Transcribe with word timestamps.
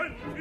gentile 0.00 0.39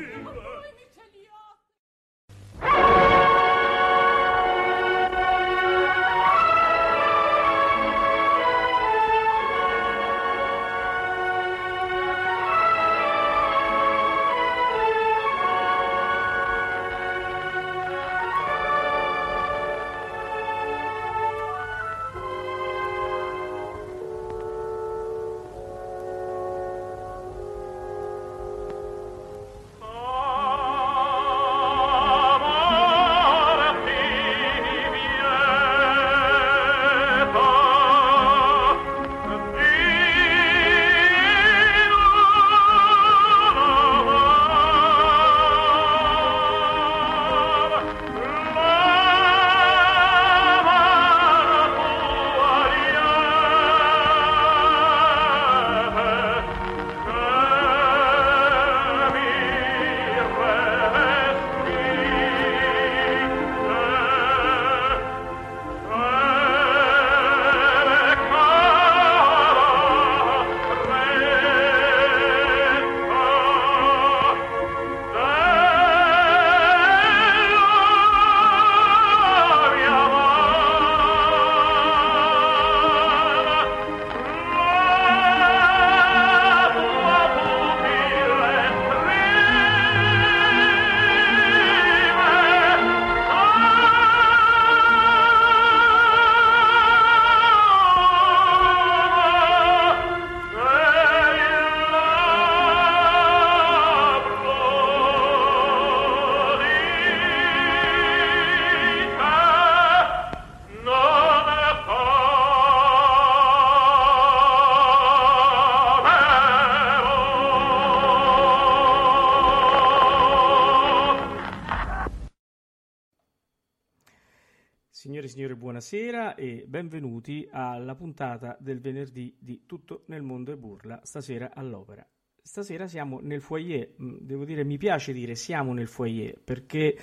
buonasera 125.80 126.36
e 126.36 126.66
benvenuti 126.68 127.48
alla 127.50 127.96
puntata 127.96 128.58
del 128.60 128.82
venerdì 128.82 129.34
di 129.40 129.62
Tutto 129.66 130.04
nel 130.08 130.22
mondo 130.22 130.52
e 130.52 130.58
burla, 130.58 131.00
stasera 131.04 131.52
all'opera. 131.54 132.06
Stasera 132.42 132.86
siamo 132.86 133.22
nel 133.22 133.40
foyer, 133.40 133.94
mm, 134.02 134.18
devo 134.20 134.44
dire, 134.44 134.66
mi 134.66 134.78
piace 134.78 135.14
dire 135.14 135.36
siamo 135.36 135.72
nel 135.72 135.88
foyer 135.88 136.38
perché 136.44 136.98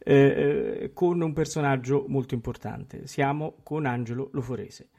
eh, 0.00 0.90
con 0.92 1.22
un 1.22 1.32
personaggio 1.32 2.04
molto 2.06 2.34
importante, 2.34 3.06
siamo 3.06 3.60
con 3.62 3.86
Angelo 3.86 4.28
Loforese. 4.32 4.90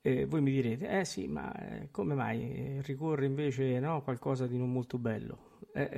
Eh, 0.00 0.24
voi 0.24 0.40
mi 0.40 0.50
direte, 0.50 0.98
eh 0.98 1.04
sì, 1.04 1.28
ma 1.28 1.52
eh, 1.52 1.90
come 1.90 2.14
mai 2.14 2.80
ricorre 2.86 3.26
invece 3.26 3.80
no, 3.80 4.00
qualcosa 4.00 4.46
di 4.46 4.56
non 4.56 4.72
molto 4.72 4.96
bello? 4.96 5.58
Eh, 5.74 5.90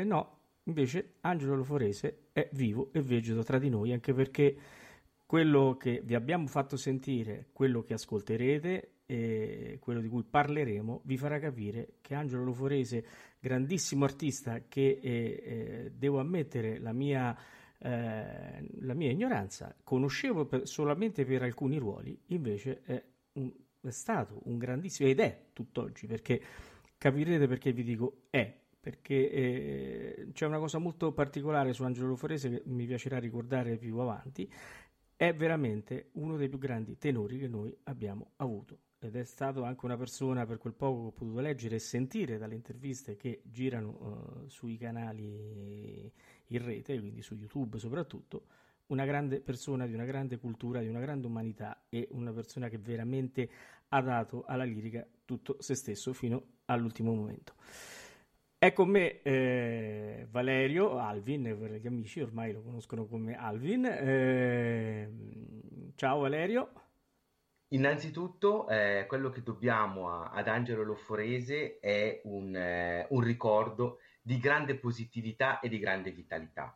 eh, 0.00 0.04
no, 0.04 0.38
invece 0.64 1.18
Angelo 1.20 1.54
Loforese 1.54 2.30
è 2.32 2.48
vivo 2.50 2.88
e 2.92 3.00
vegeto 3.00 3.44
tra 3.44 3.60
di 3.60 3.68
noi, 3.68 3.92
anche 3.92 4.12
perché 4.12 4.56
quello 5.26 5.76
che 5.76 6.00
vi 6.04 6.14
abbiamo 6.14 6.46
fatto 6.46 6.76
sentire, 6.76 7.48
quello 7.52 7.82
che 7.82 7.94
ascolterete 7.94 8.92
e 9.06 9.78
quello 9.80 10.00
di 10.00 10.08
cui 10.08 10.22
parleremo 10.22 11.02
vi 11.04 11.16
farà 11.16 11.38
capire 11.40 11.94
che 12.00 12.14
Angelo 12.14 12.44
Loforese, 12.44 13.04
grandissimo 13.40 14.04
artista 14.04 14.62
che 14.68 15.00
eh, 15.02 15.42
eh, 15.44 15.92
devo 15.94 16.20
ammettere 16.20 16.78
la 16.78 16.92
mia, 16.92 17.36
eh, 17.78 18.68
la 18.80 18.94
mia 18.94 19.10
ignoranza, 19.10 19.74
conoscevo 19.82 20.46
per, 20.46 20.66
solamente 20.66 21.24
per 21.24 21.42
alcuni 21.42 21.76
ruoli, 21.78 22.16
invece 22.26 22.82
è, 22.82 23.02
un, 23.32 23.52
è 23.80 23.90
stato 23.90 24.40
un 24.44 24.58
grandissimo 24.58 25.08
ed 25.08 25.18
è 25.18 25.46
tutt'oggi 25.52 26.06
perché 26.06 26.40
capirete 26.96 27.48
perché 27.48 27.72
vi 27.72 27.82
dico 27.82 28.26
è 28.30 28.60
perché 28.86 29.30
eh, 29.32 30.28
c'è 30.32 30.46
una 30.46 30.60
cosa 30.60 30.78
molto 30.78 31.10
particolare 31.10 31.72
su 31.72 31.82
Angelo 31.82 32.06
Loforese 32.06 32.48
che 32.48 32.62
mi 32.66 32.86
piacerà 32.86 33.18
ricordare 33.18 33.76
più 33.78 33.98
avanti 33.98 34.48
è 35.16 35.34
veramente 35.34 36.10
uno 36.12 36.36
dei 36.36 36.48
più 36.48 36.58
grandi 36.58 36.98
tenori 36.98 37.38
che 37.38 37.48
noi 37.48 37.74
abbiamo 37.84 38.32
avuto 38.36 38.80
ed 38.98 39.16
è 39.16 39.24
stato 39.24 39.62
anche 39.62 39.84
una 39.84 39.96
persona 39.96 40.46
per 40.46 40.58
quel 40.58 40.74
poco 40.74 41.00
che 41.00 41.06
ho 41.06 41.12
potuto 41.12 41.40
leggere 41.40 41.76
e 41.76 41.78
sentire 41.78 42.38
dalle 42.38 42.54
interviste 42.54 43.16
che 43.16 43.40
girano 43.44 44.42
uh, 44.44 44.48
sui 44.48 44.76
canali 44.76 46.10
in 46.46 46.64
rete, 46.64 46.98
quindi 46.98 47.22
su 47.22 47.34
YouTube 47.34 47.78
soprattutto, 47.78 48.46
una 48.86 49.04
grande 49.04 49.40
persona 49.40 49.86
di 49.86 49.94
una 49.94 50.04
grande 50.04 50.38
cultura, 50.38 50.80
di 50.80 50.88
una 50.88 51.00
grande 51.00 51.26
umanità 51.26 51.84
e 51.88 52.08
una 52.12 52.32
persona 52.32 52.68
che 52.68 52.78
veramente 52.78 53.48
ha 53.88 54.00
dato 54.00 54.44
alla 54.44 54.64
lirica 54.64 55.06
tutto 55.24 55.56
se 55.60 55.74
stesso 55.74 56.12
fino 56.12 56.58
all'ultimo 56.66 57.14
momento. 57.14 57.54
È 58.58 58.72
con 58.72 58.88
me 58.88 59.20
eh, 59.20 60.26
Valerio 60.30 60.96
Alvin, 60.96 61.42
per 61.60 61.72
gli 61.72 61.86
amici 61.86 62.22
ormai 62.22 62.54
lo 62.54 62.62
conoscono 62.62 63.04
come 63.04 63.36
Alvin. 63.36 63.84
Eh, 63.84 65.10
ciao 65.94 66.20
Valerio. 66.20 66.72
Innanzitutto, 67.68 68.66
eh, 68.68 69.04
quello 69.06 69.28
che 69.28 69.42
dobbiamo 69.42 70.08
a, 70.08 70.30
ad 70.30 70.48
Angelo 70.48 70.84
Loforese 70.84 71.78
è 71.80 72.22
un, 72.24 72.56
eh, 72.56 73.06
un, 73.10 73.20
ricordo 73.20 73.98
di 74.22 74.38
grande 74.38 74.76
positività 74.76 75.60
e 75.60 75.68
di 75.68 75.78
grande 75.78 76.10
vitalità. 76.10 76.74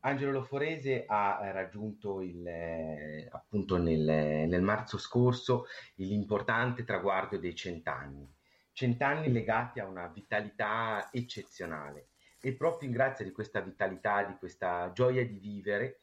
Angelo 0.00 0.32
Loforese 0.32 1.04
ha 1.06 1.52
raggiunto 1.52 2.20
il, 2.20 2.44
eh, 2.44 3.28
appunto 3.30 3.76
nel, 3.76 4.48
nel 4.48 4.62
marzo 4.62 4.98
scorso 4.98 5.66
l'importante 5.94 6.82
traguardo 6.82 7.38
dei 7.38 7.54
cent'anni 7.54 8.34
cent'anni 8.76 9.32
legati 9.32 9.80
a 9.80 9.86
una 9.86 10.06
vitalità 10.08 11.08
eccezionale. 11.10 12.08
E 12.42 12.52
proprio 12.52 12.86
in 12.86 12.94
grazia 12.94 13.24
di 13.24 13.32
questa 13.32 13.60
vitalità, 13.60 14.22
di 14.24 14.36
questa 14.36 14.92
gioia 14.92 15.24
di 15.24 15.38
vivere, 15.38 16.00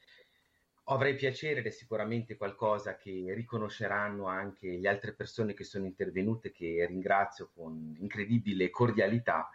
avrei 0.86 1.14
piacere 1.14 1.60
ed 1.60 1.68
è 1.68 1.70
sicuramente 1.70 2.36
qualcosa 2.36 2.96
che 2.96 3.32
riconosceranno 3.36 4.26
anche 4.26 4.80
le 4.80 4.90
altre 4.90 5.14
persone 5.14 5.54
che 5.54 5.64
sono 5.64 5.86
intervenute, 5.86 6.52
che 6.52 6.84
ringrazio 6.88 7.52
con 7.54 7.96
incredibile 8.00 8.72
cordialità, 8.72 9.52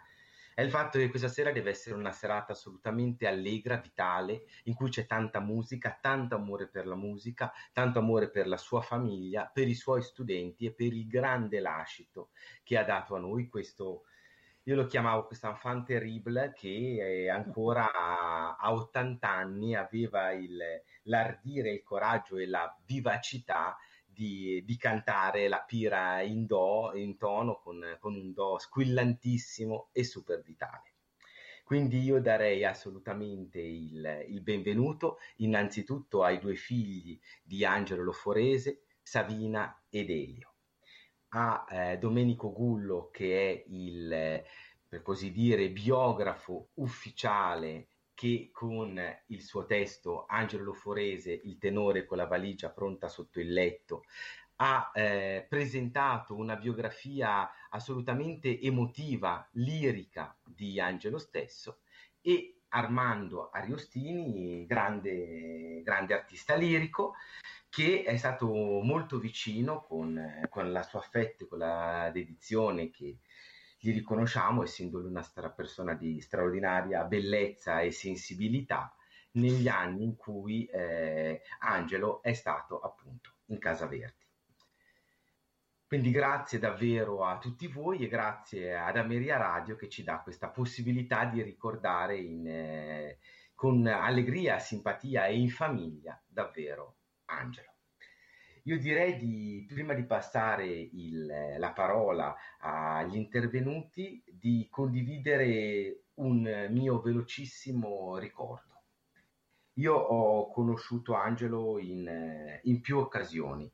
è 0.59 0.63
il 0.63 0.71
fatto 0.71 0.97
che 0.97 1.09
questa 1.09 1.29
sera 1.29 1.53
deve 1.53 1.69
essere 1.69 1.95
una 1.95 2.11
serata 2.11 2.51
assolutamente 2.51 3.27
allegra, 3.27 3.77
vitale, 3.77 4.43
in 4.63 4.73
cui 4.73 4.89
c'è 4.89 5.05
tanta 5.05 5.39
musica, 5.39 5.97
tanto 6.01 6.35
amore 6.35 6.67
per 6.67 6.85
la 6.85 6.95
musica, 6.95 7.49
tanto 7.71 7.99
amore 7.99 8.29
per 8.29 8.45
la 8.45 8.57
sua 8.57 8.81
famiglia, 8.81 9.49
per 9.53 9.69
i 9.69 9.73
suoi 9.73 10.01
studenti 10.01 10.65
e 10.65 10.73
per 10.73 10.91
il 10.91 11.07
grande 11.07 11.61
lascito 11.61 12.31
che 12.61 12.77
ha 12.77 12.83
dato 12.83 13.15
a 13.15 13.19
noi 13.19 13.47
questo 13.47 14.03
io 14.63 14.75
lo 14.75 14.85
chiamavo 14.85 15.25
questo 15.25 15.47
enfant 15.47 15.85
terrible 15.85 16.51
che 16.53 17.29
ancora 17.31 17.91
a, 17.91 18.57
a 18.57 18.73
80 18.73 19.27
anni 19.27 19.75
aveva 19.75 20.31
il, 20.31 20.59
l'ardire, 21.03 21.71
il 21.71 21.83
coraggio 21.83 22.35
e 22.35 22.45
la 22.45 22.77
vivacità 22.85 23.77
di, 24.19 24.61
di, 24.65 24.75
cantare 24.75 25.47
la 25.47 25.63
pira 25.65 26.21
in 26.21 26.45
do, 26.45 26.91
in 26.93 27.17
tono, 27.17 27.57
con, 27.59 27.97
con 28.01 28.15
un 28.15 28.33
do 28.33 28.59
squillantissimo 28.59 29.91
e 29.93 30.03
super 30.03 30.41
vitale. 30.41 30.95
Quindi 31.63 32.01
io 32.01 32.19
darei 32.19 32.65
assolutamente 32.65 33.61
il, 33.61 34.25
il, 34.27 34.41
benvenuto 34.41 35.19
innanzitutto 35.37 36.23
ai 36.23 36.39
due 36.39 36.55
figli 36.55 37.17
di 37.41 37.63
Angelo 37.63 38.03
Loforese, 38.03 38.81
Savina 39.01 39.81
ed 39.89 40.09
Elio 40.09 40.55
a 41.29 41.65
eh, 41.69 41.97
Domenico 41.97 42.51
Gullo, 42.51 43.09
che 43.11 43.51
è 43.51 43.63
il, 43.67 44.43
per 44.87 45.01
così 45.01 45.31
dire, 45.31 45.69
biografo 45.69 46.71
ufficiale 46.75 47.87
che 48.19 48.49
con 48.51 49.01
il 49.27 49.41
suo 49.41 49.65
testo 49.65 50.25
Angelo 50.27 50.65
Loforese, 50.65 51.31
il 51.31 51.57
tenore 51.57 52.03
con 52.03 52.17
la 52.17 52.27
valigia 52.27 52.69
pronta 52.69 53.07
sotto 53.07 53.39
il 53.39 53.53
letto, 53.53 54.03
ha 54.57 54.91
eh, 54.93 55.45
presentato 55.47 56.35
una 56.35 56.57
biografia 56.57 57.49
assolutamente 57.69 58.59
emotiva, 58.59 59.47
lirica 59.53 60.37
di 60.43 60.81
Angelo 60.81 61.17
stesso 61.17 61.79
e 62.19 62.63
Armando 62.67 63.51
Ariostini, 63.51 64.65
grande, 64.65 65.81
grande 65.81 66.13
artista 66.13 66.55
lirico, 66.55 67.13
che 67.69 68.03
è 68.03 68.17
stato 68.17 68.47
molto 68.81 69.17
vicino 69.17 69.81
con, 69.83 70.45
con 70.49 70.73
la 70.73 70.83
sua 70.83 70.99
affetto, 70.99 71.47
con 71.47 71.59
la 71.59 72.09
dedizione 72.11 72.89
che 72.89 73.19
gli 73.79 73.93
riconosciamo, 73.93 74.63
essendo 74.63 74.99
lui 74.99 75.09
una 75.09 75.23
stra- 75.23 75.49
persona 75.49 75.93
di 75.93 76.19
straordinaria 76.19 77.05
bellezza 77.05 77.79
e 77.79 77.91
sensibilità, 77.91 78.93
negli 79.31 79.67
anni 79.67 80.03
in 80.03 80.15
cui 80.15 80.65
eh, 80.65 81.41
Angelo 81.59 82.21
è 82.21 82.33
stato 82.33 82.79
appunto 82.79 83.35
in 83.45 83.59
Casa 83.59 83.87
Verdi. 83.87 84.27
Quindi 85.85 86.11
grazie 86.11 86.59
davvero 86.59 87.25
a 87.25 87.39
tutti 87.39 87.67
voi 87.67 88.03
e 88.03 88.07
grazie 88.07 88.77
ad 88.77 88.95
Ameria 88.97 89.37
Radio 89.37 89.75
che 89.75 89.89
ci 89.89 90.03
dà 90.03 90.19
questa 90.19 90.49
possibilità 90.49 91.25
di 91.25 91.41
ricordare 91.41 92.17
in, 92.17 92.47
eh, 92.47 93.17
con 93.55 93.87
allegria, 93.87 94.59
simpatia 94.59 95.25
e 95.25 95.39
in 95.39 95.49
famiglia 95.49 96.21
davvero 96.27 96.97
Angelo. 97.25 97.68
Io 98.63 98.77
direi 98.77 99.17
di, 99.17 99.65
prima 99.67 99.93
di 99.93 100.03
passare 100.03 100.65
il, 100.67 101.55
la 101.57 101.71
parola 101.71 102.35
agli 102.59 103.15
intervenuti, 103.15 104.23
di 104.31 104.67
condividere 104.69 106.03
un 106.15 106.67
mio 106.69 107.01
velocissimo 107.01 108.17
ricordo. 108.17 108.67
Io 109.73 109.93
ho 109.93 110.51
conosciuto 110.51 111.13
Angelo 111.13 111.79
in, 111.79 112.59
in 112.63 112.81
più 112.81 112.97
occasioni 112.97 113.71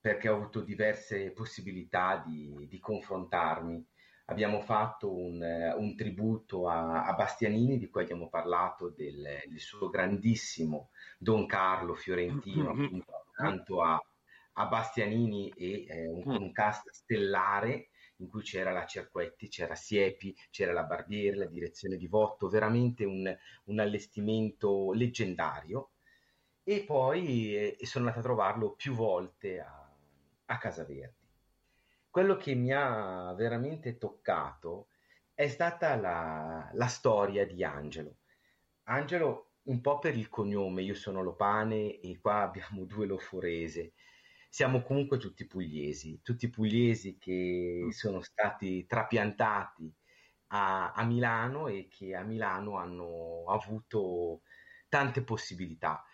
perché 0.00 0.28
ho 0.28 0.36
avuto 0.36 0.60
diverse 0.60 1.30
possibilità 1.30 2.22
di, 2.26 2.66
di 2.68 2.78
confrontarmi. 2.80 3.86
Abbiamo 4.26 4.60
fatto 4.60 5.12
un, 5.12 5.40
un 5.76 5.96
tributo 5.96 6.68
a, 6.68 7.04
a, 7.04 7.12
Bastianini, 7.14 7.78
di 7.78 7.88
cui 7.88 8.02
abbiamo 8.02 8.28
parlato 8.28 8.88
del, 8.88 9.42
del 9.46 9.58
suo 9.58 9.90
grandissimo 9.90 10.90
Don 11.18 11.46
Carlo 11.46 11.94
Fiorentino, 11.94 12.70
appunto, 12.70 13.19
accanto 13.40 13.82
a, 13.82 14.00
a 14.54 14.66
Bastianini 14.66 15.48
e 15.50 15.86
eh, 15.88 16.08
un, 16.08 16.22
mm. 16.26 16.42
un, 16.42 16.52
cast 16.52 16.90
stellare 16.90 17.88
in 18.16 18.28
cui 18.28 18.42
c'era 18.42 18.70
la 18.70 18.84
Cerquetti, 18.84 19.48
c'era 19.48 19.74
Siepi, 19.74 20.36
c'era 20.50 20.72
la 20.72 20.84
Barbieri, 20.84 21.38
la 21.38 21.46
direzione 21.46 21.96
di 21.96 22.06
Votto, 22.06 22.48
veramente 22.48 23.04
un, 23.04 23.34
un 23.64 23.78
allestimento 23.78 24.92
leggendario. 24.92 25.92
E 26.62 26.84
poi 26.84 27.56
eh, 27.56 27.86
sono 27.86 28.04
andato 28.04 28.20
a 28.20 28.28
trovarlo 28.28 28.72
più 28.72 28.92
volte 28.92 29.60
a, 29.60 29.90
a 30.46 30.58
Casa 30.58 30.84
Verdi. 30.84 31.26
Quello 32.10 32.36
che 32.36 32.54
mi 32.54 32.72
ha 32.72 33.32
veramente 33.34 33.96
toccato 33.96 34.88
è 35.32 35.48
stata 35.48 35.96
la, 35.96 36.68
la 36.74 36.86
storia 36.86 37.46
di 37.46 37.64
Angelo. 37.64 38.16
Angelo 38.84 39.49
un 39.70 39.80
po' 39.80 39.98
per 39.98 40.16
il 40.16 40.28
cognome, 40.28 40.82
io 40.82 40.94
sono 40.94 41.22
Lopane 41.22 42.00
e 42.00 42.18
qua 42.20 42.42
abbiamo 42.42 42.84
due 42.84 43.06
Loforese. 43.06 43.92
Siamo 44.48 44.82
comunque 44.82 45.16
tutti 45.16 45.46
pugliesi, 45.46 46.20
tutti 46.22 46.50
pugliesi 46.50 47.16
che 47.18 47.82
mm. 47.84 47.88
sono 47.90 48.20
stati 48.20 48.84
trapiantati 48.84 49.94
a, 50.48 50.92
a 50.92 51.04
Milano 51.04 51.68
e 51.68 51.86
che 51.88 52.16
a 52.16 52.22
Milano 52.24 52.78
hanno 52.78 53.44
avuto 53.46 54.42
tante 54.88 55.22
possibilità. 55.22 56.04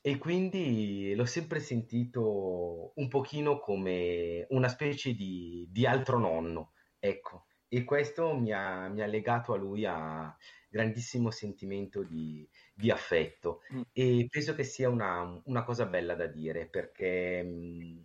E 0.00 0.18
quindi 0.18 1.14
l'ho 1.14 1.26
sempre 1.26 1.60
sentito 1.60 2.92
un 2.96 3.08
pochino 3.08 3.60
come 3.60 4.46
una 4.50 4.68
specie 4.68 5.14
di, 5.14 5.68
di 5.70 5.86
altro 5.86 6.18
nonno, 6.18 6.72
ecco. 6.98 7.46
E 7.68 7.84
questo 7.84 8.34
mi 8.34 8.50
ha, 8.50 8.88
mi 8.88 9.02
ha 9.02 9.06
legato 9.06 9.52
a 9.52 9.56
lui 9.56 9.84
a 9.84 10.34
grandissimo 10.70 11.30
sentimento 11.30 12.02
di, 12.02 12.48
di 12.78 12.92
affetto 12.92 13.62
mm. 13.74 13.80
e 13.92 14.28
penso 14.30 14.54
che 14.54 14.62
sia 14.62 14.88
una, 14.88 15.40
una, 15.46 15.64
cosa 15.64 15.84
bella 15.86 16.14
da 16.14 16.26
dire 16.26 16.66
perché 16.66 17.42
mh, 17.42 17.48
mm, 17.48 17.98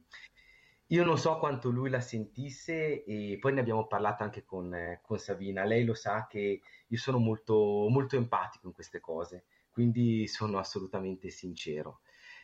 io 0.87 1.03
non 1.03 1.19
so 1.19 1.37
quanto 1.37 1.69
lui 1.69 1.91
la 1.91 1.99
sentisse 2.01 3.03
e 3.03 3.37
poi 3.39 3.53
ne 3.53 3.59
abbiamo 3.59 3.85
parlato 3.85 4.23
anche 4.23 4.43
con, 4.43 4.73
eh, 4.73 4.99
con 5.03 5.19
Savina. 5.19 5.63
Lei 5.63 5.85
lo 5.85 5.93
sa 5.93 6.27
che 6.27 6.61
io 6.87 6.97
sono 6.97 7.19
molto, 7.19 7.87
molto 7.89 8.15
empatico 8.15 8.67
in 8.67 8.73
queste 8.73 8.99
cose, 8.99 9.45
quindi 9.71 10.27
sono 10.27 10.57
assolutamente 10.57 11.29
sincero. 11.29 12.01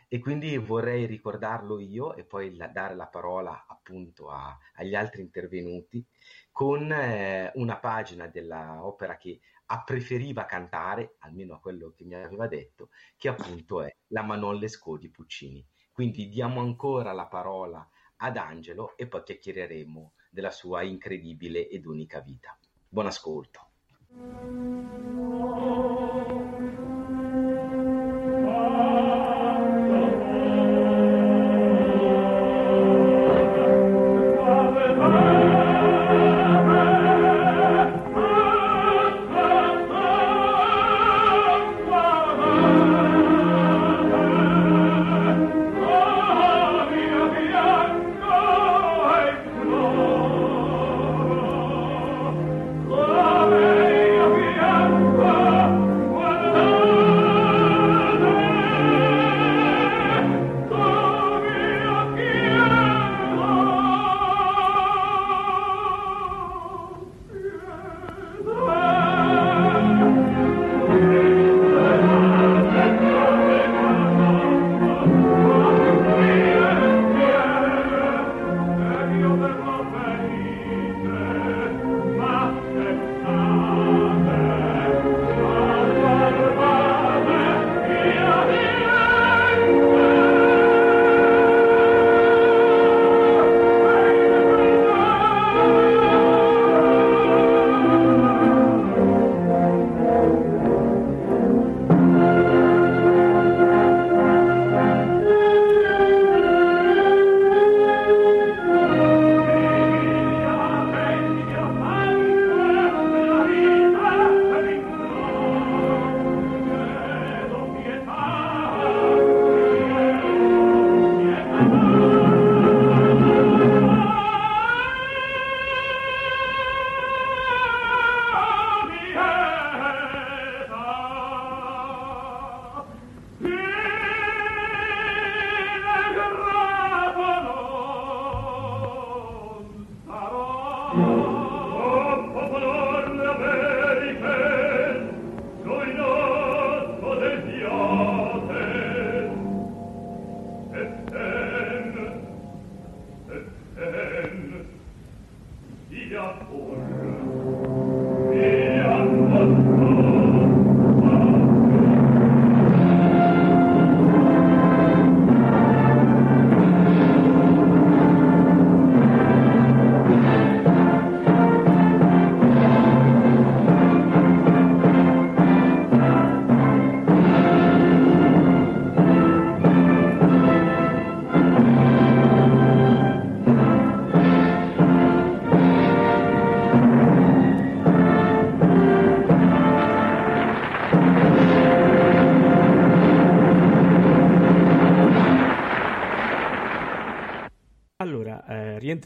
E 0.08 0.20
quindi 0.20 0.58
vorrei 0.58 1.06
ricordarlo 1.06 1.80
io 1.80 2.16
e 2.16 2.24
poi 2.24 2.56
la, 2.56 2.68
dare 2.68 2.96
la 2.96 3.06
parola 3.08 3.66
appunto 3.68 4.30
a, 4.30 4.58
agli 4.76 4.96
altri 4.96 5.22
intervenuti 5.22 6.04
con 6.52 6.92
eh, 6.92 7.52
una 7.56 7.78
pagina 7.78 8.28
dell'opera 8.28 9.18
che 9.18 9.40
a 9.71 9.83
preferiva 9.83 10.45
cantare, 10.45 11.16
almeno 11.19 11.56
a 11.56 11.60
quello 11.60 11.94
che 11.95 12.04
mi 12.04 12.16
aveva 12.16 12.48
detto, 12.48 12.89
che 13.18 13.27
appunto 13.27 13.81
è 13.83 13.95
la 14.07 14.24
Manollesco 14.24 14.98
di 14.98 15.10
Puccini. 15.10 15.66
Quindi 15.92 16.30
diamo 16.30 16.60
ancora 16.60 17.12
la 17.12 17.27
parola 17.27 17.88
ad 18.18 18.38
Angelo 18.38 18.98
e 18.98 19.07
poi 19.07 19.24
chiacchiereremo 19.24 20.13
della 20.30 20.51
sua 20.51 20.81
incredibile 20.81 21.68
ed 21.68 21.86
unica 21.86 22.19
vita. 22.19 22.57
Buon 22.88 23.06
ascolto. 23.07 23.68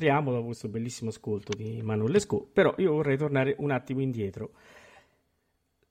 Rientriamo 0.04 0.34
da 0.34 0.42
questo 0.42 0.68
bellissimo 0.68 1.10
ascolto 1.12 1.54
di 1.56 1.82
Manuel 1.82 2.12
Lescaut, 2.12 2.50
però 2.52 2.74
io 2.78 2.92
vorrei 2.92 3.16
tornare 3.16 3.56
un 3.60 3.72
attimo 3.72 4.02
indietro. 4.02 4.52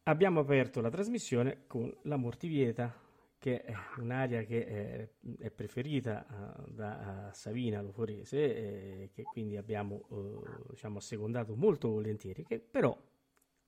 Abbiamo 0.03 0.41
aperto 0.41 0.83
la 0.83 0.91
trasmissione 0.91 1.63
con 1.67 1.91
La 2.03 2.17
Mortivieta, 2.17 2.95
che 3.39 3.63
è 3.63 3.75
un'area 3.97 4.43
che 4.43 4.67
è, 4.67 5.09
è 5.39 5.51
preferita 5.51 6.27
uh, 6.29 6.71
da 6.71 7.29
uh, 7.31 7.35
Savina 7.35 7.81
Loforese, 7.81 8.37
eh, 8.37 9.11
che 9.15 9.23
quindi 9.23 9.57
abbiamo 9.57 10.03
uh, 10.09 10.43
diciamo, 10.69 10.99
assecondato 10.99 11.57
molto 11.57 11.89
volentieri, 11.89 12.45
che 12.45 12.59
però 12.59 12.95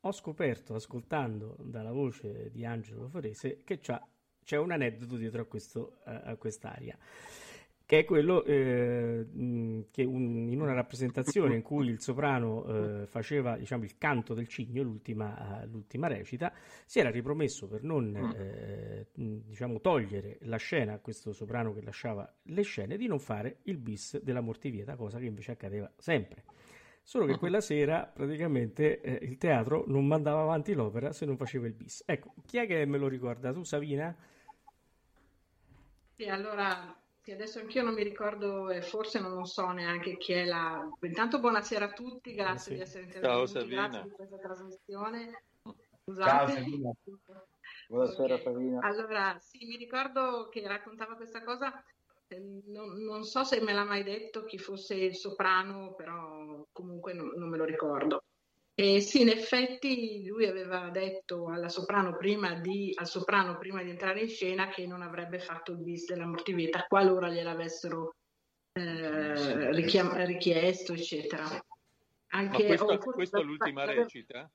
ho 0.00 0.12
scoperto, 0.12 0.74
ascoltando 0.74 1.56
dalla 1.58 1.92
voce 1.92 2.50
di 2.50 2.66
Angelo 2.66 3.02
Loforese, 3.02 3.62
che 3.64 3.78
c'è 3.78 4.56
un 4.58 4.72
aneddoto 4.72 5.16
dietro 5.16 5.40
a, 5.40 5.44
questo, 5.46 6.00
a 6.04 6.36
quest'area 6.36 6.98
che 7.86 8.00
è 8.00 8.04
quello 8.04 8.44
eh, 8.44 9.26
che 9.90 10.04
un, 10.04 10.48
in 10.48 10.60
una 10.60 10.72
rappresentazione 10.72 11.54
in 11.54 11.62
cui 11.62 11.88
il 11.88 12.00
soprano 12.00 12.64
eh, 12.64 13.06
faceva 13.06 13.56
diciamo, 13.56 13.84
il 13.84 13.98
canto 13.98 14.32
del 14.32 14.48
cigno, 14.48 14.82
l'ultima, 14.82 15.62
l'ultima, 15.66 16.06
recita, 16.06 16.52
si 16.86 16.98
era 16.98 17.10
ripromesso 17.10 17.68
per 17.68 17.82
non 17.82 18.16
eh, 18.36 19.08
diciamo, 19.14 19.80
togliere 19.80 20.38
la 20.42 20.56
scena 20.56 20.94
a 20.94 20.98
questo 20.98 21.32
soprano 21.32 21.74
che 21.74 21.82
lasciava 21.82 22.32
le 22.44 22.62
scene 22.62 22.96
di 22.96 23.06
non 23.06 23.18
fare 23.18 23.58
il 23.64 23.76
bis 23.76 24.18
della 24.22 24.40
mortivieta, 24.40 24.96
cosa 24.96 25.18
che 25.18 25.26
invece 25.26 25.52
accadeva 25.52 25.90
sempre. 25.98 26.44
Solo 27.02 27.26
che 27.26 27.36
quella 27.36 27.60
sera 27.60 28.06
praticamente 28.06 29.02
eh, 29.02 29.26
il 29.26 29.36
teatro 29.36 29.84
non 29.88 30.06
mandava 30.06 30.40
avanti 30.40 30.72
l'opera 30.72 31.12
se 31.12 31.26
non 31.26 31.36
faceva 31.36 31.66
il 31.66 31.74
bis. 31.74 32.02
Ecco, 32.06 32.32
chi 32.46 32.56
è 32.56 32.66
che 32.66 32.86
me 32.86 32.96
lo 32.96 33.08
ricorda? 33.08 33.52
Tu, 33.52 33.62
Savina? 33.62 34.16
Sì, 36.16 36.26
allora 36.28 36.96
sì, 37.24 37.32
adesso 37.32 37.58
anch'io 37.58 37.82
non 37.82 37.94
mi 37.94 38.02
ricordo 38.02 38.68
e 38.68 38.82
forse 38.82 39.18
non 39.18 39.32
lo 39.32 39.46
so 39.46 39.70
neanche 39.70 40.18
chi 40.18 40.34
è 40.34 40.44
la... 40.44 40.86
Intanto 41.00 41.40
buonasera 41.40 41.86
a 41.86 41.92
tutti, 41.92 42.34
grazie 42.34 42.72
sì. 42.72 42.74
di 42.74 42.82
essere 42.82 43.04
intervenuti, 43.04 43.52
Ciao, 43.52 43.64
grazie 43.64 44.02
di 44.02 44.10
questa 44.10 44.36
trasmissione. 44.36 45.42
Scusate. 46.02 46.52
Ciao, 46.52 46.96
buonasera 47.88 48.38
Sabina. 48.40 48.80
Allora, 48.82 49.38
sì, 49.38 49.64
mi 49.64 49.76
ricordo 49.76 50.50
che 50.50 50.68
raccontava 50.68 51.16
questa 51.16 51.42
cosa, 51.42 51.82
eh, 52.28 52.60
non, 52.66 53.02
non, 53.02 53.24
so 53.24 53.42
se 53.42 53.58
me 53.62 53.72
l'ha 53.72 53.84
mai 53.84 54.02
detto 54.02 54.44
chi 54.44 54.58
fosse 54.58 54.94
il 54.94 55.16
soprano, 55.16 55.94
però 55.94 56.62
comunque 56.72 57.14
non, 57.14 57.32
non 57.36 57.48
me 57.48 57.56
lo 57.56 57.64
ricordo. 57.64 58.22
E 58.76 59.00
sì, 59.00 59.20
in 59.20 59.28
effetti 59.28 60.26
lui 60.26 60.46
aveva 60.46 60.90
detto 60.90 61.48
alla 61.48 61.68
soprano 61.68 62.16
di, 62.60 62.92
al 62.96 63.06
soprano 63.06 63.56
prima 63.56 63.82
di 63.84 63.90
entrare 63.90 64.22
in 64.22 64.28
scena 64.28 64.68
che 64.68 64.84
non 64.84 65.00
avrebbe 65.00 65.38
fatto 65.38 65.70
il 65.70 65.78
bis 65.78 66.06
della 66.06 66.26
mortiveta 66.26 66.84
qualora 66.88 67.30
gliel'avessero 67.30 68.14
eh, 68.72 69.72
richiam- 69.72 70.16
richiesto, 70.24 70.92
eccetera. 70.92 71.44
Anche, 72.30 72.62
Ma 72.62 72.66
questa, 72.66 72.84
oh, 72.84 73.12
questa 73.12 73.38
è 73.38 73.42
l'ultima 73.44 73.84
recita? 73.84 74.50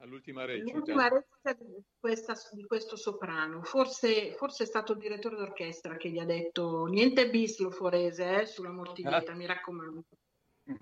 All'ultima 0.00 0.44
recita? 0.44 0.74
L'ultima 0.74 1.08
recita 1.08 1.52
di, 1.54 1.82
questa, 1.98 2.34
di 2.52 2.64
questo 2.64 2.96
soprano. 2.96 3.62
Forse, 3.62 4.34
forse, 4.34 4.64
è 4.64 4.66
stato 4.66 4.92
il 4.92 4.98
direttore 4.98 5.36
d'orchestra 5.36 5.96
che 5.96 6.10
gli 6.10 6.18
ha 6.18 6.26
detto 6.26 6.84
niente 6.84 7.30
bis 7.30 7.58
lo 7.60 7.70
forese 7.70 8.42
eh, 8.42 8.44
sulla 8.44 8.70
mortiveta, 8.70 9.32
ah. 9.32 9.34
mi 9.34 9.46
raccomando. 9.46 10.04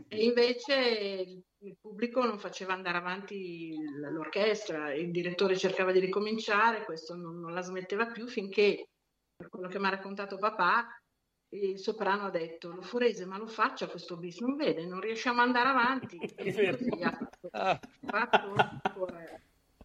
E 0.09 0.25
invece 0.25 1.43
il 1.59 1.77
pubblico 1.79 2.25
non 2.25 2.39
faceva 2.39 2.73
andare 2.73 2.97
avanti 2.97 3.77
l'orchestra, 4.11 4.95
il 4.95 5.11
direttore 5.11 5.57
cercava 5.57 5.93
di 5.93 6.01
ricominciare, 6.01 6.85
questo 6.85 7.15
non, 7.15 7.39
non 7.39 7.53
la 7.53 7.61
smetteva 7.61 8.07
più 8.07 8.27
finché, 8.27 8.89
per 9.37 9.49
quello 9.49 9.69
che 9.69 9.79
mi 9.79 9.87
ha 9.87 9.91
raccontato 9.91 10.39
papà, 10.39 10.87
il 11.51 11.79
soprano 11.79 12.25
ha 12.25 12.31
detto 12.31 12.73
lo 12.73 12.83
forese 12.83 13.27
ma 13.27 13.39
lo 13.39 13.47
faccia 13.47 13.87
questo 13.87 14.17
bis, 14.17 14.41
non 14.41 14.57
vede, 14.57 14.87
non 14.87 15.01
riusciamo 15.01 15.41
ad 15.41 15.47
andare 15.47 15.69
avanti. 15.69 16.19
E 16.37 16.53
così 16.53 17.03
ha 17.03 17.13
fatto, 17.13 17.49
ah. 17.51 17.81
fatto 18.01 19.07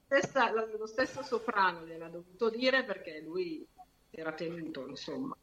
stessa, 0.06 0.52
lo 0.52 0.88
stesso 0.88 1.22
soprano 1.22 1.86
gliel'ha 1.86 2.10
dovuto 2.10 2.50
dire 2.50 2.84
perché 2.84 3.22
lui 3.22 3.66
era 4.10 4.34
tenuto, 4.34 4.88
insomma. 4.88 5.36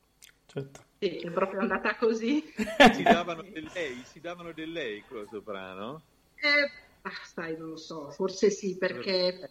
Certo. 0.47 0.85
Sì, 0.99 1.19
è 1.19 1.31
proprio 1.31 1.61
andata 1.61 1.97
così. 1.97 2.43
si 2.95 3.03
davano 3.03 3.43
del 3.43 3.69
lei, 3.75 3.95
si 4.05 4.21
davano 4.21 4.53
del 4.53 4.73
lei 4.73 5.03
con 5.03 5.19
il 5.19 5.29
soprano? 5.29 6.03
Eh, 6.37 6.71
ah, 7.03 7.25
sai, 7.25 7.57
non 7.57 7.71
lo 7.71 7.77
so, 7.77 8.11
forse 8.11 8.51
sì, 8.51 8.77
perché 8.79 9.49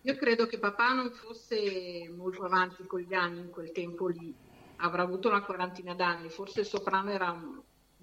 io 0.00 0.16
credo 0.16 0.46
che 0.46 0.58
papà 0.58 0.94
non 0.94 1.10
fosse 1.10 2.08
molto 2.16 2.44
avanti 2.44 2.86
con 2.86 3.00
gli 3.00 3.14
anni 3.14 3.40
in 3.40 3.50
quel 3.50 3.72
tempo 3.72 4.06
lì, 4.08 4.34
avrà 4.76 5.02
avuto 5.02 5.28
una 5.28 5.44
quarantina 5.44 5.94
d'anni, 5.94 6.30
forse 6.30 6.60
il 6.60 6.66
soprano 6.66 7.10
era 7.10 7.30
un, 7.30 7.60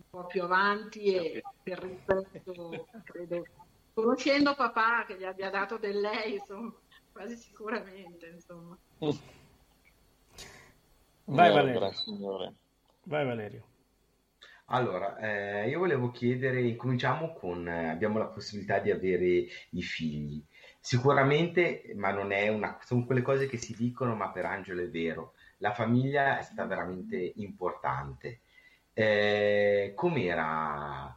po' 0.09 0.25
più 0.25 0.43
avanti 0.43 1.13
e 1.13 1.41
per 1.61 1.79
rispetto, 1.79 2.87
credo, 3.03 3.43
conoscendo 3.93 4.55
papà 4.55 5.05
che 5.05 5.17
gli 5.17 5.23
abbia 5.23 5.49
dato 5.49 5.77
del 5.77 5.99
lei, 5.99 6.35
insomma, 6.35 6.73
quasi 7.11 7.35
sicuramente, 7.37 8.27
insomma. 8.27 8.77
Vai 11.25 11.51
Valerio. 11.51 11.93
Vai 13.03 13.25
Valerio. 13.25 13.63
Allora, 14.67 15.17
eh, 15.17 15.69
io 15.69 15.79
volevo 15.79 16.11
chiedere, 16.11 16.75
cominciamo 16.75 17.33
con, 17.33 17.67
eh, 17.67 17.89
abbiamo 17.89 18.17
la 18.17 18.25
possibilità 18.25 18.79
di 18.79 18.91
avere 18.91 19.45
i 19.69 19.81
figli. 19.81 20.43
Sicuramente, 20.79 21.93
ma 21.95 22.11
non 22.11 22.31
è 22.31 22.47
una, 22.49 22.77
sono 22.83 23.05
quelle 23.05 23.21
cose 23.21 23.47
che 23.47 23.57
si 23.57 23.75
dicono, 23.75 24.15
ma 24.15 24.31
per 24.31 24.45
Angelo 24.45 24.81
è 24.81 24.89
vero, 24.89 25.33
la 25.57 25.73
famiglia 25.73 26.39
è 26.39 26.43
stata 26.43 26.65
veramente 26.65 27.33
importante. 27.35 28.39
Eh, 28.93 29.93
com'era 29.95 31.15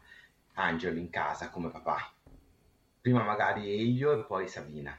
Angelo 0.55 0.99
in 0.99 1.11
casa 1.11 1.51
come 1.51 1.71
papà? 1.71 2.13
Prima 3.01 3.23
magari 3.23 3.73
Elio 3.73 4.13
e 4.13 4.25
poi 4.25 4.49
Sabina. 4.49 4.97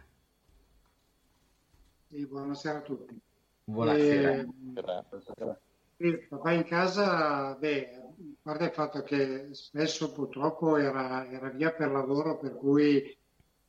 Sì, 2.09 2.25
buonasera 2.25 2.79
a 2.79 2.81
tutti. 2.81 3.21
Buonasera. 3.69 4.45
E, 5.97 6.07
il 6.07 6.25
papà 6.29 6.53
in 6.53 6.63
casa, 6.63 7.53
beh, 7.55 7.95
a 7.95 8.13
parte 8.41 8.63
il 8.63 8.71
fatto 8.71 9.01
che 9.01 9.49
spesso 9.51 10.13
purtroppo 10.13 10.77
era, 10.77 11.29
era 11.29 11.49
via 11.49 11.73
per 11.73 11.91
lavoro, 11.91 12.37
per 12.37 12.55
cui 12.55 13.17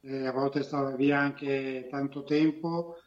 eh, 0.02 0.26
a 0.26 0.30
volte 0.30 0.62
stava 0.62 0.94
via 0.94 1.18
anche 1.18 1.88
tanto 1.90 2.22
tempo 2.22 2.98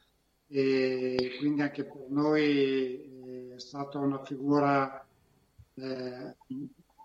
e 0.47 1.37
quindi 1.39 1.61
anche 1.61 1.85
per 1.85 2.07
noi 2.09 3.05
eh, 3.05 3.53
è 3.55 3.59
stata 3.59 3.97
una 3.97 4.21
figura 4.25 5.07
eh, 5.75 6.35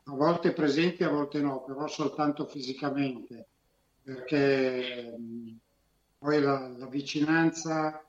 a 0.09 0.13
volte 0.13 0.53
presente, 0.53 1.05
a 1.05 1.11
volte 1.11 1.41
no, 1.41 1.63
però 1.63 1.87
soltanto 1.87 2.45
fisicamente, 2.47 3.47
perché 4.03 5.17
mh, 5.17 5.57
poi 6.19 6.41
la, 6.41 6.67
la 6.77 6.87
vicinanza 6.89 8.06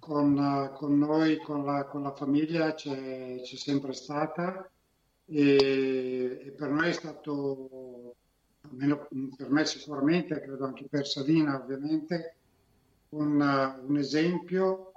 con, 0.00 0.72
con 0.74 0.98
noi, 0.98 1.36
con 1.38 1.64
la, 1.64 1.84
con 1.84 2.02
la 2.02 2.12
famiglia 2.12 2.74
c'è, 2.74 3.40
c'è, 3.42 3.56
sempre 3.56 3.92
stata 3.92 4.68
e, 5.26 6.42
e, 6.46 6.50
per 6.56 6.70
noi 6.70 6.88
è 6.88 6.92
stato, 6.92 8.16
almeno 8.62 9.06
per 9.36 9.50
me 9.50 9.64
sicuramente, 9.64 10.40
credo 10.40 10.64
anche 10.64 10.88
per 10.88 11.06
Salina 11.06 11.62
ovviamente, 11.62 12.34
un, 13.10 13.40
un 13.86 13.96
esempio 13.96 14.92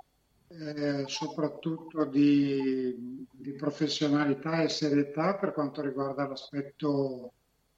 eh, 0.47 1.03
soprattutto 1.07 2.05
di, 2.05 3.25
di, 3.31 3.51
professionalità 3.53 4.61
e 4.61 4.69
serietà 4.69 5.35
per 5.35 5.51
quanto 5.51 5.81
riguarda 5.81 6.27
l'aspetto 6.27 7.33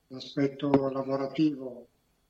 l'aspetto 0.08 0.90
lavorativo 0.90 1.88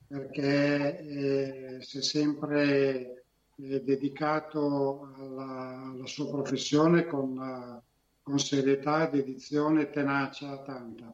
perché 0.07 0.99
eh, 0.99 1.77
si 1.81 1.97
è 1.97 2.01
sempre 2.01 3.24
eh, 3.57 3.81
dedicato 3.81 5.13
alla, 5.17 5.91
alla, 5.91 6.05
sua 6.05 6.29
professione 6.29 7.05
con, 7.05 7.81
con 8.21 8.39
serietà, 8.39 9.07
dedizione 9.07 9.89
tenacia 9.89 10.61
tanta. 10.63 11.13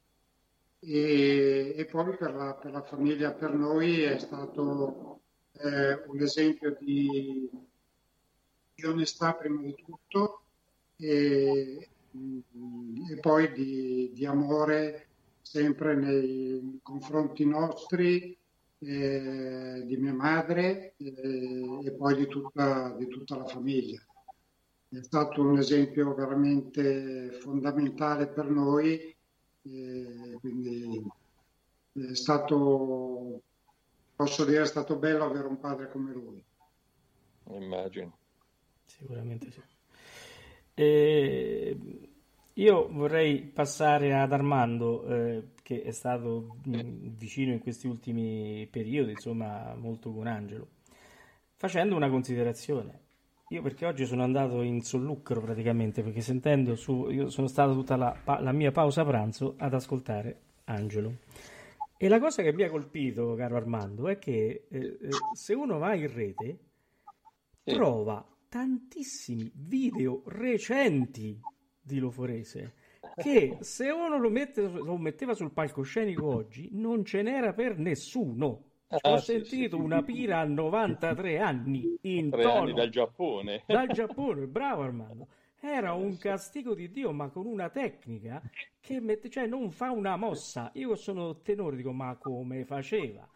E, 0.79 1.73
e 1.77 1.85
poi 1.85 2.17
per 2.17 2.33
la, 2.33 2.53
per 2.55 2.71
la, 2.71 2.81
famiglia, 2.81 3.31
per 3.33 3.53
noi 3.53 4.01
è 4.01 4.17
stato 4.17 5.19
eh, 5.53 6.01
un 6.07 6.19
esempio 6.19 6.75
di, 6.79 7.49
di, 8.73 8.85
onestà 8.85 9.33
prima 9.33 9.61
di 9.61 9.75
tutto 9.75 10.41
e, 10.97 11.89
e 13.11 13.19
poi 13.19 13.51
di, 13.53 14.11
di 14.13 14.25
amore 14.25 15.07
sempre 15.41 15.95
nei 15.95 16.79
confronti 16.81 17.45
nostri 17.45 18.35
eh, 18.83 19.83
di 19.85 19.97
mia 19.97 20.13
madre 20.13 20.95
eh, 20.97 21.79
e 21.83 21.91
poi 21.91 22.15
di 22.15 22.27
tutta, 22.27 22.95
di 22.97 23.07
tutta 23.07 23.37
la 23.37 23.45
famiglia. 23.45 24.03
È 24.89 25.01
stato 25.01 25.41
un 25.41 25.57
esempio 25.57 26.13
veramente 26.13 27.31
fondamentale 27.31 28.27
per 28.27 28.49
noi, 28.49 29.15
eh, 29.61 30.37
quindi 30.39 31.01
è 31.93 32.13
stato, 32.15 33.41
posso 34.15 34.45
dire, 34.45 34.63
è 34.63 34.67
stato 34.67 34.97
bello 34.97 35.25
avere 35.25 35.47
un 35.47 35.59
padre 35.59 35.89
come 35.89 36.11
lui. 36.11 36.43
Immagino. 37.51 38.17
Sicuramente 38.85 39.51
sì. 39.51 39.61
E 40.73 42.10
io 42.55 42.89
vorrei 42.91 43.41
passare 43.43 44.13
ad 44.13 44.33
Armando, 44.33 45.05
eh, 45.07 45.43
che 45.63 45.83
è 45.83 45.91
stato 45.91 46.57
mh, 46.63 46.77
mm, 46.77 47.07
vicino 47.15 47.53
in 47.53 47.59
questi 47.59 47.87
ultimi 47.87 48.67
periodi, 48.69 49.11
insomma, 49.11 49.73
molto 49.75 50.11
con 50.11 50.27
Angelo, 50.27 50.67
facendo 51.55 51.95
una 51.95 52.09
considerazione. 52.09 52.99
Io 53.49 53.61
perché 53.61 53.85
oggi 53.85 54.05
sono 54.05 54.23
andato 54.23 54.61
in 54.61 54.81
sollucro 54.81 55.41
praticamente, 55.41 56.03
perché 56.03 56.21
sentendo 56.21 56.75
su, 56.75 57.09
io 57.09 57.29
sono 57.29 57.47
stato 57.47 57.73
tutta 57.73 57.95
la, 57.95 58.17
la 58.39 58.51
mia 58.51 58.71
pausa 58.71 59.03
pranzo 59.05 59.55
ad 59.57 59.73
ascoltare 59.73 60.39
Angelo. 60.65 61.17
E 61.97 62.07
la 62.07 62.19
cosa 62.19 62.41
che 62.41 62.53
mi 62.53 62.63
ha 62.63 62.69
colpito, 62.69 63.35
caro 63.35 63.57
Armando, 63.57 64.07
è 64.07 64.17
che 64.17 64.67
eh, 64.69 64.77
eh 64.77 64.97
se 65.33 65.53
uno 65.53 65.77
va 65.77 65.93
in 65.93 66.11
rete, 66.11 66.59
trova 67.63 68.25
tantissimi 68.49 69.51
video 69.53 70.23
recenti 70.25 71.39
di 71.81 71.99
Loforese 71.99 72.73
che 73.15 73.57
se 73.61 73.89
uno 73.89 74.17
lo, 74.17 74.29
mette, 74.29 74.61
lo 74.61 74.97
metteva 74.97 75.33
sul 75.33 75.51
palcoscenico 75.51 76.25
oggi 76.25 76.69
non 76.73 77.03
ce 77.05 77.21
n'era 77.21 77.53
per 77.53 77.77
nessuno. 77.77 78.65
Ah, 78.87 78.99
Ho 79.03 79.17
sì, 79.17 79.25
sentito 79.25 79.77
sì, 79.77 79.81
una 79.81 80.03
pira 80.03 80.39
a 80.39 80.45
93 80.45 81.39
anni 81.39 81.97
in 82.01 82.29
Tre 82.29 82.41
tono, 82.41 82.59
anni 82.59 82.73
dal 82.73 82.89
Giappone. 82.89 83.63
Dal 83.67 83.87
Giappone, 83.91 84.47
bravo 84.47 84.81
Armando. 84.83 85.27
Era 85.59 85.93
un 85.93 86.17
castigo 86.17 86.73
di 86.73 86.91
Dio, 86.91 87.11
ma 87.11 87.29
con 87.29 87.45
una 87.45 87.69
tecnica 87.69 88.41
che 88.79 88.99
mette, 88.99 89.29
cioè 89.29 89.45
non 89.47 89.69
fa 89.71 89.91
una 89.91 90.15
mossa. 90.17 90.71
Io 90.73 90.95
sono 90.95 91.41
tenore, 91.41 91.75
dico, 91.77 91.91
ma 91.91 92.17
come 92.17 92.65
faceva? 92.65 93.27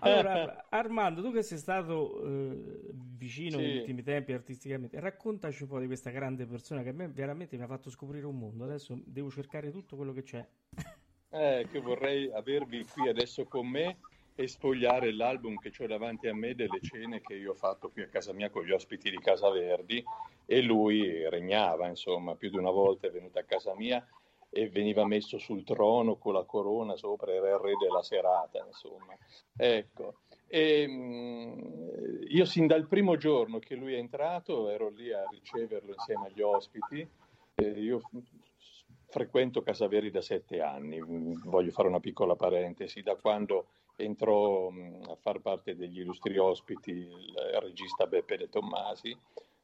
Allora, 0.00 0.66
Armando, 0.68 1.22
tu 1.22 1.32
che 1.32 1.42
sei 1.42 1.56
stato 1.56 2.22
eh, 2.22 2.90
vicino 2.92 3.56
sì. 3.56 3.64
negli 3.64 3.78
ultimi 3.78 4.02
tempi 4.02 4.32
artisticamente, 4.32 5.00
raccontaci 5.00 5.62
un 5.62 5.68
po' 5.68 5.78
di 5.78 5.86
questa 5.86 6.10
grande 6.10 6.46
persona 6.46 6.82
che 6.82 6.90
a 6.90 6.92
me 6.92 7.08
veramente 7.08 7.56
mi 7.56 7.62
ha 7.62 7.66
fatto 7.66 7.88
scoprire 7.88 8.26
un 8.26 8.38
mondo. 8.38 8.64
Adesso 8.64 9.00
devo 9.04 9.30
cercare 9.30 9.70
tutto 9.70 9.96
quello 9.96 10.12
che 10.12 10.22
c'è. 10.22 10.46
Eh, 11.30 11.66
che 11.70 11.80
vorrei 11.80 12.30
avervi 12.30 12.84
qui 12.86 13.08
adesso 13.08 13.44
con 13.44 13.66
me 13.66 13.98
e 14.34 14.46
spogliare 14.46 15.12
l'album 15.12 15.56
che 15.56 15.72
ho 15.82 15.86
davanti 15.86 16.28
a 16.28 16.34
me 16.34 16.54
delle 16.54 16.80
cene 16.80 17.20
che 17.20 17.34
io 17.34 17.50
ho 17.50 17.54
fatto 17.54 17.90
qui 17.90 18.02
a 18.02 18.08
casa 18.08 18.32
mia 18.32 18.50
con 18.50 18.64
gli 18.64 18.70
ospiti 18.70 19.10
di 19.10 19.18
Casa 19.18 19.50
Verdi 19.50 20.02
e 20.46 20.62
lui 20.62 21.28
regnava, 21.28 21.88
insomma, 21.88 22.36
più 22.36 22.48
di 22.50 22.56
una 22.56 22.70
volta 22.70 23.06
è 23.06 23.10
venuto 23.10 23.38
a 23.38 23.42
casa 23.42 23.74
mia 23.74 24.06
e 24.50 24.68
veniva 24.68 25.04
messo 25.06 25.38
sul 25.38 25.64
trono 25.64 26.16
con 26.16 26.32
la 26.32 26.44
corona 26.44 26.96
sopra, 26.96 27.32
era 27.32 27.50
il 27.50 27.58
re 27.58 27.72
della 27.80 28.02
serata, 28.02 28.64
insomma. 28.64 29.16
Ecco. 29.56 30.20
E, 30.46 30.86
mh, 30.86 32.24
io 32.28 32.44
sin 32.44 32.66
dal 32.66 32.86
primo 32.86 33.16
giorno 33.16 33.58
che 33.58 33.74
lui 33.74 33.94
è 33.94 33.98
entrato 33.98 34.70
ero 34.70 34.88
lì 34.88 35.12
a 35.12 35.26
riceverlo 35.28 35.92
insieme 35.92 36.26
agli 36.26 36.40
ospiti. 36.40 37.06
Eh, 37.54 37.68
io 37.68 38.00
frequento 39.08 39.62
Casaveri 39.62 40.10
da 40.10 40.20
sette 40.20 40.60
anni, 40.60 41.00
voglio 41.44 41.70
fare 41.70 41.88
una 41.88 42.00
piccola 42.00 42.36
parentesi, 42.36 43.02
da 43.02 43.16
quando 43.16 43.66
entrò 43.96 44.68
a 44.68 45.16
far 45.16 45.40
parte 45.40 45.74
degli 45.74 46.00
illustri 46.00 46.38
ospiti 46.38 46.90
il 46.90 47.58
regista 47.60 48.06
Beppe 48.06 48.36
De 48.36 48.48
Tommasi, 48.48 49.16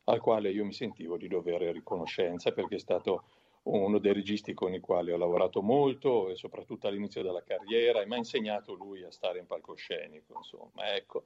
al 0.04 0.20
quale 0.20 0.50
io 0.50 0.64
mi 0.64 0.72
sentivo 0.72 1.16
di 1.16 1.28
dovere 1.28 1.72
riconoscenza 1.72 2.52
perché 2.52 2.76
è 2.76 2.80
stato 2.80 3.24
uno 3.64 3.98
dei 3.98 4.12
registi 4.12 4.52
con 4.52 4.74
i 4.74 4.80
quali 4.80 5.10
ho 5.10 5.16
lavorato 5.16 5.62
molto 5.62 6.28
e 6.28 6.36
soprattutto 6.36 6.86
all'inizio 6.86 7.22
della 7.22 7.42
carriera 7.42 8.00
e 8.00 8.06
mi 8.06 8.14
ha 8.14 8.18
insegnato 8.18 8.74
lui 8.74 9.02
a 9.02 9.10
stare 9.10 9.38
in 9.38 9.46
palcoscenico, 9.46 10.34
insomma, 10.36 10.94
ecco. 10.94 11.24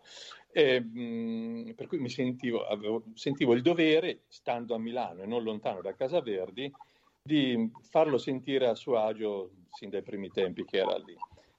E, 0.52 0.80
mh, 0.80 1.72
per 1.74 1.86
cui 1.86 1.98
mi 1.98 2.08
sentivo, 2.08 2.64
avevo, 2.64 3.04
sentivo 3.14 3.54
il 3.54 3.62
dovere, 3.62 4.22
stando 4.28 4.74
a 4.74 4.78
Milano 4.78 5.22
e 5.22 5.26
non 5.26 5.42
lontano 5.42 5.80
da 5.80 5.94
Casa 5.94 6.20
Verdi, 6.20 6.72
di 7.20 7.70
farlo 7.82 8.18
sentire 8.18 8.66
a 8.66 8.74
suo 8.74 8.98
agio 8.98 9.50
sin 9.68 9.90
dai 9.90 10.02
primi 10.02 10.30
tempi 10.30 10.64
che 10.64 10.78
era 10.78 10.96
lì. 10.96 11.16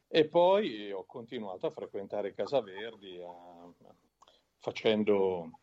E 0.08 0.28
poi 0.28 0.92
ho 0.92 1.06
continuato 1.06 1.68
a 1.68 1.72
frequentare 1.72 2.34
Casa 2.34 2.62
Verdi, 2.62 3.20
a, 3.22 3.70
facendo 4.60 5.59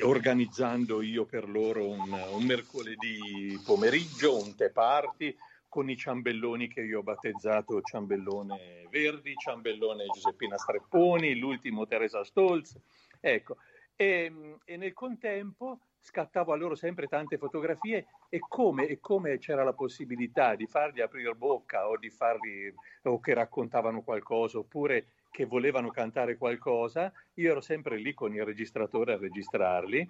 organizzando 0.00 1.02
io 1.02 1.24
per 1.24 1.48
loro 1.48 1.88
un, 1.88 2.10
un 2.10 2.44
mercoledì 2.44 3.60
pomeriggio, 3.64 4.36
un 4.36 4.54
te 4.56 4.70
party 4.70 5.36
con 5.68 5.88
i 5.90 5.96
ciambelloni 5.96 6.68
che 6.68 6.80
io 6.80 7.00
ho 7.00 7.02
battezzato 7.02 7.80
Ciambellone 7.82 8.86
Verdi, 8.90 9.34
Ciambellone 9.36 10.06
Giuseppina 10.06 10.56
Strepponi, 10.56 11.36
l'ultimo 11.36 11.86
Teresa 11.86 12.24
Stolz. 12.24 12.76
Ecco, 13.20 13.56
e, 14.00 14.56
e, 14.64 14.76
nel 14.76 14.92
contempo 14.92 15.80
scattavo 15.98 16.52
a 16.52 16.56
loro 16.56 16.76
sempre 16.76 17.08
tante 17.08 17.36
fotografie 17.36 18.06
e 18.28 18.38
come, 18.38 18.86
e 18.86 19.00
come, 19.00 19.38
c'era 19.38 19.64
la 19.64 19.72
possibilità 19.72 20.54
di 20.54 20.68
fargli 20.68 21.00
aprire 21.00 21.34
bocca 21.34 21.88
o 21.88 21.96
di 21.96 22.08
farli 22.08 22.72
o 23.02 23.18
che 23.18 23.34
raccontavano 23.34 24.02
qualcosa 24.02 24.58
oppure 24.58 25.06
che 25.32 25.46
volevano 25.46 25.90
cantare 25.90 26.36
qualcosa, 26.36 27.12
io 27.34 27.50
ero 27.50 27.60
sempre 27.60 27.96
lì 27.96 28.14
con 28.14 28.32
il 28.32 28.44
registratore 28.44 29.14
a 29.14 29.18
registrarli 29.18 30.08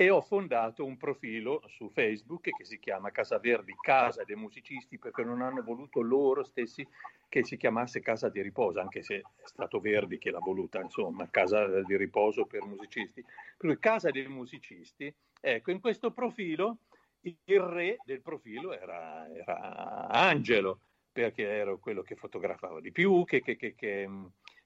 e 0.00 0.10
ho 0.10 0.20
fondato 0.20 0.84
un 0.84 0.96
profilo 0.96 1.60
su 1.66 1.88
Facebook 1.88 2.50
che 2.56 2.64
si 2.64 2.78
chiama 2.78 3.10
Casa 3.10 3.40
Verdi, 3.40 3.74
Casa 3.80 4.22
dei 4.22 4.36
Musicisti, 4.36 4.96
perché 4.96 5.24
non 5.24 5.42
hanno 5.42 5.60
voluto 5.60 6.00
loro 6.00 6.44
stessi 6.44 6.86
che 7.28 7.42
si 7.42 7.56
chiamasse 7.56 7.98
Casa 7.98 8.28
di 8.28 8.40
Riposo, 8.40 8.78
anche 8.78 9.02
se 9.02 9.16
è 9.16 9.22
stato 9.42 9.80
Verdi 9.80 10.18
che 10.18 10.30
l'ha 10.30 10.38
voluta, 10.38 10.80
insomma, 10.80 11.28
Casa 11.28 11.82
di 11.82 11.96
Riposo 11.96 12.44
per 12.44 12.64
musicisti. 12.64 13.24
Per 13.56 13.76
Casa 13.80 14.10
dei 14.10 14.28
Musicisti, 14.28 15.12
ecco, 15.40 15.72
in 15.72 15.80
questo 15.80 16.12
profilo 16.12 16.78
il 17.22 17.60
re 17.60 17.96
del 18.04 18.22
profilo 18.22 18.72
era, 18.72 19.28
era 19.34 20.06
Angelo, 20.10 20.78
perché 21.10 21.42
ero 21.42 21.80
quello 21.80 22.02
che 22.02 22.14
fotografava 22.14 22.80
di 22.80 22.92
più, 22.92 23.24
che, 23.24 23.42
che, 23.42 23.56
che, 23.56 23.74
che 23.74 24.08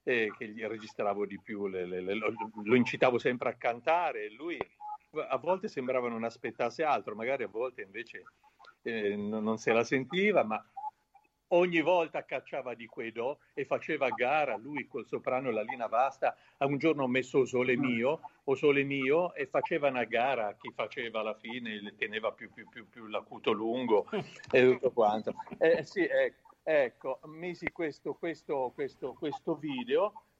eh, 0.02 0.30
che 0.36 0.48
gli 0.48 0.62
registravo 0.62 1.24
di 1.24 1.40
più, 1.40 1.68
le, 1.68 1.86
le, 1.86 2.02
le, 2.02 2.14
lo, 2.14 2.34
lo, 2.64 2.74
incitavo 2.74 3.18
sempre 3.18 3.50
a 3.50 3.54
cantare 3.54 4.30
lui 4.30 4.58
a 5.28 5.36
volte 5.36 5.68
sembrava 5.68 6.08
non 6.08 6.24
aspettasse 6.24 6.82
altro, 6.82 7.14
magari 7.14 7.42
a 7.42 7.48
volte 7.48 7.82
invece 7.82 8.24
eh, 8.82 9.14
non, 9.16 9.58
se 9.58 9.72
la 9.72 9.84
sentiva, 9.84 10.42
ma 10.44 10.64
ogni 11.48 11.82
volta 11.82 12.24
cacciava 12.24 12.74
di 12.74 12.86
quei 12.86 13.12
e 13.54 13.64
faceva 13.64 14.08
gara, 14.08 14.56
lui 14.56 14.88
col 14.88 15.06
soprano 15.06 15.50
e 15.50 15.52
la 15.52 15.62
lina 15.62 15.86
vasta, 15.86 16.36
a 16.58 16.66
un 16.66 16.78
giorno 16.78 17.02
ho 17.04 17.08
messo 17.08 17.44
Sole 17.44 17.76
mio, 17.76 18.20
o 18.44 18.54
Sole 18.54 18.84
mio 18.84 19.34
e 19.34 19.46
faceva 19.46 19.88
una 19.88 20.04
gara, 20.04 20.56
chi 20.58 20.72
faceva 20.74 21.20
alla 21.20 21.34
fine 21.34 21.94
teneva 21.96 22.32
più, 22.32 22.50
più, 22.52 22.68
più, 22.68 22.88
più 22.88 23.06
l'acuto 23.06 23.52
lungo 23.52 24.06
e 24.50 24.72
tutto 24.72 24.90
quanto. 24.92 25.34
Eh, 25.58 25.84
sì, 25.84 26.00
ecco. 26.00 26.50
Ecco, 26.64 27.18
misi 27.24 27.72
questo, 27.72 28.14
questo, 28.14 28.70
questo, 28.72 29.14
questo 29.14 29.56
video, 29.56 30.12
eh, 30.12 30.31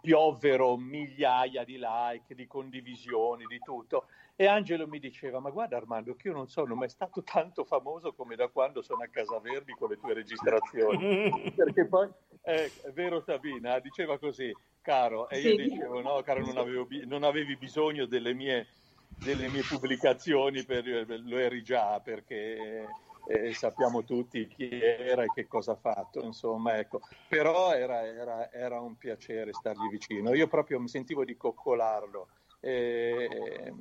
piovvero 0.00 0.76
migliaia 0.76 1.64
di 1.64 1.78
like, 1.78 2.34
di 2.34 2.46
condivisioni, 2.46 3.44
di 3.46 3.58
tutto. 3.58 4.06
E 4.36 4.46
Angelo 4.46 4.88
mi 4.88 4.98
diceva: 4.98 5.38
Ma 5.38 5.50
guarda, 5.50 5.76
Armando, 5.76 6.14
che 6.14 6.28
io 6.28 6.34
non 6.34 6.48
sono 6.48 6.74
mai 6.74 6.88
stato 6.88 7.22
tanto 7.22 7.64
famoso 7.64 8.12
come 8.14 8.34
da 8.34 8.48
quando 8.48 8.82
sono 8.82 9.02
a 9.02 9.08
Casa 9.08 9.38
Verdi 9.38 9.72
con 9.72 9.90
le 9.90 9.98
tue 9.98 10.14
registrazioni. 10.14 11.52
Perché 11.54 11.86
poi, 11.86 12.08
eh, 12.42 12.72
è 12.82 12.90
vero, 12.92 13.20
Sabina, 13.20 13.78
diceva 13.78 14.18
così, 14.18 14.52
caro, 14.80 15.28
e 15.28 15.40
io 15.40 15.50
sì. 15.50 15.70
dicevo: 15.70 16.00
No, 16.00 16.20
caro, 16.22 16.40
non, 16.40 16.56
avevo, 16.56 16.86
non 17.04 17.22
avevi 17.22 17.56
bisogno 17.56 18.06
delle 18.06 18.34
mie, 18.34 18.66
delle 19.08 19.48
mie 19.48 19.62
pubblicazioni, 19.62 20.64
per, 20.64 20.84
lo 21.24 21.38
eri 21.38 21.62
già, 21.62 22.00
perché 22.00 22.88
e 23.26 23.54
sappiamo 23.54 24.04
tutti 24.04 24.46
chi 24.46 24.68
era 24.80 25.24
e 25.24 25.30
che 25.32 25.46
cosa 25.46 25.72
ha 25.72 25.76
fatto, 25.76 26.20
insomma, 26.20 26.78
ecco. 26.78 27.00
Però 27.28 27.72
era, 27.72 28.04
era, 28.06 28.52
era 28.52 28.80
un 28.80 28.96
piacere 28.96 29.52
stargli 29.52 29.88
vicino. 29.88 30.34
Io 30.34 30.46
proprio 30.46 30.78
mi 30.78 30.88
sentivo 30.88 31.24
di 31.24 31.36
coccolarlo. 31.36 32.28
E, 32.60 33.72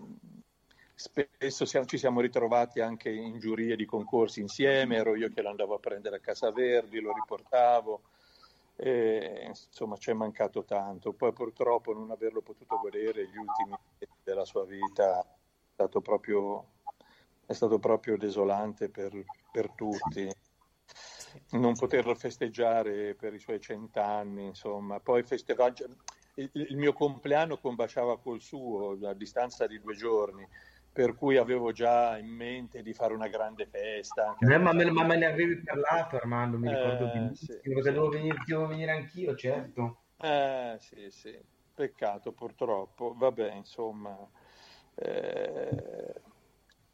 spesso 0.96 1.66
siamo, 1.66 1.86
ci 1.86 1.98
siamo 1.98 2.22
ritrovati 2.22 2.80
anche 2.80 3.10
in 3.10 3.40
giurie 3.40 3.76
di 3.76 3.86
concorsi 3.86 4.40
insieme, 4.40 4.96
ero 4.96 5.16
io 5.16 5.30
che 5.30 5.42
l'andavo 5.42 5.76
a 5.76 5.80
prendere 5.80 6.18
a 6.18 6.20
Casa 6.20 6.52
Verdi, 6.52 7.00
lo 7.00 7.14
riportavo. 7.14 8.02
E, 8.76 9.46
insomma, 9.48 9.98
ci 9.98 10.10
è 10.10 10.14
mancato 10.14 10.64
tanto. 10.64 11.14
Poi 11.14 11.34
purtroppo 11.34 11.94
non 11.94 12.12
averlo 12.12 12.42
potuto 12.42 12.80
godere 12.80 13.28
gli 13.28 13.38
ultimi 13.38 13.76
della 14.24 14.46
sua 14.46 14.66
vita 14.66 15.20
è 15.20 15.74
stato 15.74 16.02
proprio 16.02 16.66
è 17.46 17.54
stato 17.54 17.80
proprio 17.80 18.18
desolante 18.18 18.90
per, 18.90 19.12
per 19.52 19.72
tutti. 19.72 20.32
Non 21.52 21.74
poterlo 21.74 22.16
festeggiare 22.16 23.16
per 23.16 23.34
i 23.34 23.40
suoi 23.40 23.60
cent'anni, 23.60 24.46
insomma, 24.46 25.00
poi 25.00 25.24
festeggiare. 25.24 25.74
Il, 26.36 26.50
il 26.52 26.78
mio 26.78 26.94
compleanno 26.94 27.60
combaciava 27.60 28.20
col 28.20 28.42
suo 28.42 28.98
a 29.08 29.14
distanza 29.14 29.68
di 29.68 29.80
due 29.80 29.96
giorni, 29.96 30.48
per 30.92 31.16
cui 31.16 31.38
avevo 31.38 31.72
già 31.72 32.18
in 32.18 32.28
mente 32.28 32.82
di 32.82 32.94
fare 32.94 33.14
una 33.14 33.28
grande 33.28 33.68
festa. 33.68 34.36
Eh, 34.40 34.58
ma, 34.58 34.74
me, 34.74 34.90
ma, 34.92 35.04
me, 35.04 35.18
ne 35.18 35.26
avevi 35.26 35.62
parlato 35.62 36.16
Armando, 36.16 36.58
mi 36.58 36.70
ricordo 36.70 37.06
eh, 37.06 37.08
benissimo, 37.08 37.60
sì, 37.62 37.70
che 37.70 37.92
devo, 37.92 38.10
venire, 38.10 38.38
devo 38.46 38.68
venire 38.68 38.92
anch'io, 38.92 39.36
certo. 39.36 40.02
Eh, 40.18 40.78
sì, 40.80 41.10
sì, 41.10 41.40
peccato 41.74 42.32
purtroppo, 42.32 43.14
vabbè, 43.16 43.54
insomma, 43.54 44.18
eh, 44.96 46.22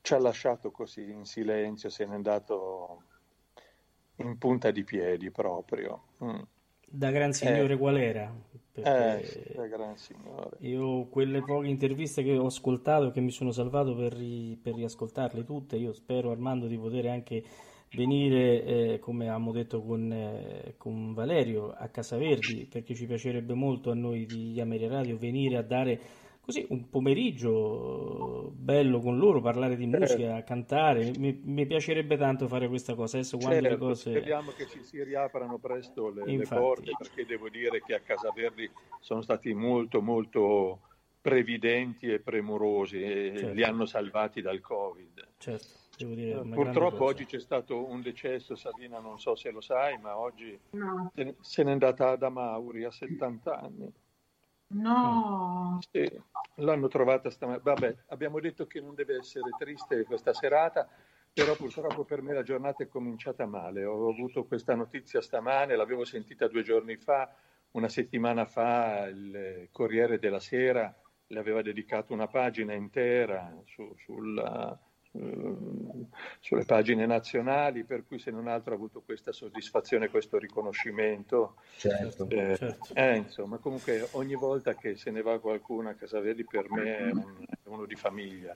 ci 0.02 0.14
ha 0.14 0.20
lasciato 0.20 0.72
così 0.72 1.10
in 1.10 1.26
silenzio, 1.26 1.90
se 1.90 2.06
n'è 2.06 2.14
andato 2.14 3.04
in 4.18 4.38
punta 4.38 4.72
di 4.72 4.84
piedi 4.84 5.32
proprio. 5.32 6.04
Mm. 6.24 6.42
Da 6.92 7.12
gran 7.12 7.34
signore 7.34 7.74
eh, 7.74 7.78
qual 7.78 7.98
era? 7.98 8.34
Eh, 8.74 9.54
da 9.56 9.68
gran 9.68 9.96
signore. 9.98 10.58
Io 10.62 11.06
quelle 11.06 11.42
poche 11.44 11.68
interviste 11.68 12.24
che 12.24 12.36
ho 12.38 12.48
ascoltato 12.48 13.12
che 13.12 13.20
mi 13.22 13.32
sono 13.32 13.52
salvato 13.52 13.96
per, 13.96 14.14
ri, 14.14 14.58
per, 14.62 14.74
riascoltarle 14.74 15.44
tutte, 15.44 15.76
io 15.76 15.94
spero 15.94 16.32
Armando 16.32 16.66
di 16.66 16.78
poter 16.78 17.08
anche 17.08 17.44
venire, 17.92 18.64
eh, 18.64 19.00
come 19.00 19.26
abbiamo 19.26 19.52
detto 19.52 19.82
con, 19.82 20.12
eh, 20.12 20.76
con, 20.78 21.14
Valerio, 21.14 21.74
a 21.78 21.88
Casa 21.90 22.18
Verdi, 22.18 22.66
perché 22.66 22.96
ci 22.96 23.06
piacerebbe 23.06 23.54
molto 23.54 23.92
a 23.92 23.96
noi 23.96 24.26
di 24.26 24.60
Ameria 24.60 24.90
Radio 24.90 25.18
venire 25.18 25.58
a 25.58 25.64
dare 25.64 26.00
così 26.50 26.66
un 26.70 26.90
pomeriggio 26.90 28.52
bello 28.56 29.00
con 29.00 29.18
loro, 29.18 29.40
parlare 29.40 29.76
di 29.76 29.88
certo. 29.88 30.00
musica, 30.00 30.44
cantare. 30.44 31.12
Mi, 31.18 31.40
mi, 31.44 31.68
piacerebbe 31.68 32.18
tanto 32.18 32.48
fare 32.48 32.68
questa 32.68 32.96
cosa. 32.96 33.18
Adesso 33.18 33.38
quando 33.38 33.62
certo, 33.62 33.70
le 33.70 33.78
cose... 33.78 34.10
Speriamo 34.10 34.52
che 34.52 34.68
ci 34.68 34.82
si 34.84 35.04
riaprano 35.04 35.60
presto 35.60 36.10
le, 36.10 36.26
le, 36.26 36.46
porte, 36.48 36.92
perché 36.98 37.26
devo 37.26 37.50
dire 37.50 37.82
che 37.82 37.94
a 37.94 38.00
Casa 38.00 38.32
Verdi 38.34 38.70
sono 39.00 39.22
stati 39.22 39.54
molto, 39.54 40.02
molto 40.02 40.80
previdenti 41.22 42.12
e 42.12 42.20
premurosi 42.20 43.04
e 43.04 43.34
certo. 43.36 43.54
li 43.54 43.64
hanno 43.64 43.86
salvati 43.86 44.42
dal 44.42 44.60
Covid. 44.60 45.28
Certo. 45.38 45.78
Dire, 46.00 46.42
Purtroppo 46.54 47.04
oggi 47.04 47.26
c'è 47.26 47.42
stato 47.42 47.86
un 47.86 48.02
decesso, 48.02 48.56
Sabina, 48.56 49.00
non 49.00 49.20
so 49.20 49.36
se 49.36 49.52
lo 49.52 49.60
sai, 49.60 49.98
ma 50.00 50.18
oggi 50.18 50.58
no. 50.72 51.12
se 51.42 51.64
n'è 51.64 51.72
andata 51.72 52.16
da 52.16 52.30
Mauri 52.30 52.86
a 52.86 52.92
70 52.92 53.60
anni. 53.60 53.94
No. 54.72 55.80
Sì, 55.92 56.08
l'hanno 56.56 56.88
trovata 56.88 57.30
stamattina. 57.30 57.74
Vabbè, 57.74 57.96
abbiamo 58.08 58.40
detto 58.40 58.68
che 58.68 58.80
non 58.82 58.94
deve 58.94 59.18
essere 59.18 59.50
triste 59.58 60.04
questa 60.04 60.34
serata, 60.34 60.88
però 61.34 61.56
purtroppo 61.56 62.04
per 62.04 62.22
me 62.22 62.34
la 62.34 62.44
giornata 62.44 62.84
è 62.84 62.88
cominciata 62.88 63.46
male. 63.46 63.86
Ho 63.86 64.10
avuto 64.10 64.46
questa 64.46 64.76
notizia 64.76 65.22
stamane, 65.22 65.76
l'avevo 65.76 66.06
sentita 66.06 66.48
due 66.48 66.62
giorni 66.62 66.98
fa, 66.98 67.34
una 67.72 67.90
settimana 67.90 68.46
fa 68.46 69.06
il 69.08 69.70
Corriere 69.72 70.20
della 70.20 70.40
Sera 70.40 70.96
le 71.32 71.40
aveva 71.40 71.62
dedicato 71.62 72.14
una 72.14 72.28
pagina 72.28 72.74
intera 72.74 73.62
su, 73.66 73.94
sulla 73.98 74.80
sulle 75.12 76.66
pagine 76.66 77.06
nazionali, 77.06 77.84
per 77.84 78.06
cui 78.06 78.20
se 78.20 78.32
non 78.32 78.48
altro 78.48 78.74
ha 78.74 78.76
avuto 78.76 79.02
questa 79.02 79.32
soddisfazione, 79.32 80.10
questo 80.10 80.38
riconoscimento. 80.38 81.56
Certo, 81.78 82.30
eh, 82.30 82.56
certo. 82.56 82.94
Eh, 82.94 83.16
insomma, 83.18 83.58
comunque 83.58 84.08
ogni 84.12 84.36
volta 84.36 84.76
che 84.76 84.96
se 84.96 85.10
ne 85.12 85.22
va 85.22 85.40
qualcuno 85.40 85.90
a 85.90 85.94
casa 85.94 86.20
Verdi 86.20 86.46
per 86.46 86.70
me 86.70 86.98
è, 86.98 87.12
un, 87.12 87.46
è 87.48 87.68
uno 87.68 87.86
di 87.86 87.96
famiglia, 87.96 88.56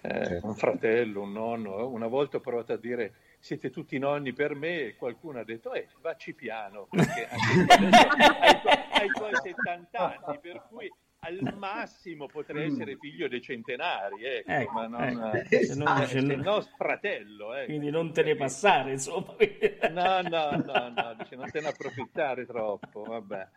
eh, 0.00 0.40
un 0.42 0.54
fratello, 0.54 1.22
un 1.22 1.32
nonno. 1.32 1.86
Una 1.88 2.06
volta 2.06 2.38
ho 2.38 2.40
provato 2.40 2.72
a 2.72 2.78
dire 2.78 3.14
siete 3.38 3.70
tutti 3.70 3.98
nonni 3.98 4.32
per 4.32 4.54
me 4.54 4.80
e 4.86 4.96
qualcuno 4.96 5.38
ha 5.38 5.44
detto 5.44 5.74
eh, 5.74 5.88
vacci 6.00 6.32
piano, 6.32 6.86
perché 6.90 7.28
adesso 7.28 8.08
hai, 8.40 8.60
hai 8.90 9.06
i 9.06 9.10
tuoi 9.12 9.34
70 9.34 9.98
anni, 9.98 10.38
per 10.40 10.66
cui 10.70 10.90
al 11.24 11.54
massimo 11.56 12.26
potrei 12.26 12.66
essere 12.66 12.96
figlio 12.96 13.28
dei 13.28 13.40
centenari, 13.40 14.24
ecco, 14.24 14.50
ecco 14.50 14.72
ma 14.72 14.86
non, 14.86 15.32
eh, 15.34 15.44
se 15.64 15.74
non, 15.74 15.86
ah, 15.88 16.06
se 16.06 16.18
il 16.18 16.38
nostro 16.38 16.74
fratello. 16.76 17.54
Ecco. 17.54 17.66
Quindi 17.66 17.90
non 17.90 18.12
te 18.12 18.22
ne 18.22 18.36
passare, 18.36 18.92
insomma. 18.92 19.34
no, 19.90 20.20
no, 20.22 20.50
no, 20.50 20.92
no 20.94 21.14
dice, 21.18 21.36
non 21.36 21.50
te 21.50 21.60
ne 21.60 21.68
approfittare 21.68 22.44
troppo, 22.46 23.02
vabbè. 23.02 23.48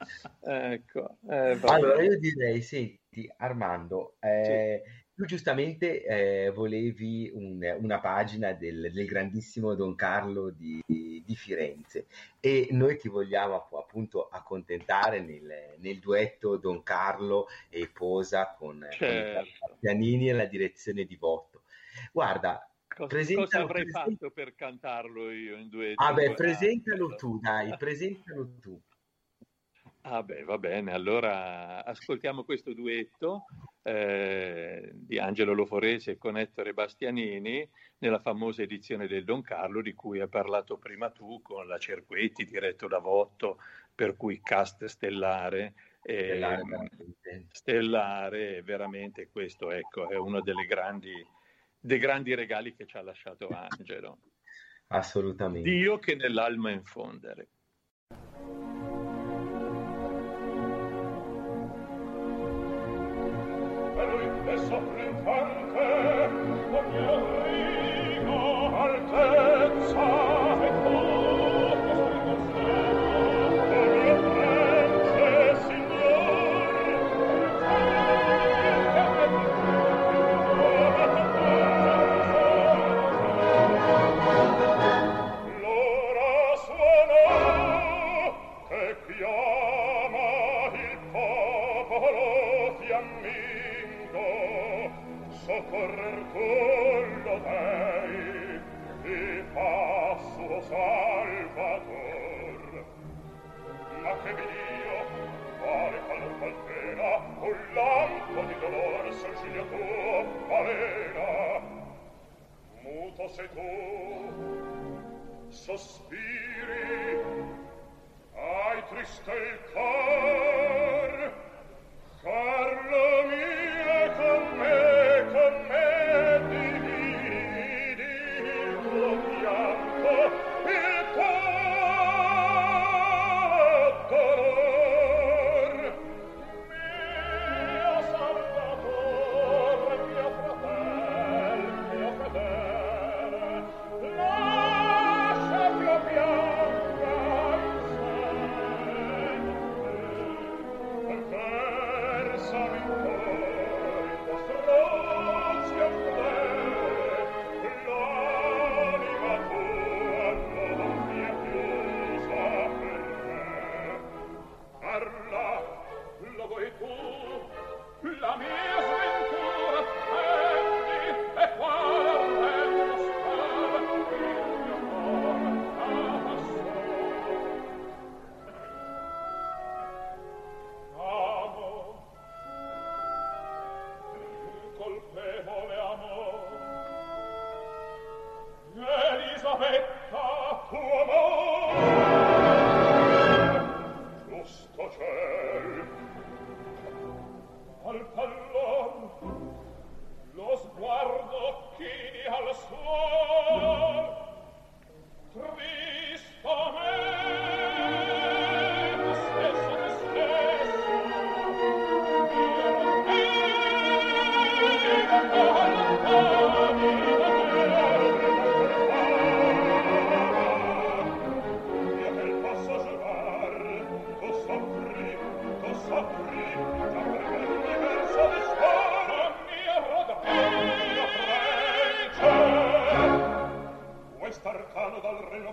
Ecco, 0.42 1.18
eh, 1.30 1.56
vabbè. 1.56 1.74
Allora 1.74 2.02
io 2.02 2.18
direi, 2.20 2.62
senti 2.62 3.32
Armando, 3.38 4.16
eh, 4.20 4.82
sì. 4.84 5.06
Tu 5.18 5.26
giustamente 5.26 6.04
eh, 6.04 6.52
volevi 6.52 7.32
un, 7.34 7.60
una 7.80 8.00
pagina 8.00 8.54
del, 8.54 8.92
del, 8.94 9.08
grandissimo 9.08 9.74
Don 9.74 9.96
Carlo 9.96 10.52
di, 10.52 10.80
di, 10.86 11.36
Firenze 11.36 12.06
e 12.40 12.68
noi 12.70 13.00
ti 13.00 13.10
vogliamo 13.10 13.68
appunto 13.80 14.28
accontentare 14.28 15.20
nel, 15.20 15.74
nel 15.80 15.98
duetto 15.98 16.58
Don 16.58 16.84
Carlo 16.84 17.48
e 17.70 17.90
Posa 17.92 18.54
con, 18.56 18.88
certo. 18.92 19.50
con 19.58 19.78
Pianini 19.80 20.30
e 20.30 20.34
la 20.34 20.46
direzione 20.46 21.04
di 21.06 21.18
Botto. 21.18 21.64
Guarda, 22.12 22.70
Cosa, 22.88 23.34
cosa 23.34 23.62
avrei 23.62 23.84
presenta... 23.86 24.10
fatto 24.12 24.30
per 24.30 24.54
cantarlo 24.54 25.32
io 25.32 25.56
in 25.56 25.70
duetto? 25.70 26.04
Ah 26.04 26.14
beh, 26.14 26.36
presentalo 26.36 27.16
tu, 27.16 27.40
dai, 27.40 27.76
presentalo 27.76 28.52
tu. 28.60 28.80
Ah 30.10 30.24
beh, 30.24 30.46
va 30.46 30.58
bene, 30.58 30.94
allora 30.94 31.84
ascoltiamo 31.84 32.46
questo 32.46 32.74
duetto 32.74 33.44
eh, 33.84 34.90
di 34.94 35.20
Angelo 35.20 35.52
Loforese 35.52 36.18
con 36.18 36.38
Ettore 36.38 36.72
Bastianini 36.74 37.70
nella 37.98 38.20
famosa 38.20 38.62
edizione 38.62 39.08
del 39.08 39.26
Don 39.26 39.42
Carlo 39.42 39.82
di 39.82 39.94
cui 39.94 40.22
hai 40.22 40.30
parlato 40.30 40.78
prima 40.78 41.10
tu 41.10 41.42
con 41.42 41.68
la 41.68 41.78
Cerquetti 41.78 42.46
diretto 42.46 42.88
da 42.88 43.00
Votto, 43.00 43.58
per 43.94 44.16
cui 44.16 44.40
cast 44.42 44.86
stellare. 44.86 45.74
Eh, 46.02 46.36
stellare, 46.38 46.90
stellare, 47.52 48.62
veramente 48.62 49.28
questo 49.28 49.72
ecco, 49.72 50.10
è 50.10 50.16
uno 50.16 50.40
grandi, 50.66 51.12
dei 51.78 52.00
grandi 52.00 52.34
regali 52.34 52.74
che 52.74 52.86
ci 52.86 52.96
ha 52.96 53.02
lasciato 53.02 53.50
Angelo. 53.50 54.20
Assolutamente. 54.88 55.70
Dio 55.70 56.00
che 56.00 56.16
nell'alma 56.16 56.72
infondere. 56.72 57.50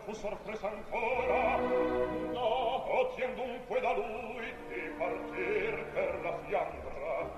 fu 0.04 0.12
sorpresa 0.12 0.68
ancora. 0.68 1.56
No 2.32 2.84
otien 3.00 3.34
dunque 3.34 3.80
da 3.80 3.92
lui 3.94 4.52
di 4.68 4.92
partir 4.98 5.84
per 5.94 6.20
la 6.22 6.38
fiandra. 6.46 7.30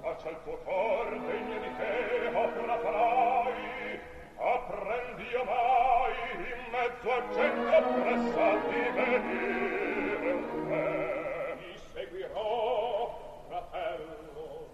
Faccia 0.00 0.30
il 0.30 0.38
tuo 0.44 0.58
cor 0.64 1.20
degno 1.20 1.58
di 1.60 1.76
te 1.76 2.30
opera 2.34 2.78
farai. 2.78 4.00
Apprendi 4.36 5.34
omai 5.34 6.14
in 6.34 6.70
mezzo 6.70 7.12
a 7.12 7.22
cento 7.32 7.76
oppressa 7.76 8.46
di 8.68 8.80
venire. 8.94 10.32
Me 10.64 11.54
mi 11.60 11.78
seguirò 11.92 13.44
fratello. 13.48 14.68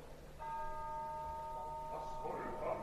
Ascolta 1.92 2.76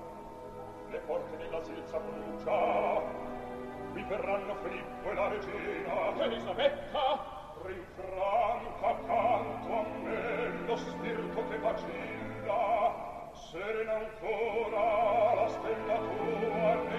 le 0.89 0.97
porte 0.99 1.37
della 1.37 1.63
silza 1.63 1.99
brucia. 1.99 3.36
mi 3.97 4.03
verranno 4.03 4.55
Filippo 4.61 5.09
e 5.09 5.13
la 5.15 5.27
regina 5.27 6.23
Elisabetta! 6.23 7.35
Rinfranca 7.65 8.87
accanto 8.87 9.73
a 9.73 9.85
me 10.03 10.65
lo 10.67 10.75
spirito 10.77 11.47
che 11.49 11.57
vacilla 11.57 13.31
serena 13.33 13.95
ancora 13.95 15.33
la 15.33 15.47
stella 15.47 15.97
tua 15.97 16.96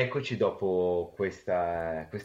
Eccoci 0.00 0.36
dopo 0.36 1.12
questo 1.16 1.50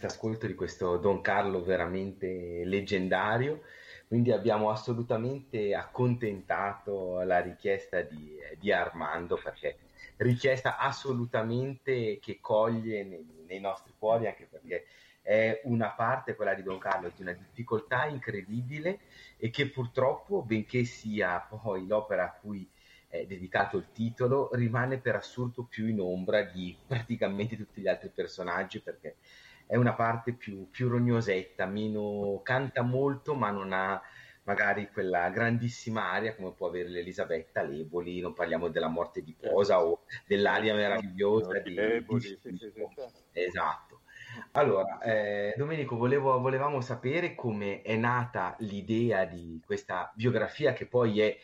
ascolto 0.06 0.46
di 0.46 0.54
questo 0.54 0.98
Don 0.98 1.22
Carlo 1.22 1.64
veramente 1.64 2.62
leggendario, 2.66 3.64
quindi 4.08 4.32
abbiamo 4.32 4.70
assolutamente 4.70 5.74
accontentato 5.74 7.24
la 7.24 7.40
richiesta 7.40 8.02
di, 8.02 8.38
di 8.60 8.72
Armando 8.72 9.40
perché 9.44 9.78
richiesta 10.18 10.78
assolutamente 10.78 12.20
che 12.20 12.38
coglie 12.40 13.04
nei, 13.06 13.26
nei, 13.48 13.60
nostri 13.60 13.92
cuori 13.98 14.28
anche 14.28 14.48
perché 14.48 14.86
è 15.24 15.62
una 15.64 15.90
parte, 15.90 16.36
quella 16.36 16.54
di 16.54 16.62
Don 16.62 16.78
Carlo, 16.78 17.12
di 17.16 17.24
una 17.24 17.34
difficoltà 17.34 18.06
incredibile 18.06 19.00
e 19.38 19.50
che 19.50 19.68
purtroppo, 19.68 20.44
benché 20.44 20.84
sia 20.84 21.40
poi 21.40 21.88
l'opera 21.88 22.26
a 22.26 22.38
cui 22.40 22.70
è 23.14 23.26
dedicato 23.28 23.78
il 23.78 23.92
titolo, 23.92 24.50
rimane 24.54 24.98
per 24.98 25.16
assurdo 25.16 25.64
più 25.64 25.86
in 25.88 26.00
ombra 26.00 26.42
di 26.42 26.76
praticamente 26.88 27.56
tutti 27.56 27.80
gli 27.80 27.88
altri 27.88 28.10
personaggi 28.10 28.82
perché 28.82 29.18
è 29.68 29.76
una 29.76 29.94
parte 29.94 30.34
più, 30.34 30.68
più 30.72 30.90
rognosetta, 30.90 31.68
meno 31.68 32.42
canta 32.44 32.82
molto 32.82 33.36
ma 33.36 33.52
non 33.52 33.72
ha 33.72 34.02
magari 34.46 34.90
quella 34.92 35.30
grandissima 35.30 36.12
aria 36.12 36.36
come 36.36 36.52
può 36.52 36.68
avere 36.68 36.90
l'Elisabetta 36.90 37.62
Leboli, 37.62 38.20
non 38.20 38.34
parliamo 38.34 38.68
della 38.68 38.90
morte 38.90 39.22
di 39.22 39.36
Posa 39.40 39.82
o 39.82 40.02
dell'aria 40.26 40.74
meravigliosa 40.74 41.60
di, 41.60 41.74
Leboli. 41.76 42.40
Di... 42.42 42.58
Sì. 42.58 42.74
Esatto. 43.32 44.02
Allora, 44.54 45.00
eh, 45.00 45.54
Domenico, 45.56 45.96
volevo, 45.96 46.40
volevamo 46.40 46.82
sapere 46.82 47.36
come 47.36 47.84
è 47.84 47.96
nata 47.96 48.56
l'idea 48.60 49.24
di 49.26 49.62
questa 49.64 50.12
biografia 50.16 50.74
che 50.74 50.88
poi 50.88 51.22
è 51.22 51.38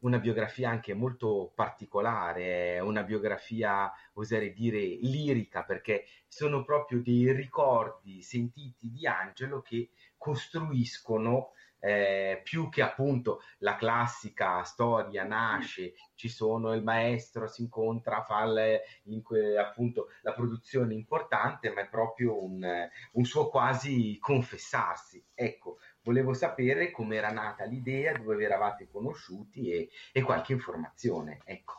una 0.00 0.18
biografia 0.18 0.70
anche 0.70 0.94
molto 0.94 1.52
particolare, 1.54 2.78
una 2.80 3.02
biografia, 3.02 3.90
oserei 4.14 4.52
dire, 4.52 4.78
lirica, 4.78 5.64
perché 5.64 6.04
sono 6.28 6.64
proprio 6.64 7.00
dei 7.02 7.32
ricordi 7.32 8.22
sentiti 8.22 8.90
di 8.90 9.06
Angelo 9.06 9.62
che 9.62 9.90
costruiscono 10.16 11.52
eh, 11.78 12.40
più 12.42 12.68
che 12.68 12.82
appunto 12.82 13.40
la 13.58 13.76
classica 13.76 14.62
storia 14.64 15.24
nasce, 15.24 15.94
ci 16.14 16.28
sono 16.28 16.72
il 16.72 16.82
maestro, 16.82 17.46
si 17.46 17.62
incontra, 17.62 18.22
fa 18.22 18.44
le, 18.44 18.82
que, 19.22 19.56
appunto 19.58 20.08
la 20.22 20.32
produzione 20.32 20.94
importante, 20.94 21.70
ma 21.70 21.82
è 21.82 21.88
proprio 21.88 22.42
un, 22.42 22.88
un 23.12 23.24
suo 23.24 23.48
quasi 23.48 24.18
confessarsi. 24.18 25.24
Ecco, 25.34 25.78
volevo 26.06 26.34
sapere 26.34 26.92
come 26.92 27.16
era 27.16 27.32
nata 27.32 27.64
l'idea, 27.64 28.16
dove 28.16 28.36
vi 28.36 28.44
eravate 28.44 28.88
conosciuti 28.88 29.72
e, 29.72 29.88
e 30.12 30.22
qualche 30.22 30.52
informazione. 30.52 31.40
Ecco. 31.44 31.74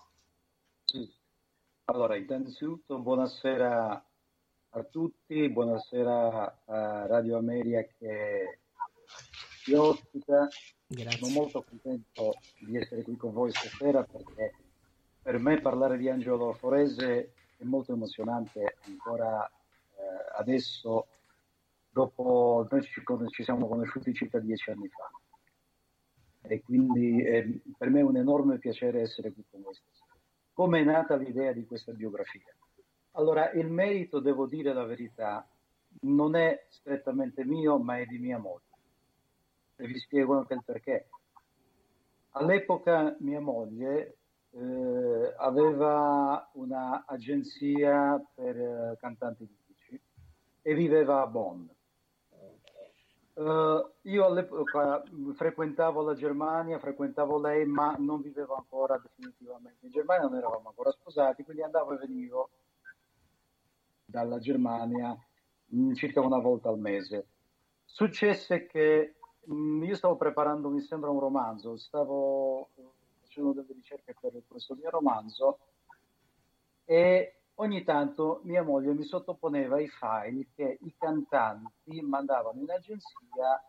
Allora, 1.86 2.18
innanzitutto 2.18 3.00
buonasera 3.00 4.06
a 4.70 4.84
tutti, 4.84 5.50
buonasera 5.50 6.64
a 6.66 7.06
Radio 7.08 7.38
Ameria 7.38 7.88
che 7.98 8.60
ci 9.64 9.74
ospita. 9.74 10.50
Grazie. 10.86 11.20
Sono 11.20 11.32
molto 11.32 11.64
contento 11.64 12.34
di 12.60 12.78
essere 12.78 13.04
qui 13.04 13.16
con 13.16 13.32
voi 13.32 13.52
stasera 13.52 14.04
perché 14.04 14.54
per 15.22 15.40
me 15.40 15.62
parlare 15.62 15.98
di 15.98 16.10
Angelo 16.10 16.52
Forese 16.54 17.34
è 17.58 17.64
molto 17.64 17.94
emozionante 17.94 18.78
ancora 18.86 19.46
eh, 19.46 20.38
adesso 20.38 21.08
dopo 21.98 22.68
noi 22.70 22.84
ci, 22.84 23.02
ci, 23.32 23.44
siamo 23.44 23.68
conosciuti 23.68 24.14
circa 24.14 24.38
dieci 24.38 24.70
anni 24.70 24.88
fa 24.88 25.10
e 26.44 26.62
quindi 26.62 27.24
eh, 27.24 27.62
per 27.76 27.90
me 27.90 28.02
è 28.02 28.04
un 28.04 28.18
enorme 28.18 28.60
piacere 28.60 29.02
essere 29.02 29.34
qui 29.34 29.44
con 29.50 29.62
voi 29.64 29.74
stasera. 29.74 30.16
Come 30.54 30.80
è 30.82 30.84
nata 30.84 31.16
l'idea 31.16 31.52
di 31.54 31.66
questa 31.66 31.92
biografia? 31.94 32.56
Allora, 33.14 33.52
il 33.52 33.68
merito, 33.68 34.20
devo 34.20 34.46
dire 34.46 34.74
la 34.74 34.86
verità, 34.86 35.48
non 36.02 36.36
è 36.36 36.68
strettamente 36.70 37.44
mio, 37.44 37.80
ma 37.80 37.98
è 37.98 38.06
di 38.06 38.20
mia 38.20 38.38
moglie. 38.38 38.62
E 39.76 39.88
vi 39.88 39.98
spiego 39.98 40.38
anche 40.38 40.54
il 40.54 40.64
perché. 40.64 41.10
All'epoca 42.32 43.16
mia 43.20 43.42
moglie 43.42 44.18
eh, 44.52 45.34
aveva 45.38 46.48
un'agenzia 46.54 48.24
per 48.36 48.56
eh, 48.56 48.98
cantanti 49.00 49.48
lirici 49.48 50.00
e 50.62 50.74
viveva 50.76 51.22
a 51.22 51.28
Bonn. 51.28 51.66
Uh, 53.38 53.88
io 54.10 54.26
all'epoca 54.26 55.04
frequentavo 55.36 56.02
la 56.02 56.16
Germania, 56.16 56.80
frequentavo 56.80 57.40
lei, 57.40 57.68
ma 57.68 57.96
non 58.00 58.20
vivevo 58.20 58.56
ancora 58.56 58.98
definitivamente 58.98 59.86
in 59.86 59.92
Germania, 59.92 60.28
non 60.28 60.38
eravamo 60.38 60.70
ancora 60.70 60.90
sposati, 60.90 61.44
quindi 61.44 61.62
andavo 61.62 61.94
e 61.94 61.98
venivo 61.98 62.50
dalla 64.06 64.40
Germania 64.40 65.16
mh, 65.66 65.80
mm, 65.80 65.94
circa 65.94 66.20
una 66.20 66.40
volta 66.40 66.70
al 66.70 66.80
mese. 66.80 67.28
Successe 67.86 68.66
che 68.66 69.18
mh, 69.44 69.54
mm, 69.54 69.84
io 69.84 69.96
stavo 69.96 70.16
preparando, 70.16 70.70
mi 70.70 70.82
sembra, 70.82 71.12
un 71.12 71.20
romanzo, 71.20 71.78
stavo 71.78 72.70
facendo 73.22 73.54
delle 73.54 73.74
ricerche 73.74 74.16
per 74.20 74.34
questo 74.48 74.74
mio 74.74 74.90
romanzo 74.90 75.60
e 76.86 77.37
ogni 77.60 77.84
tanto 77.84 78.42
mia 78.44 78.64
moglie 78.64 78.94
mi 78.94 79.04
sottoponeva 79.04 79.80
i 79.80 79.88
file 79.88 80.48
che 80.56 80.78
i 80.82 80.94
cantanti 80.98 82.02
mandavano 82.02 82.60
in 82.60 82.70
agenzia 82.70 83.64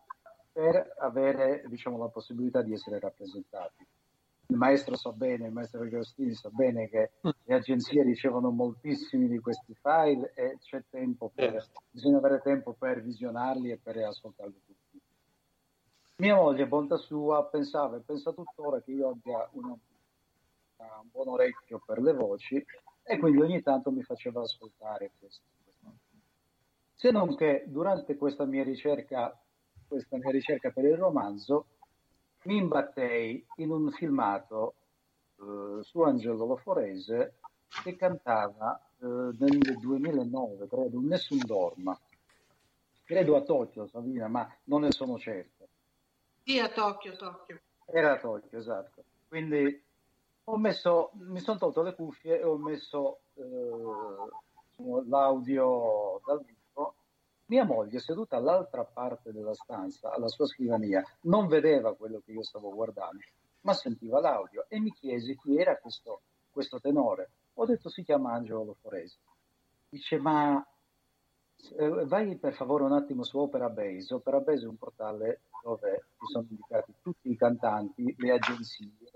per 0.53 0.95
avere 0.99 1.63
diciamo, 1.67 1.99
la 1.99 2.09
possibilità 2.09 2.63
di 2.63 2.73
essere 2.73 2.99
rappresentati. 2.99 3.87
Il 4.51 4.57
maestro 4.57 4.97
sa 4.97 5.13
bene, 5.13 5.47
il 5.47 5.53
maestro 5.53 5.83
Agostini 5.83 6.35
sa 6.35 6.49
bene 6.49 6.89
che 6.89 7.11
le 7.21 7.55
agenzie 7.55 8.03
ricevono 8.03 8.51
moltissimi 8.51 9.29
di 9.29 9.39
questi 9.41 9.75
file 9.75 10.33
e 10.35 10.57
c'è 10.59 10.83
tempo 10.89 11.31
per, 11.35 11.67
bisogna 11.91 12.17
avere 12.17 12.41
tempo 12.41 12.73
per 12.73 13.03
visionarli 13.03 13.71
e 13.71 13.77
per 13.77 13.99
ascoltarli 13.99 14.61
tutti. 14.65 15.01
Mia 16.17 16.35
moglie, 16.35 16.67
bontà 16.67 16.97
sua, 16.97 17.45
pensava 17.45 17.99
e 17.99 18.01
pensa 18.01 18.33
tuttora 18.33 18.81
che 18.81 18.91
io 18.91 19.11
abbia 19.11 19.47
una, 19.53 19.69
un 19.69 21.09
buon 21.13 21.29
orecchio 21.29 21.83
per 21.85 22.01
le 22.01 22.15
voci 22.15 22.65
e 23.09 23.19
quindi 23.19 23.41
ogni 23.41 23.63
tanto 23.63 23.91
mi 23.91 24.03
faceva 24.03 24.43
ascoltare 24.43 25.13
questo. 25.19 25.43
Se 26.95 27.11
non 27.11 27.35
che 27.37 27.65
durante 27.67 28.17
questa 28.17 28.45
mia 28.45 28.63
ricerca, 28.63 29.35
questa 29.87 30.19
mia 30.19 30.31
ricerca 30.31 30.71
per 30.71 30.85
il 30.85 30.97
romanzo, 30.97 31.67
mi 32.43 32.57
imbattei 32.57 33.43
in 33.57 33.71
un 33.71 33.91
filmato 33.93 34.75
eh, 35.37 35.83
su 35.83 36.03
Angelo 36.03 36.45
Loforese 36.45 37.37
che 37.83 37.97
cantava 37.97 38.79
eh, 38.99 39.07
nel 39.07 39.79
2009, 39.81 40.69
credo, 40.69 41.01
Nessun 41.01 41.39
Dorma. 41.47 41.99
Credo 43.05 43.37
a 43.37 43.41
Tokyo, 43.41 43.87
Sabina, 43.87 44.29
ma 44.29 44.55
non 44.65 44.83
ne 44.83 44.93
sono 44.93 45.19
certo. 45.19 45.67
Sì, 46.43 46.59
a 46.59 46.69
Tokyo, 46.69 47.17
Tokyo. 47.17 47.59
Era 47.87 48.13
a 48.13 48.19
Tokyo, 48.19 48.59
esatto. 48.59 49.03
Quindi 49.29 49.87
messo, 50.57 51.11
mi 51.15 51.41
sono 51.41 51.59
tolto 51.59 51.83
le 51.83 51.95
cuffie 51.95 52.41
e 52.41 52.45
ho 52.45 52.57
messo 52.57 53.21
eh, 53.35 53.45
l'audio 55.07 56.21
dal 56.25 56.45
vivo. 56.45 56.95
Mia 57.47 57.65
moglie, 57.65 57.99
seduta 57.99 58.37
all'altra 58.37 58.85
parte 58.85 59.33
della 59.33 59.55
stanza, 59.55 60.13
alla 60.13 60.29
sua 60.29 60.47
scrivania, 60.47 61.03
non 61.23 61.47
vedeva 61.47 61.95
quello 61.95 62.21
che 62.25 62.33
io 62.33 62.43
stavo 62.43 62.73
guardando, 62.75 63.23
ma 63.63 63.73
sentiva 63.73 64.21
l'audio 64.21 64.67
e 64.69 64.79
mi 64.79 64.93
chiese 64.93 65.37
chi 65.37 65.57
era 65.57 65.79
questo, 65.79 66.23
questo 66.51 66.79
tenore. 66.81 67.31
Ho 67.55 67.65
detto 67.65 67.89
si 67.89 68.03
chiama 68.03 68.33
Angelo 68.33 68.65
Loforese. 68.65 69.19
Dice 69.89 70.19
ma 70.19 70.65
eh, 71.77 72.05
vai 72.07 72.37
per 72.37 72.55
favore 72.55 72.85
un 72.85 72.93
attimo 72.93 73.25
su 73.25 73.39
Opera 73.39 73.69
Base. 73.69 74.15
Opera 74.15 74.41
Base 74.41 74.65
è 74.65 74.69
un 74.69 74.77
portale 74.77 75.43
dove 75.63 76.05
ci 76.19 76.27
sono 76.27 76.47
indicati 76.49 76.95
tutti 77.03 77.31
i 77.31 77.37
cantanti, 77.37 78.15
le 78.19 78.33
agenzie, 78.33 79.11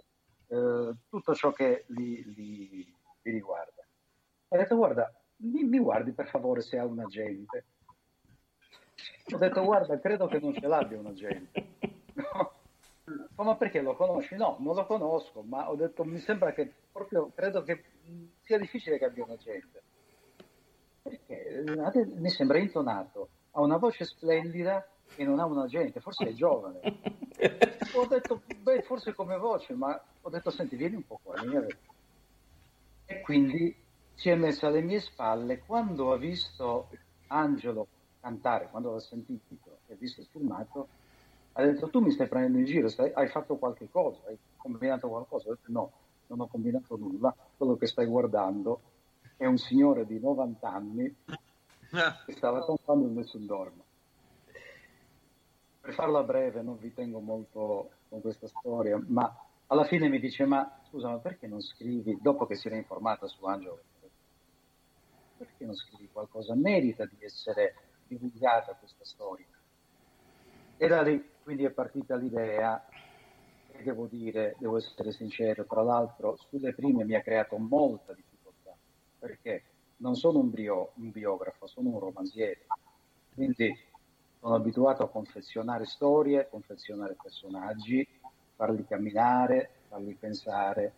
eh, 0.53 0.95
tutto 1.09 1.35
ciò 1.35 1.51
che 1.53 1.85
li, 1.89 2.23
li, 2.35 2.95
li 3.23 3.31
riguarda. 3.31 3.83
Ho 4.49 4.57
detto, 4.57 4.77
guarda, 4.77 5.11
mi, 5.37 5.65
mi, 5.65 5.79
guardi 5.79 6.13
per 6.13 6.29
favore 6.29 6.61
se 6.61 6.79
ha 6.79 6.85
un 6.85 6.99
agente. 7.01 7.65
Ho 9.33 9.39
detto, 9.39 9.65
guarda, 9.65 9.99
credo 9.99 10.27
che 10.27 10.39
non 10.39 10.53
ce 10.53 10.67
l'abbia 10.67 10.99
un 10.99 11.07
agente. 11.07 11.69
No. 12.15 12.53
Ma 13.37 13.57
perché 13.57 13.81
lo 13.81 13.97
conosci? 13.97 14.37
No, 14.37 14.59
non 14.61 14.75
lo 14.75 14.85
conosco, 14.85 15.43
ma 15.43 15.71
ho 15.71 15.75
detto, 15.75 16.05
mi 16.05 16.19
sembra 16.19 16.53
che 16.53 16.71
proprio, 16.93 17.33
credo 17.35 17.63
che 17.63 17.83
sia 18.43 18.59
difficile 18.59 18.99
che 18.99 19.07
abbia 19.07 19.25
un 19.25 19.31
agente. 19.31 19.83
Perché 21.03 21.65
mi 22.15 22.29
sembra 22.29 22.59
intonato, 22.59 23.29
ha 23.53 23.61
una 23.61 23.79
voce 23.79 24.05
splendida 24.05 24.87
e 25.17 25.25
non 25.25 25.41
ha 25.41 25.47
un 25.47 25.59
agente, 25.59 26.01
forse 26.01 26.29
è 26.29 26.33
giovane. 26.33 26.81
ho 27.95 28.07
detto, 28.07 28.43
beh, 28.63 28.83
forse 28.83 29.15
come 29.15 29.37
voce, 29.37 29.75
ma 29.75 30.01
ho 30.21 30.31
detto, 30.31 30.51
senti, 30.51 30.77
vieni 30.77 30.97
un 30.97 31.07
po' 31.07 31.21
qua. 31.23 31.35
E 33.05 33.21
quindi 33.21 33.75
si 34.15 34.31
è 34.31 34.35
messa 34.35 34.69
alle 34.69 34.83
mie 34.83 35.01
spalle. 35.01 35.59
Quando 35.61 36.13
ha 36.13 36.17
visto 36.17 36.89
Angelo 37.29 37.87
cantare, 38.21 38.69
quando 38.71 38.93
l'ha 38.93 39.01
sentito 39.01 39.79
e 39.87 39.95
ha 39.95 39.97
visto 39.97 40.21
il 40.21 40.27
filmato, 40.31 40.89
ha 41.53 41.63
detto, 41.63 41.89
tu 41.91 42.01
mi 42.01 42.11
stai 42.11 42.29
prendendo 42.29 42.59
in 42.59 42.65
giro, 42.65 42.89
stai, 42.89 43.11
hai 43.15 43.29
fatto 43.29 43.57
qualche 43.57 43.91
cosa, 43.91 44.21
hai 44.27 44.39
combinato 44.57 45.09
qualcosa? 45.09 45.49
Ho 45.49 45.53
detto, 45.53 45.73
no, 45.73 45.93
non 46.29 46.41
ho 46.41 46.47
combinato 46.47 46.97
nulla, 46.97 47.35
quello 47.57 47.77
che 47.77 47.87
stai 47.87 48.07
guardando 48.07 48.81
è 49.37 49.45
un 49.45 49.59
signore 49.59 50.07
di 50.07 50.19
90 50.19 50.69
anni 50.69 51.15
che 52.27 52.33
sta 52.33 52.51
raccontando 52.51 53.07
il 53.07 53.13
Nessun 53.13 53.45
Dorma. 53.45 53.82
Per 55.83 55.95
farla 55.95 56.23
breve, 56.23 56.63
non 56.63 56.79
vi 56.79 56.95
tengo 56.95 57.19
molto 57.19 57.91
con 58.09 58.21
questa 58.21 58.47
storia, 58.47 59.03
ma 59.09 59.37
alla 59.67 59.85
fine 59.85 60.09
mi 60.09 60.21
dice, 60.21 60.45
ma 60.45 60.81
scusa, 60.89 61.09
ma 61.09 61.19
perché 61.19 61.49
non 61.49 61.61
scrivi, 61.61 62.17
dopo 62.21 62.47
che 62.47 62.55
si 62.55 62.69
era 62.69 62.77
informata 62.77 63.27
su 63.27 63.45
Angelo, 63.45 63.81
perché 65.37 65.65
non 65.65 65.75
scrivi 65.75 66.09
qualcosa? 66.13 66.55
Merita 66.55 67.05
di 67.05 67.17
essere 67.19 67.75
divulgata 68.07 68.77
questa 68.77 69.05
storia. 69.05 69.47
E 70.77 70.87
da 70.87 71.03
lì 71.03 71.31
quindi 71.43 71.65
è 71.65 71.71
partita 71.71 72.15
l'idea, 72.15 72.87
e 73.73 73.83
devo 73.83 74.07
dire, 74.07 74.55
devo 74.59 74.77
essere 74.77 75.11
sincero, 75.11 75.65
tra 75.67 75.83
l'altro 75.83 76.37
sulle 76.49 76.75
prime 76.75 77.05
mi 77.05 77.17
ha 77.17 77.23
creato 77.23 77.59
molta 77.59 78.13
difficoltà, 78.13 78.73
perché 79.19 79.65
non 79.97 80.15
sono 80.15 80.39
un, 80.39 80.51
bio, 80.51 80.93
un 80.95 81.11
biografo, 81.11 81.67
sono 81.67 81.89
un 81.89 81.99
romanziere, 81.99 82.67
quindi 83.35 83.91
sono 84.43 84.57
abituato 84.57 85.05
a 85.05 85.09
confezionare 85.09 85.85
storie, 85.85 86.49
confezionare 86.51 87.15
personaggi, 87.15 88.05
farli 88.57 88.85
camminare, 88.85 89.71
farli 89.87 90.15
pensare, 90.15 90.93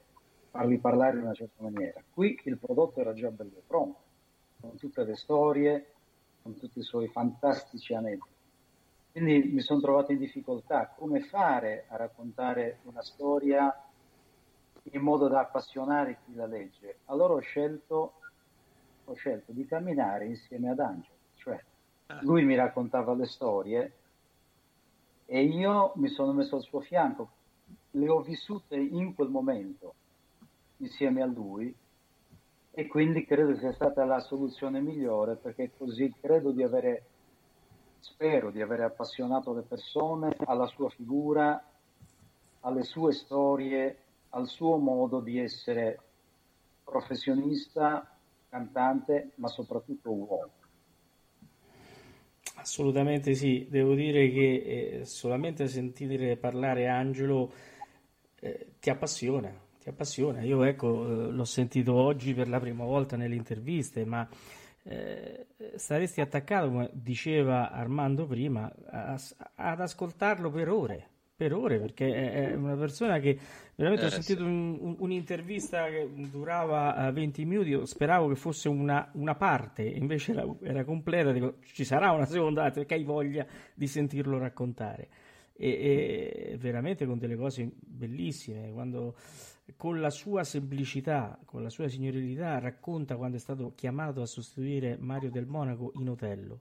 farli 0.48 0.78
parlare 0.78 1.18
in 1.18 1.24
una 1.24 1.34
certa 1.34 1.62
maniera. 1.62 2.02
Qui 2.10 2.40
il 2.44 2.56
prodotto 2.56 3.00
era 3.00 3.12
già 3.12 3.28
bello 3.28 3.60
pronto, 3.66 4.00
con 4.62 4.76
tutte 4.78 5.04
le 5.04 5.14
storie, 5.14 5.92
con 6.40 6.56
tutti 6.56 6.78
i 6.78 6.82
suoi 6.82 7.06
fantastici 7.08 7.92
aneddoti. 7.92 8.32
Quindi 9.12 9.50
mi 9.52 9.60
sono 9.60 9.80
trovato 9.80 10.12
in 10.12 10.18
difficoltà 10.18 10.94
come 10.96 11.20
fare 11.20 11.84
a 11.88 11.96
raccontare 11.96 12.78
una 12.84 13.02
storia 13.02 13.70
in 14.84 15.02
modo 15.02 15.28
da 15.28 15.40
appassionare 15.40 16.16
chi 16.24 16.34
la 16.34 16.46
legge. 16.46 17.00
Allora 17.04 17.34
ho 17.34 17.40
scelto, 17.40 18.14
ho 19.04 19.12
scelto 19.12 19.52
di 19.52 19.66
camminare 19.66 20.24
insieme 20.24 20.70
ad 20.70 20.80
Angelo. 20.80 21.13
Lui 22.20 22.44
mi 22.44 22.54
raccontava 22.54 23.14
le 23.14 23.26
storie 23.26 23.92
e 25.26 25.42
io 25.42 25.92
mi 25.96 26.08
sono 26.08 26.32
messo 26.32 26.56
al 26.56 26.62
suo 26.62 26.80
fianco, 26.80 27.30
le 27.92 28.08
ho 28.08 28.20
vissute 28.20 28.76
in 28.76 29.14
quel 29.14 29.28
momento 29.28 29.94
insieme 30.78 31.22
a 31.22 31.26
lui 31.26 31.74
e 32.70 32.86
quindi 32.86 33.24
credo 33.24 33.56
sia 33.56 33.72
stata 33.72 34.04
la 34.04 34.20
soluzione 34.20 34.80
migliore 34.80 35.36
perché 35.36 35.70
così 35.76 36.12
credo 36.20 36.50
di 36.50 36.62
avere 36.62 37.04
spero 38.00 38.50
di 38.50 38.60
aver 38.60 38.82
appassionato 38.82 39.54
le 39.54 39.62
persone 39.62 40.36
alla 40.44 40.66
sua 40.66 40.90
figura, 40.90 41.62
alle 42.60 42.82
sue 42.82 43.12
storie, 43.12 43.98
al 44.30 44.46
suo 44.46 44.76
modo 44.76 45.20
di 45.20 45.38
essere 45.38 45.98
professionista, 46.84 48.14
cantante, 48.50 49.30
ma 49.36 49.48
soprattutto 49.48 50.12
uomo. 50.12 50.63
Assolutamente 52.54 53.34
sì, 53.34 53.66
devo 53.68 53.94
dire 53.94 54.30
che 54.30 55.00
eh, 55.00 55.04
solamente 55.04 55.68
sentire 55.68 56.36
parlare 56.36 56.88
Angelo 56.88 57.52
eh, 58.40 58.68
ti 58.80 58.90
appassiona, 58.90 59.52
ti 59.80 59.88
appassiona. 59.88 60.42
Io 60.42 60.62
ecco, 60.64 61.04
eh, 61.04 61.30
l'ho 61.30 61.44
sentito 61.44 61.94
oggi 61.94 62.32
per 62.32 62.48
la 62.48 62.60
prima 62.60 62.84
volta 62.84 63.16
nelle 63.16 63.34
interviste, 63.34 64.04
ma 64.04 64.26
eh, 64.84 65.46
saresti 65.76 66.20
attaccato, 66.20 66.68
come 66.68 66.90
diceva 66.92 67.70
Armando 67.70 68.26
prima, 68.26 68.72
a, 68.86 69.18
ad 69.56 69.80
ascoltarlo 69.80 70.50
per 70.50 70.68
ore, 70.68 71.08
per 71.36 71.52
ore, 71.52 71.78
perché 71.78 72.50
è 72.50 72.54
una 72.54 72.76
persona 72.76 73.18
che 73.18 73.36
veramente 73.74 74.04
eh, 74.04 74.08
ho 74.08 74.10
sentito 74.10 74.44
sì. 74.44 74.46
un, 74.46 74.96
un'intervista 74.98 75.88
che 75.88 76.08
durava 76.30 77.10
20 77.10 77.40
eh, 77.40 77.44
minuti, 77.44 77.68
io 77.70 77.84
speravo 77.84 78.28
che 78.28 78.36
fosse 78.36 78.68
una, 78.68 79.10
una 79.14 79.34
parte, 79.34 79.82
invece 79.82 80.32
era, 80.32 80.46
era, 80.62 80.84
completa, 80.84 81.32
dico 81.32 81.56
ci 81.62 81.84
sarà 81.84 82.12
una 82.12 82.26
seconda 82.26 82.70
perché 82.70 82.94
hai 82.94 83.04
voglia 83.04 83.46
di 83.74 83.86
sentirlo 83.86 84.38
raccontare. 84.38 85.08
E, 85.56 85.68
e 86.52 86.56
veramente 86.58 87.06
con 87.06 87.18
delle 87.18 87.36
cose 87.36 87.70
bellissime, 87.80 88.72
quando 88.72 89.14
con 89.76 90.00
la 90.00 90.10
sua 90.10 90.44
semplicità, 90.44 91.38
con 91.44 91.62
la 91.62 91.70
sua 91.70 91.88
signorilità, 91.88 92.58
racconta 92.58 93.16
quando 93.16 93.36
è 93.36 93.40
stato 93.40 93.72
chiamato 93.74 94.20
a 94.20 94.26
sostituire 94.26 94.96
Mario 94.98 95.30
del 95.30 95.46
Monaco 95.46 95.92
in 95.94 96.08
Otello. 96.10 96.60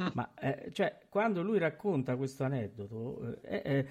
Mm. 0.00 0.06
Ma 0.14 0.32
eh, 0.34 0.70
cioè, 0.72 0.98
quando 1.08 1.42
lui 1.42 1.58
racconta 1.58 2.16
questo 2.16 2.44
aneddoto, 2.44 3.40
eh, 3.42 3.62
eh, 3.64 3.86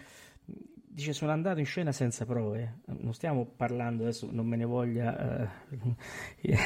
dice 0.99 1.13
sono 1.13 1.31
andato 1.31 1.59
in 1.59 1.65
scena 1.65 1.91
senza 1.91 2.25
prove. 2.25 2.79
Non 2.87 3.13
stiamo 3.13 3.45
parlando 3.45 4.03
adesso, 4.03 4.27
non 4.31 4.47
me 4.47 4.57
ne 4.57 4.65
voglia 4.65 5.47
eh, 6.41 6.57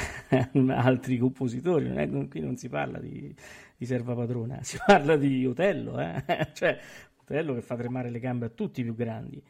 altri 0.69 1.17
compositori, 1.17 1.87
non 1.87 1.99
è, 1.99 2.27
qui 2.27 2.39
non 2.39 2.55
si 2.55 2.69
parla 2.69 2.99
di, 2.99 3.35
di 3.75 3.85
Serva 3.85 4.15
Padrona, 4.15 4.59
si 4.63 4.77
parla 4.85 5.17
di 5.17 5.45
Otello, 5.45 5.99
eh. 5.99 6.23
cioè 6.53 6.79
Otello 7.21 7.53
che 7.53 7.61
fa 7.61 7.75
tremare 7.75 8.09
le 8.09 8.19
gambe 8.19 8.45
a 8.45 8.49
tutti 8.49 8.81
i 8.81 8.83
più 8.83 8.95
grandi. 8.95 9.43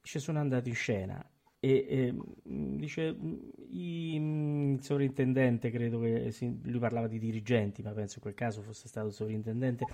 Dice 0.00 0.18
sono 0.18 0.40
andato 0.40 0.68
in 0.68 0.74
scena 0.74 1.24
e, 1.64 1.86
e 1.88 2.12
mm, 2.12 2.76
dice 2.76 3.12
mm, 3.12 3.38
il 3.70 4.82
sovrintendente 4.82 5.70
credo 5.70 6.00
che 6.00 6.32
si, 6.32 6.58
lui 6.64 6.80
parlava 6.80 7.06
di 7.06 7.20
dirigenti 7.20 7.82
ma 7.82 7.92
penso 7.92 8.14
in 8.16 8.22
quel 8.22 8.34
caso 8.34 8.62
fosse 8.62 8.88
stato 8.88 9.06
il 9.06 9.12
sovrintendente 9.12 9.86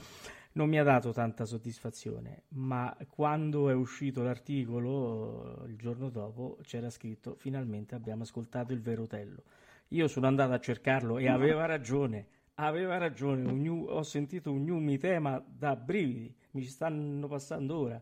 non 0.52 0.70
mi 0.70 0.78
ha 0.78 0.82
dato 0.82 1.12
tanta 1.12 1.44
soddisfazione. 1.44 2.44
Ma 2.54 2.96
quando 3.10 3.68
è 3.68 3.74
uscito 3.74 4.22
l'articolo 4.22 5.62
il 5.68 5.76
giorno 5.76 6.08
dopo 6.08 6.56
c'era 6.62 6.88
scritto 6.88 7.34
finalmente 7.34 7.94
abbiamo 7.94 8.22
ascoltato 8.22 8.72
il 8.72 8.80
vero 8.80 9.06
Tello 9.06 9.42
io 9.88 10.08
sono 10.08 10.26
andato 10.26 10.54
a 10.54 10.58
cercarlo 10.60 11.18
e 11.18 11.28
aveva 11.28 11.66
ragione 11.66 12.28
aveva 12.54 12.96
ragione. 12.96 13.42
New, 13.42 13.84
ho 13.88 14.02
sentito 14.02 14.50
un 14.50 14.64
new 14.64 14.78
mi 14.78 14.96
tema 14.96 15.44
da 15.46 15.76
brividi 15.76 16.34
mi 16.52 16.64
stanno 16.64 17.28
passando 17.28 17.76
ora. 17.76 18.00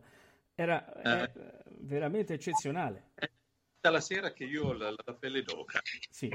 Era 0.55 1.25
eh. 1.25 1.31
veramente 1.81 2.33
eccezionale 2.33 3.06
la 3.89 4.01
sera 4.01 4.31
che 4.33 4.43
io 4.43 4.67
ho 4.67 4.73
la, 4.73 4.89
la 4.89 5.13
pelle 5.13 5.43
d'oca. 5.43 5.81
Sì. 6.09 6.31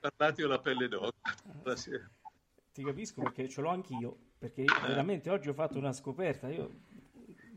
Parlati 0.00 0.42
ho 0.42 0.48
la 0.48 0.60
pelle 0.60 0.88
d'oca. 0.88 1.34
La 1.62 1.74
Ti 1.74 2.82
capisco 2.82 3.22
perché 3.22 3.48
ce 3.48 3.60
l'ho 3.60 3.70
anch'io, 3.70 4.16
perché 4.38 4.64
veramente 4.64 5.30
oggi 5.30 5.48
ho 5.48 5.54
fatto 5.54 5.78
una 5.78 5.92
scoperta. 5.92 6.48
Io 6.48 6.70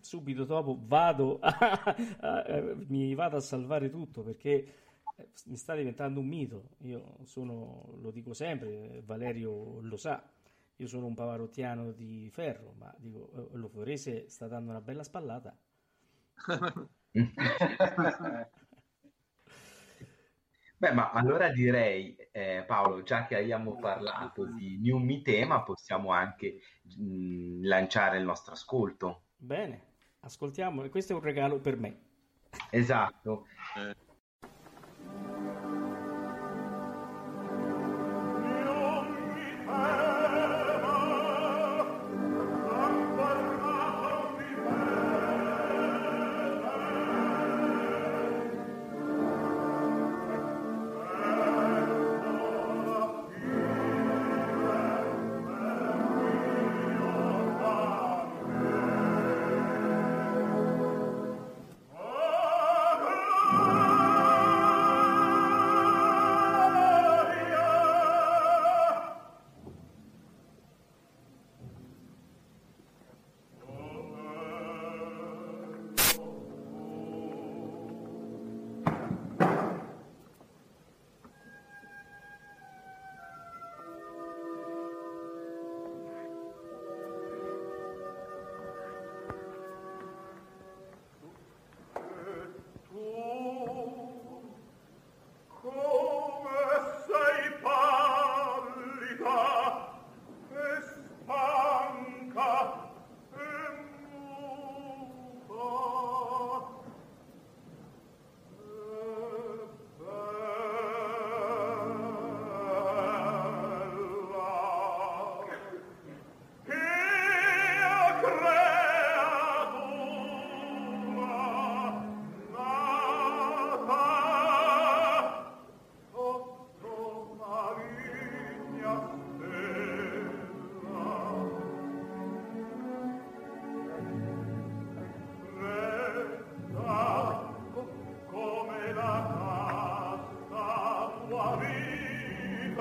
subito 0.01 0.45
dopo 0.45 0.77
vado 0.81 1.39
a, 1.41 1.51
a, 2.19 2.41
a, 2.41 2.75
mi 2.87 3.13
vado 3.15 3.37
a 3.37 3.41
salvare 3.41 3.89
tutto 3.89 4.23
perché 4.23 4.73
mi 5.45 5.57
sta 5.57 5.75
diventando 5.75 6.19
un 6.19 6.27
mito. 6.27 6.69
Io 6.79 7.17
sono, 7.23 7.97
lo 8.01 8.11
dico 8.11 8.33
sempre, 8.33 9.01
Valerio 9.03 9.79
lo 9.81 9.97
sa, 9.97 10.23
io 10.77 10.87
sono 10.87 11.05
un 11.07 11.13
pavarottiano 11.13 11.91
di 11.91 12.29
ferro, 12.31 12.73
ma 12.77 12.93
dico, 12.97 13.49
lo 13.53 13.67
Forese 13.67 14.29
sta 14.29 14.47
dando 14.47 14.71
una 14.71 14.81
bella 14.81 15.03
spallata. 15.03 15.55
Beh, 20.79 20.93
ma 20.93 21.11
allora 21.11 21.49
direi, 21.49 22.15
eh, 22.31 22.63
Paolo, 22.65 23.03
già 23.03 23.25
che 23.25 23.35
abbiamo 23.35 23.77
parlato 23.79 24.45
di 24.45 24.79
New 24.81 24.95
Me 24.95 25.21
Tema, 25.21 25.61
possiamo 25.61 26.13
anche 26.13 26.61
mh, 26.83 27.03
mm, 27.03 27.63
lanciare 27.65 28.17
il 28.17 28.23
nostro 28.23 28.53
ascolto. 28.53 29.23
Bene, 29.35 29.95
ascoltiamo, 30.21 30.83
e 30.83 30.89
questo 30.89 31.11
è 31.11 31.15
un 31.17 31.21
regalo 31.21 31.59
per 31.59 31.75
me. 31.75 31.99
Esatto. 32.69 33.45
Eh. 33.75 34.07
Oh 38.69 39.98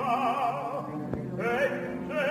e 0.09 2.28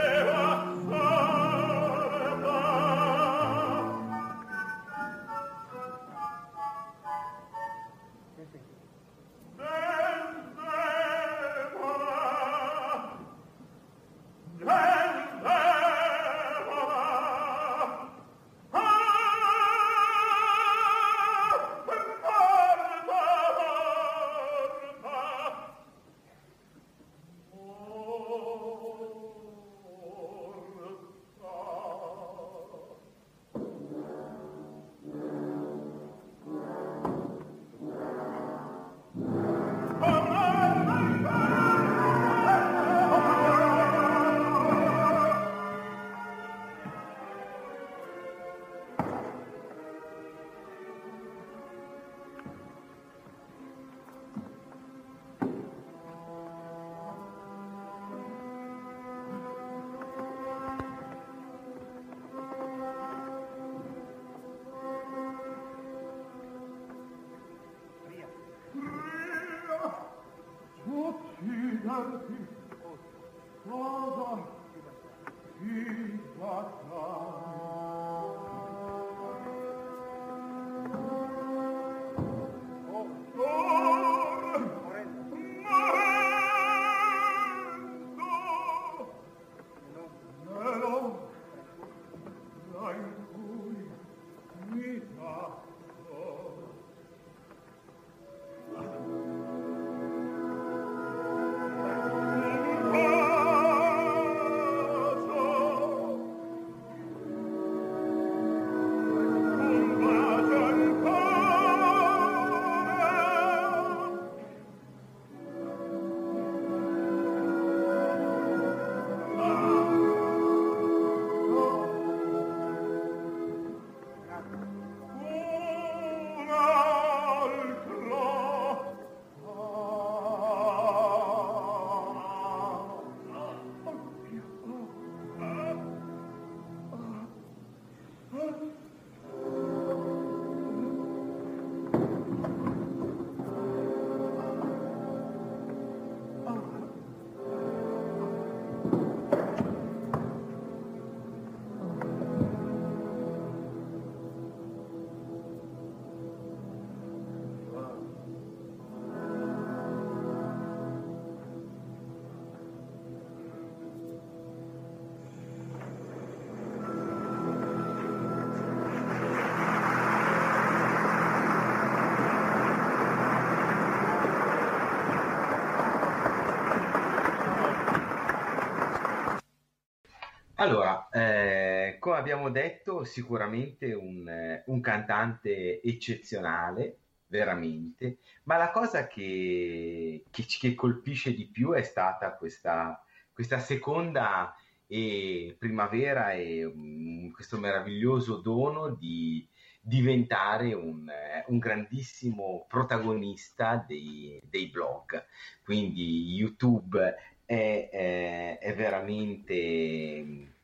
Allora, 180.60 181.08
eh, 181.10 181.98
come 182.00 182.16
abbiamo 182.16 182.50
detto, 182.50 183.04
sicuramente 183.04 183.92
un, 183.92 184.28
eh, 184.28 184.64
un 184.66 184.80
cantante 184.80 185.80
eccezionale, 185.80 186.98
veramente, 187.28 188.18
ma 188.44 188.56
la 188.56 188.72
cosa 188.72 189.06
che, 189.06 190.24
che, 190.28 190.46
che 190.46 190.74
colpisce 190.74 191.32
di 191.32 191.46
più 191.46 191.72
è 191.74 191.82
stata 191.82 192.32
questa, 192.34 193.00
questa 193.32 193.60
seconda 193.60 194.52
e 194.88 195.54
primavera 195.56 196.32
e 196.32 196.64
um, 196.64 197.30
questo 197.30 197.56
meraviglioso 197.58 198.38
dono 198.38 198.88
di 198.88 199.46
diventare 199.80 200.72
un, 200.74 201.08
eh, 201.08 201.44
un 201.48 201.58
grandissimo 201.58 202.66
protagonista 202.68 203.84
dei, 203.86 204.40
dei, 204.42 204.68
blog. 204.68 205.24
Quindi 205.62 206.34
YouTube 206.34 207.37
è, 207.48 207.88
è, 207.90 208.58
è, 208.58 208.74
veramente 208.74 210.54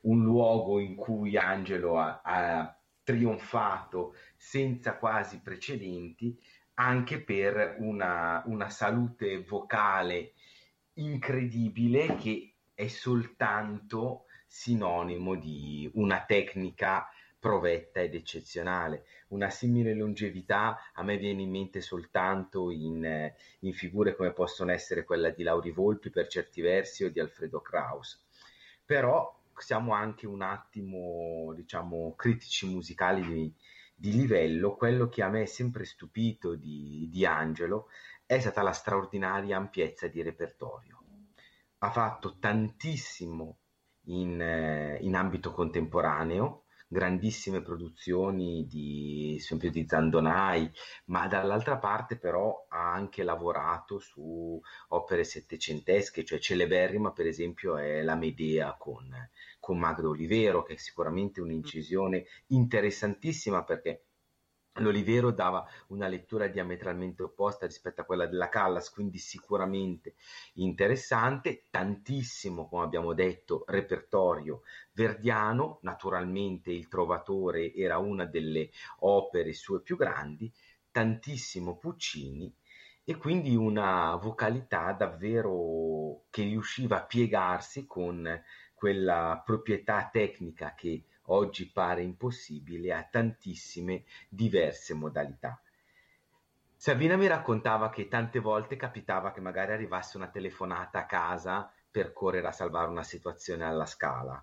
un 0.00 0.24
luogo 0.24 0.80
in 0.80 0.96
cui 0.96 1.36
Angelo 1.36 2.00
ha, 2.00 2.20
ha 2.24 2.76
trionfato 3.04 4.16
senza 4.36 4.96
quasi 4.96 5.40
precedenti 5.40 6.36
anche 6.74 7.22
per 7.22 7.76
una, 7.78 8.42
una 8.46 8.68
salute 8.70 9.44
vocale 9.44 10.32
incredibile 10.94 12.16
che 12.16 12.54
è 12.74 12.88
soltanto 12.88 14.24
sinonimo 14.48 15.36
di 15.36 15.88
una 15.94 16.24
tecnica 16.24 17.08
provetta 17.46 18.00
ed 18.00 18.14
eccezionale. 18.14 19.04
Una 19.28 19.50
simile 19.50 19.94
longevità 19.94 20.78
a 20.92 21.02
me 21.04 21.16
viene 21.16 21.42
in 21.42 21.50
mente 21.50 21.80
soltanto 21.80 22.70
in, 22.70 23.32
in 23.60 23.72
figure 23.72 24.16
come 24.16 24.32
possono 24.32 24.72
essere 24.72 25.04
quella 25.04 25.30
di 25.30 25.44
Lauri 25.44 25.70
Volpi 25.70 26.10
per 26.10 26.26
certi 26.26 26.60
versi 26.60 27.04
o 27.04 27.10
di 27.10 27.20
Alfredo 27.20 27.60
Kraus. 27.60 28.24
Però 28.84 29.42
siamo 29.56 29.92
anche 29.92 30.26
un 30.26 30.42
attimo, 30.42 31.52
diciamo, 31.54 32.14
critici 32.16 32.66
musicali 32.66 33.22
di, 33.22 33.54
di 33.94 34.12
livello. 34.12 34.74
Quello 34.74 35.08
che 35.08 35.22
a 35.22 35.28
me 35.28 35.42
è 35.42 35.46
sempre 35.46 35.84
stupito 35.84 36.56
di, 36.56 37.08
di 37.10 37.24
Angelo 37.24 37.88
è 38.26 38.40
stata 38.40 38.62
la 38.62 38.72
straordinaria 38.72 39.56
ampiezza 39.56 40.08
di 40.08 40.20
repertorio. 40.20 41.00
Ha 41.78 41.90
fatto 41.90 42.38
tantissimo 42.40 43.58
in, 44.06 44.98
in 45.00 45.14
ambito 45.14 45.52
contemporaneo, 45.52 46.64
grandissime 46.88 47.62
produzioni 47.62 48.66
di, 48.66 49.34
esempio 49.36 49.70
di 49.70 49.86
Zandonai, 49.88 50.70
ma 51.06 51.26
dall'altra 51.26 51.78
parte 51.78 52.16
però 52.16 52.66
ha 52.68 52.92
anche 52.92 53.22
lavorato 53.22 53.98
su 53.98 54.60
opere 54.88 55.24
settecentesche, 55.24 56.24
cioè 56.24 56.38
celeberrima 56.38 57.12
per 57.12 57.26
esempio 57.26 57.76
è 57.76 58.02
La 58.02 58.14
Medea 58.14 58.76
con, 58.78 59.12
con 59.58 59.78
Magdo 59.78 60.10
Olivero, 60.10 60.62
che 60.62 60.74
è 60.74 60.76
sicuramente 60.76 61.40
un'incisione 61.40 62.24
interessantissima 62.48 63.64
perché 63.64 64.04
L'Olivero 64.78 65.30
dava 65.30 65.66
una 65.88 66.06
lettura 66.06 66.48
diametralmente 66.48 67.22
opposta 67.22 67.66
rispetto 67.66 68.02
a 68.02 68.04
quella 68.04 68.26
della 68.26 68.48
Callas, 68.48 68.90
quindi 68.90 69.18
sicuramente 69.18 70.14
interessante, 70.54 71.64
tantissimo, 71.70 72.68
come 72.68 72.84
abbiamo 72.84 73.14
detto, 73.14 73.64
repertorio 73.66 74.62
verdiano, 74.92 75.78
naturalmente 75.82 76.72
Il 76.72 76.88
Trovatore 76.88 77.72
era 77.74 77.98
una 77.98 78.26
delle 78.26 78.70
opere 79.00 79.52
sue 79.52 79.80
più 79.80 79.96
grandi, 79.96 80.52
tantissimo 80.90 81.76
Puccini 81.76 82.54
e 83.08 83.16
quindi 83.16 83.54
una 83.54 84.16
vocalità 84.16 84.92
davvero 84.92 86.24
che 86.28 86.42
riusciva 86.42 86.96
a 86.96 87.04
piegarsi 87.04 87.86
con 87.86 88.28
quella 88.74 89.40
proprietà 89.44 90.08
tecnica 90.12 90.74
che 90.74 91.04
oggi 91.26 91.70
pare 91.70 92.02
impossibile 92.02 92.92
a 92.92 93.02
tantissime 93.10 94.04
diverse 94.28 94.94
modalità. 94.94 95.60
Sabina 96.76 97.16
mi 97.16 97.26
raccontava 97.26 97.90
che 97.90 98.08
tante 98.08 98.38
volte 98.38 98.76
capitava 98.76 99.32
che 99.32 99.40
magari 99.40 99.72
arrivasse 99.72 100.16
una 100.16 100.30
telefonata 100.30 101.00
a 101.00 101.04
casa 101.06 101.72
per 101.90 102.12
correre 102.12 102.46
a 102.46 102.52
salvare 102.52 102.88
una 102.88 103.02
situazione 103.02 103.64
alla 103.64 103.84
scala. 103.86 104.42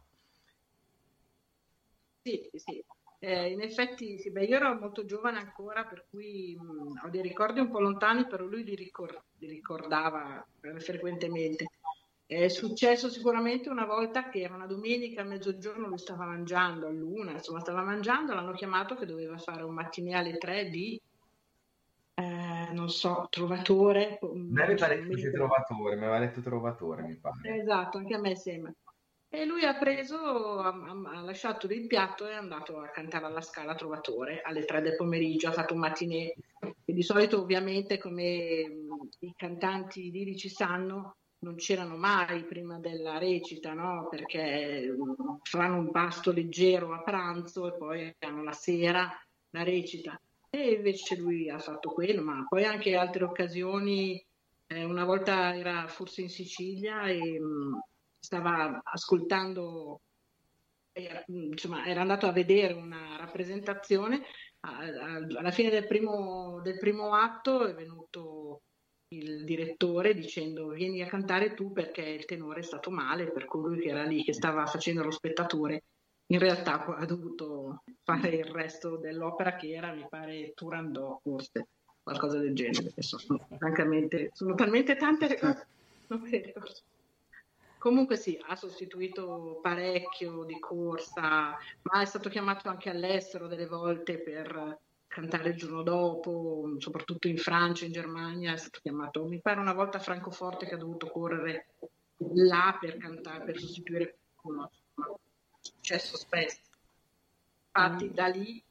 Sì, 2.22 2.50
sì. 2.54 2.84
Eh, 3.20 3.52
in 3.52 3.62
effetti, 3.62 4.18
sì, 4.20 4.32
beh, 4.32 4.44
io 4.46 4.58
ero 4.58 4.78
molto 4.80 5.06
giovane 5.06 5.40
ancora, 5.40 5.86
per 5.86 6.06
cui 6.10 6.56
mh, 6.58 7.06
ho 7.06 7.10
dei 7.10 7.22
ricordi 7.22 7.60
un 7.60 7.70
po' 7.70 7.80
lontani, 7.80 8.28
però 8.28 8.46
lui 8.46 8.64
li, 8.64 8.76
ricor- 8.76 9.24
li 9.38 9.48
ricordava 9.48 10.46
frequentemente. 10.80 11.66
È 12.34 12.48
successo 12.48 13.10
sicuramente 13.10 13.70
una 13.70 13.86
volta 13.86 14.30
che 14.30 14.42
era 14.42 14.56
una 14.56 14.66
domenica 14.66 15.22
a 15.22 15.26
mezzogiorno, 15.26 15.88
lui 15.88 16.00
stava 16.00 16.26
mangiando 16.26 16.88
a 16.88 16.92
luna, 16.92 17.34
insomma 17.34 17.60
stava 17.60 17.84
mangiando, 17.84 18.34
l'hanno 18.34 18.54
chiamato 18.54 18.96
che 18.96 19.06
doveva 19.06 19.38
fare 19.38 19.64
un 19.64 19.74
mattinè 19.74 20.14
alle 20.14 20.38
tre 20.38 20.70
di, 20.70 21.00
eh, 22.16 22.70
non 22.72 22.90
so, 22.90 23.28
trovatore. 23.30 24.20
Mi 24.22 24.62
aveva 24.62 24.88
detto 24.88 25.16
che 25.16 25.32
trovatore, 25.32 25.96
mi 25.96 26.04
aveva 26.04 26.20
detto 26.20 26.42
trovatore, 26.42 27.04
mi 27.04 27.16
pare. 27.16 27.60
Esatto, 27.60 27.98
anche 28.00 28.16
a 28.16 28.20
me 28.20 28.36
sembra. 28.36 28.74
E 29.30 29.46
lui 29.46 29.66
ha 29.66 29.76
preso, 29.76 30.60
ha, 30.60 30.70
ha 30.70 31.22
lasciato 31.22 31.66
il 31.68 31.88
piatto 31.88 32.28
e 32.28 32.32
è 32.32 32.36
andato 32.36 32.80
a 32.80 32.90
cantare 32.90 33.26
alla 33.26 33.42
Scala 33.42 33.74
Trovatore 33.74 34.42
alle 34.42 34.64
tre 34.64 34.82
del 34.82 34.96
pomeriggio, 34.96 35.48
ha 35.48 35.52
fatto 35.54 35.74
un 35.74 35.80
mattinè. 35.80 36.34
E 36.86 36.94
di 36.94 37.02
solito 37.02 37.42
ovviamente 37.42 37.98
come 37.98 38.24
i 39.20 39.34
cantanti 39.36 40.12
lirici 40.12 40.50
sanno, 40.50 41.16
non 41.44 41.56
c'erano 41.56 41.98
mai 41.98 42.44
prima 42.46 42.80
della 42.80 43.18
recita, 43.18 43.74
no? 43.74 44.08
perché 44.10 44.90
mm, 44.90 45.36
fanno 45.44 45.78
un 45.78 45.92
pasto 45.92 46.32
leggero 46.32 46.94
a 46.94 47.04
pranzo 47.04 47.68
e 47.68 47.78
poi 47.78 48.16
hanno 48.20 48.44
la 48.44 48.54
sera 48.54 49.12
la 49.52 49.64
recita. 49.64 50.20
E 50.50 50.72
invece 50.74 51.16
lui 51.16 51.50
ha 51.50 51.60
fatto 51.60 51.92
quello, 51.92 52.24
ma 52.24 52.46
poi 52.48 52.64
anche 52.66 52.96
altre 52.96 53.24
occasioni. 53.24 54.24
Eh, 54.68 54.84
una 54.84 55.04
volta 55.04 55.56
era 55.56 55.88
forse 55.88 56.22
in 56.22 56.30
Sicilia 56.30 57.08
e 57.08 57.40
mh, 57.40 57.46
mm, 57.46 57.74
stava 58.20 58.82
ascoltando, 58.84 60.02
era, 60.92 61.24
mm, 61.32 61.52
insomma, 61.52 61.86
era 61.86 62.02
andato 62.02 62.28
a 62.28 62.32
vedere 62.32 62.74
una 62.74 63.18
rappresentazione. 63.18 64.24
Alla 64.62 65.52
fine 65.52 65.70
del 65.70 65.88
primo, 65.88 66.62
del 66.62 66.78
primo 66.78 67.14
atto 67.16 67.66
è 67.66 67.74
venuto 67.74 68.62
il 69.18 69.44
direttore 69.44 70.14
dicendo 70.14 70.70
vieni 70.70 71.02
a 71.02 71.08
cantare 71.08 71.54
tu 71.54 71.72
perché 71.72 72.02
il 72.02 72.26
tenore 72.26 72.62
è 72.62 72.64
stato 72.64 72.90
male 72.90 73.32
per 73.32 73.46
colui 73.46 73.80
che 73.80 73.90
era 73.90 74.04
lì, 74.04 74.24
che 74.24 74.34
stava 74.34 74.66
facendo 74.66 75.04
lo 75.04 75.12
spettatore. 75.12 75.84
In 76.28 76.40
realtà 76.40 76.86
ha 76.86 77.06
dovuto 77.06 77.84
fare 78.04 78.30
il 78.30 78.46
resto 78.46 78.98
dell'opera 78.98 79.56
che 79.56 79.72
era, 79.72 79.94
mi 79.94 80.06
pare, 80.10 80.54
Turandot, 80.54 81.20
forse, 81.22 81.68
qualcosa 82.02 82.40
del 82.40 82.56
genere. 82.56 82.92
Sono, 82.98 83.46
francamente, 83.58 84.30
sono 84.34 84.56
talmente 84.56 84.96
tante 84.96 85.28
le 85.28 85.38
cose. 85.38 85.68
Comunque 87.78 88.16
sì, 88.16 88.42
ha 88.48 88.56
sostituito 88.56 89.60
parecchio 89.62 90.46
di 90.46 90.58
corsa, 90.58 91.58
ma 91.82 92.02
è 92.02 92.06
stato 92.06 92.30
chiamato 92.30 92.70
anche 92.70 92.90
all'estero 92.90 93.48
delle 93.48 93.68
volte 93.68 94.20
per 94.20 94.80
cantare 95.14 95.50
il 95.50 95.56
giorno 95.56 95.84
dopo, 95.84 96.74
soprattutto 96.80 97.28
in 97.28 97.38
Francia, 97.38 97.86
in 97.86 97.92
Germania, 97.92 98.54
è 98.54 98.58
stato 98.58 98.80
chiamato, 98.82 99.28
mi 99.28 99.40
pare 99.40 99.60
una 99.60 99.74
volta 99.74 100.00
a 100.00 100.02
Francoforte 100.02 100.66
che 100.66 100.74
ha 100.74 100.78
dovuto 100.78 101.08
correre 101.08 101.68
là 102.34 102.76
per 102.80 102.98
cantare, 102.98 103.46
per 103.46 103.60
sostituire 103.60 104.18
qualcuno. 104.34 104.72
È 104.96 105.60
successo 105.62 106.18
spesso. 106.18 106.62
Infatti 107.68 108.12
da 108.12 108.28
lì 108.28 108.64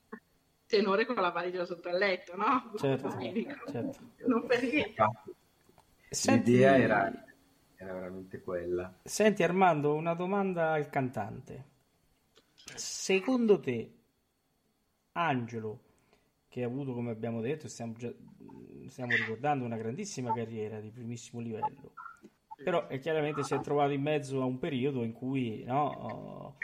tenore 0.66 1.06
con 1.06 1.14
la 1.14 1.30
valigia 1.30 1.64
sotto 1.64 1.88
il 1.88 1.96
letto, 1.96 2.34
no? 2.34 2.72
Certo, 2.76 3.08
certo. 3.70 3.98
Non 4.26 4.44
per 4.44 4.62
niente. 4.64 5.04
Senti, 6.08 6.50
L'idea 6.50 6.76
era, 6.76 7.24
era 7.76 7.92
veramente 7.92 8.42
quella. 8.42 8.92
Senti 9.04 9.44
Armando, 9.44 9.94
una 9.94 10.14
domanda 10.14 10.72
al 10.72 10.90
cantante. 10.90 11.70
Secondo 12.74 13.60
te, 13.60 13.92
Angelo 15.12 15.90
che 16.52 16.62
ha 16.62 16.66
avuto, 16.66 16.92
come 16.92 17.10
abbiamo 17.10 17.40
detto, 17.40 17.66
stiamo, 17.66 17.94
già, 17.96 18.12
stiamo 18.88 19.16
ricordando, 19.16 19.64
una 19.64 19.78
grandissima 19.78 20.34
carriera 20.34 20.80
di 20.80 20.90
primissimo 20.90 21.40
livello. 21.40 21.94
Però 22.62 22.88
è 22.88 22.98
chiaramente 22.98 23.42
si 23.42 23.54
è 23.54 23.60
trovato 23.60 23.92
in 23.92 24.02
mezzo 24.02 24.42
a 24.42 24.44
un 24.44 24.58
periodo 24.58 25.02
in 25.02 25.14
cui 25.14 25.64
no, 25.64 26.56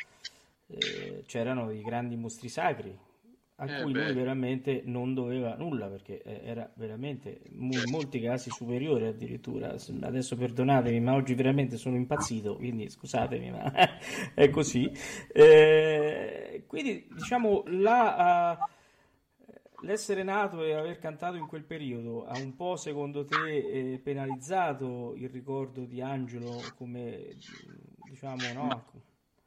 eh, 0.67 1.23
c'erano 1.25 1.71
i 1.71 1.81
grandi 1.81 2.17
mostri 2.17 2.51
sacri 2.51 2.97
a 3.61 3.65
eh 3.65 3.83
cui 3.83 3.93
beh. 3.93 4.05
lui 4.05 4.13
veramente 4.13 4.83
non 4.85 5.15
doveva 5.15 5.57
nulla 5.57 5.89
perché 5.89 6.23
era 6.23 6.71
veramente 6.75 7.41
in 7.51 7.73
molti 7.91 8.21
casi 8.21 8.51
superiore 8.51 9.09
addirittura 9.09 9.75
adesso 10.03 10.37
perdonatemi 10.37 11.01
ma 11.01 11.15
oggi 11.15 11.35
veramente 11.35 11.77
sono 11.77 11.97
impazzito 11.97 12.55
quindi 12.55 12.89
scusatemi 12.89 13.51
ma 13.51 13.73
è 14.33 14.49
così 14.51 14.89
eh, 15.33 16.63
quindi 16.69 17.09
diciamo 17.11 17.65
la 17.67 18.57
uh, 18.61 18.77
L'essere 19.83 20.25
nato 20.25 20.65
e 20.65 20.73
aver 20.73 20.99
cantato 20.99 21.37
in 21.37 21.47
quel 21.47 21.63
periodo 21.63 22.27
ha 22.27 22.35
un 22.37 22.57
po', 22.57 22.77
secondo 22.77 23.25
te, 23.25 23.93
eh, 23.93 23.99
penalizzato 23.99 25.15
il 25.15 25.29
ricordo 25.29 25.85
di 25.85 26.01
Angelo 26.01 26.73
come, 26.77 27.37
diciamo, 28.03 28.53
no? 28.53 28.91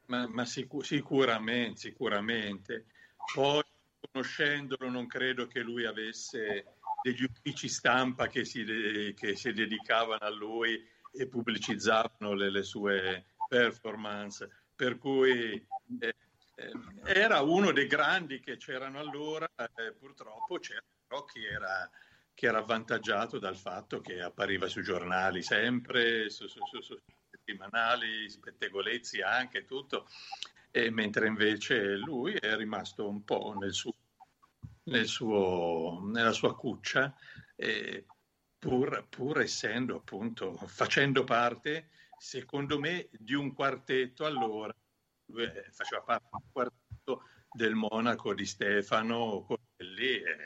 ma, 0.06 0.26
ma 0.28 0.44
sic- 0.44 0.82
sicuramente, 0.82 1.78
sicuramente. 1.80 2.86
Poi, 3.32 3.62
conoscendolo, 4.10 4.88
non 4.88 5.06
credo 5.06 5.46
che 5.46 5.60
lui 5.60 5.84
avesse 5.84 6.64
degli 7.02 7.24
uffici 7.24 7.68
stampa 7.68 8.28
che 8.28 8.44
si, 8.44 8.64
de- 8.64 9.14
che 9.14 9.36
si 9.36 9.52
dedicavano 9.52 10.24
a 10.24 10.30
lui 10.30 10.78
e 11.12 11.28
pubblicizzavano 11.28 12.34
le, 12.34 12.50
le 12.50 12.62
sue 12.62 13.24
performance. 13.46 14.48
Per 14.74 14.98
cui 14.98 15.66
eh, 16.00 16.14
era 17.04 17.40
uno 17.40 17.72
dei 17.72 17.86
grandi 17.86 18.40
che 18.40 18.56
c'erano 18.56 18.98
allora, 18.98 19.48
eh, 19.76 19.92
purtroppo 19.92 20.58
c'era 20.58 20.82
però 21.12 21.24
chi 21.24 21.44
era, 21.44 21.90
chi 22.32 22.46
era 22.46 22.58
avvantaggiato 22.58 23.38
dal 23.38 23.56
fatto 23.56 24.00
che 24.00 24.22
appariva 24.22 24.66
sui 24.66 24.82
giornali 24.82 25.42
sempre, 25.42 26.30
su, 26.30 26.46
su, 26.46 26.60
su, 26.64 26.80
su 26.80 26.98
settimanali, 27.30 28.30
spettegolezzi 28.30 29.20
anche, 29.20 29.66
tutto, 29.66 30.08
e 30.70 30.90
mentre 30.90 31.26
invece 31.26 31.96
lui 31.96 32.32
è 32.32 32.56
rimasto 32.56 33.06
un 33.06 33.24
po' 33.24 33.54
nel 33.58 33.74
suo, 33.74 33.92
nel 34.84 35.06
suo, 35.06 36.00
nella 36.10 36.32
sua 36.32 36.56
cuccia, 36.56 37.14
eh, 37.56 38.06
pur, 38.58 39.06
pur 39.10 39.40
essendo 39.40 39.96
appunto, 39.96 40.54
facendo 40.54 41.24
parte, 41.24 41.90
secondo 42.16 42.78
me, 42.78 43.08
di 43.10 43.34
un 43.34 43.52
quartetto 43.52 44.24
allora, 44.24 44.74
lui 45.32 45.50
faceva 45.70 46.02
parte 46.02 46.28
un 46.30 46.40
quartetto 46.52 47.22
del 47.50 47.74
Monaco 47.74 48.34
di 48.34 48.46
Stefano, 48.46 49.44
Corelli 49.46 50.22
e, 50.22 50.36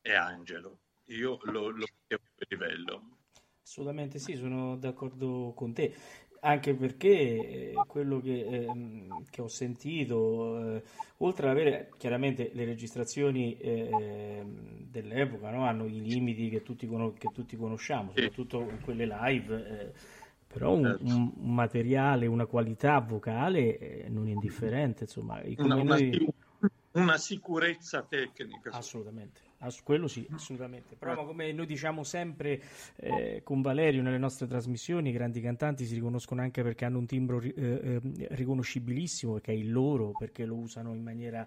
e 0.00 0.14
Angelo. 0.14 0.80
Io 1.06 1.38
lo, 1.44 1.68
lo 1.70 1.84
a 1.84 2.18
livello. 2.48 3.18
Assolutamente 3.62 4.18
sì, 4.18 4.34
sono 4.34 4.76
d'accordo 4.76 5.52
con 5.54 5.74
te, 5.74 5.94
anche 6.40 6.74
perché 6.74 7.08
eh, 7.08 7.74
quello 7.86 8.20
che, 8.20 8.46
eh, 8.46 9.08
che, 9.30 9.42
ho 9.42 9.48
sentito, 9.48 10.76
eh, 10.76 10.82
oltre 11.18 11.46
ad 11.46 11.52
avere 11.52 11.90
chiaramente 11.98 12.50
le 12.54 12.64
registrazioni 12.64 13.56
eh, 13.58 14.42
dell'epoca, 14.88 15.50
no? 15.50 15.66
hanno 15.66 15.86
i 15.86 16.00
limiti 16.00 16.48
che 16.48 16.62
tutti, 16.62 16.86
con- 16.86 17.14
che 17.14 17.30
tutti 17.32 17.56
conosciamo, 17.56 18.12
soprattutto 18.14 18.66
quelle 18.82 19.06
live, 19.06 19.66
eh, 19.66 19.92
però 20.58 20.74
un, 20.74 20.84
certo. 20.84 21.04
un, 21.04 21.54
materiale, 21.54 22.26
una 22.26 22.46
qualità 22.46 22.98
vocale 22.98 23.78
eh, 23.78 24.08
non 24.08 24.26
indifferente, 24.26 25.04
insomma, 25.04 25.40
una, 25.58 25.76
noi... 25.76 26.34
una, 26.92 27.16
sicurezza 27.16 28.02
tecnica. 28.02 28.70
Assolutamente. 28.72 29.46
Ass- 29.58 29.82
quello 29.82 30.08
sì, 30.08 30.26
assolutamente. 30.32 30.96
Però 30.96 31.24
come 31.24 31.52
noi 31.52 31.66
diciamo 31.66 32.02
sempre 32.02 32.60
eh, 32.96 33.42
con 33.44 33.62
Valerio 33.62 34.02
nelle 34.02 34.18
nostre 34.18 34.48
trasmissioni, 34.48 35.10
i 35.10 35.12
grandi 35.12 35.40
cantanti 35.40 35.84
si 35.84 35.94
riconoscono 35.94 36.42
anche 36.42 36.62
perché 36.62 36.84
hanno 36.84 36.98
un 36.98 37.06
timbro 37.06 37.40
eh, 37.40 37.52
eh, 37.56 38.00
riconoscibilissimo, 38.30 39.38
che 39.38 39.52
è 39.52 39.54
il 39.54 39.70
loro, 39.70 40.10
perché 40.18 40.44
lo 40.44 40.56
usano 40.56 40.92
in 40.92 41.02
maniera 41.04 41.46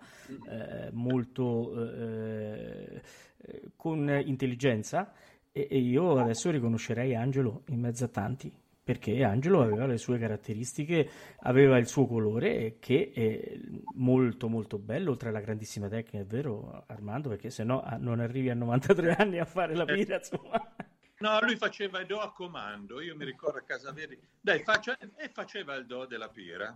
eh, 0.49 0.89
molto 0.93 1.91
eh, 1.93 3.01
eh, 3.37 3.61
con 3.75 4.09
intelligenza. 4.25 5.11
E, 5.53 5.67
e 5.69 5.79
io 5.79 6.17
adesso 6.17 6.49
riconoscerei 6.49 7.13
Angelo 7.13 7.63
in 7.67 7.81
mezzo 7.81 8.05
a 8.05 8.07
tanti 8.07 8.53
perché 8.83 9.23
Angelo 9.23 9.61
aveva 9.61 9.85
le 9.85 9.97
sue 9.97 10.17
caratteristiche, 10.17 11.09
aveva 11.41 11.77
il 11.77 11.87
suo 11.87 12.07
colore 12.07 12.77
che 12.79 13.11
è 13.13 13.59
molto 13.93 14.47
molto 14.47 14.79
bello, 14.79 15.11
oltre 15.11 15.29
alla 15.29 15.39
grandissima 15.39 15.87
tecnica, 15.87 16.23
è 16.23 16.25
vero 16.25 16.83
Armando, 16.87 17.29
perché 17.29 17.51
se 17.51 17.63
no 17.63 17.81
ah, 17.81 17.97
non 17.97 18.19
arrivi 18.19 18.49
a 18.49 18.55
93 18.55 19.15
anni 19.15 19.39
a 19.39 19.45
fare 19.45 19.75
la 19.75 19.85
pira, 19.85 20.17
insomma. 20.17 20.75
No, 21.19 21.39
lui 21.41 21.55
faceva 21.55 21.99
il 21.99 22.07
do 22.07 22.19
a 22.19 22.33
comando, 22.33 22.99
io 22.99 23.15
mi 23.15 23.25
ricordo 23.25 23.59
a 23.59 23.61
casa 23.61 23.91
Veri, 23.91 24.19
dai, 24.39 24.63
faccia, 24.63 24.97
e 24.97 25.29
faceva 25.29 25.75
il 25.75 25.85
do 25.85 26.07
della 26.07 26.29
pira, 26.29 26.73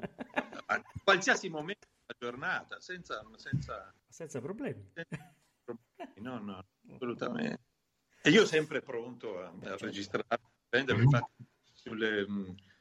a 0.68 0.84
qualsiasi 1.04 1.50
momento 1.50 1.88
della 2.06 2.20
giornata, 2.20 2.80
senza, 2.80 3.26
senza... 3.38 3.92
senza 4.08 4.40
problemi. 4.40 4.88
Senza 4.94 5.34
problemi. 5.64 6.14
No, 6.18 6.38
no, 6.38 6.64
assolutamente. 6.94 7.64
E 8.22 8.30
io 8.30 8.46
sempre 8.46 8.82
pronto 8.82 9.40
a, 9.40 9.52
a 9.64 9.78
registrare, 9.78 10.26
a 10.28 10.40
prendere, 10.70 11.02
infatti 11.02 11.44
sulle, 11.86 12.26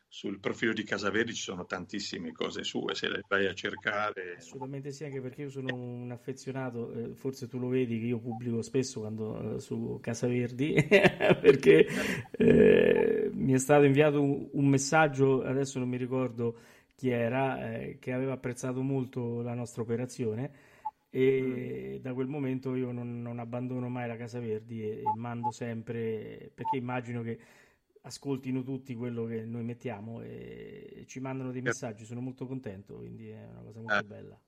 sul 0.09 0.39
profilo 0.39 0.73
di 0.73 0.83
Casaveri 0.83 1.35
ci 1.35 1.43
sono 1.43 1.67
tantissime 1.67 2.33
cose 2.33 2.65
sue, 2.65 2.95
se 2.95 3.09
le 3.09 3.23
vai 3.29 3.47
a 3.47 3.53
cercare. 3.53 4.37
Assolutamente 4.39 4.93
sì, 4.93 5.05
anche 5.05 5.21
perché 5.21 5.43
io 5.43 5.51
sono 5.51 5.75
un 5.75 6.11
affezionato, 6.11 6.93
eh, 6.93 7.15
forse 7.15 7.47
tu 7.47 7.59
lo 7.59 7.69
vedi 7.69 7.99
che 7.99 8.07
io 8.07 8.19
pubblico 8.19 8.63
spesso 8.63 9.01
quando, 9.01 9.57
eh, 9.57 9.61
su 9.61 9.99
Casaverdi, 10.01 10.75
perché 10.89 11.87
eh, 12.31 13.31
mi 13.35 13.53
è 13.53 13.59
stato 13.59 13.85
inviato 13.85 14.23
un, 14.23 14.49
un, 14.53 14.67
messaggio, 14.67 15.43
adesso 15.43 15.79
non 15.79 15.89
mi 15.89 15.99
ricordo 15.99 16.57
chi 16.95 17.11
era, 17.11 17.75
eh, 17.75 17.99
che 18.01 18.13
aveva 18.13 18.33
apprezzato 18.33 18.81
molto 18.83 19.43
la 19.43 19.55
nostra 19.55 19.83
operazione 19.83 20.73
e 21.11 21.97
mm. 21.99 22.03
da 22.03 22.15
quel 22.15 22.29
momento 22.29 22.75
io 22.75 22.93
non, 22.93 23.21
non 23.21 23.39
abbandono 23.39 23.89
mai 23.89 24.09
la 24.09 24.17
Casa 24.17 24.39
Verdi 24.39 24.83
e, 24.83 25.01
e 25.01 25.03
mando 25.17 25.51
sempre, 25.51 26.51
perché 26.55 26.77
immagino 26.77 27.23
che 27.23 27.39
ascoltino 28.07 28.63
tutti 28.63 28.95
quello 28.95 29.25
che 29.25 29.45
noi 29.45 29.65
mettiamo 29.65 30.21
e 30.21 31.05
ci 31.07 31.21
mandano 31.21 31.53
dei 31.53 31.63
messaggi, 31.63 32.05
sono 32.05 32.21
molto 32.21 32.47
contento, 32.47 32.97
quindi 32.97 33.29
è 33.31 33.47
una 33.47 33.63
cosa 33.63 33.81
molto 33.81 33.99
eh. 33.99 34.05
bella. 34.05 34.41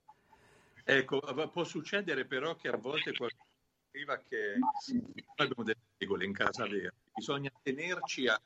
Ecco, 0.85 1.21
può 1.51 1.65
succedere 1.65 2.27
però 2.27 2.55
che 2.55 2.69
a 2.69 2.77
volte 2.77 3.13
qualcuno 3.13 3.45
scriva 3.89 4.19
che 4.19 4.57
noi 4.59 5.25
abbiamo 5.37 5.65
delle 5.65 5.81
regole 5.97 6.25
in 6.25 6.33
casa 6.33 6.67
vera, 6.67 6.93
bisogna 7.13 7.51
tenerci 7.63 8.29
a 8.29 8.41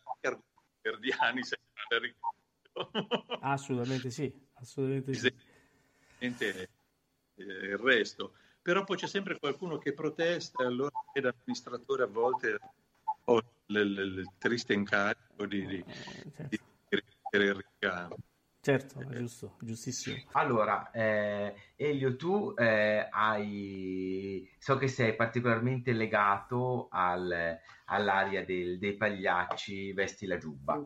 verdiani 0.81 1.43
senza 1.43 1.99
ricordo. 2.01 3.39
Assolutamente 3.41 4.11
sì, 4.11 4.33
assolutamente 4.55 5.13
sì. 5.15 5.35
Eh, 6.19 6.69
il 7.35 7.79
resto. 7.79 8.35
Però 8.63 8.85
poi 8.85 8.97
c'è 8.97 9.07
sempre 9.07 9.39
qualcuno 9.39 9.79
che 9.79 9.93
protesta 9.93 10.63
e 10.63 10.67
allora 10.67 10.93
l'amministratore 11.15 12.05
a 12.05 12.07
volte 12.07 12.59
oh, 13.25 13.43
il 13.79 14.33
triste 14.39 14.73
incarico 14.73 15.47
di, 15.47 15.67
di, 15.67 15.79
eh, 15.79 16.33
certo. 16.37 16.59
di 16.89 17.39
il 17.39 17.55
ricamo. 17.55 18.17
Certo, 18.63 19.03
giusto, 19.09 19.57
giustissimo. 19.61 20.17
Allora, 20.33 20.91
eh, 20.91 21.55
Elio, 21.77 22.15
tu 22.17 22.53
eh, 22.55 23.09
hai, 23.11 24.47
so 24.59 24.77
che 24.77 24.87
sei 24.87 25.17
particolarmente 25.17 25.93
legato 25.93 26.89
al, 26.91 27.59
all'area 27.87 28.45
del, 28.45 28.79
dei 28.79 28.97
pagliacci 28.97 29.95
Vesti 29.95 30.27
la 30.27 30.37
giubba. 30.37 30.83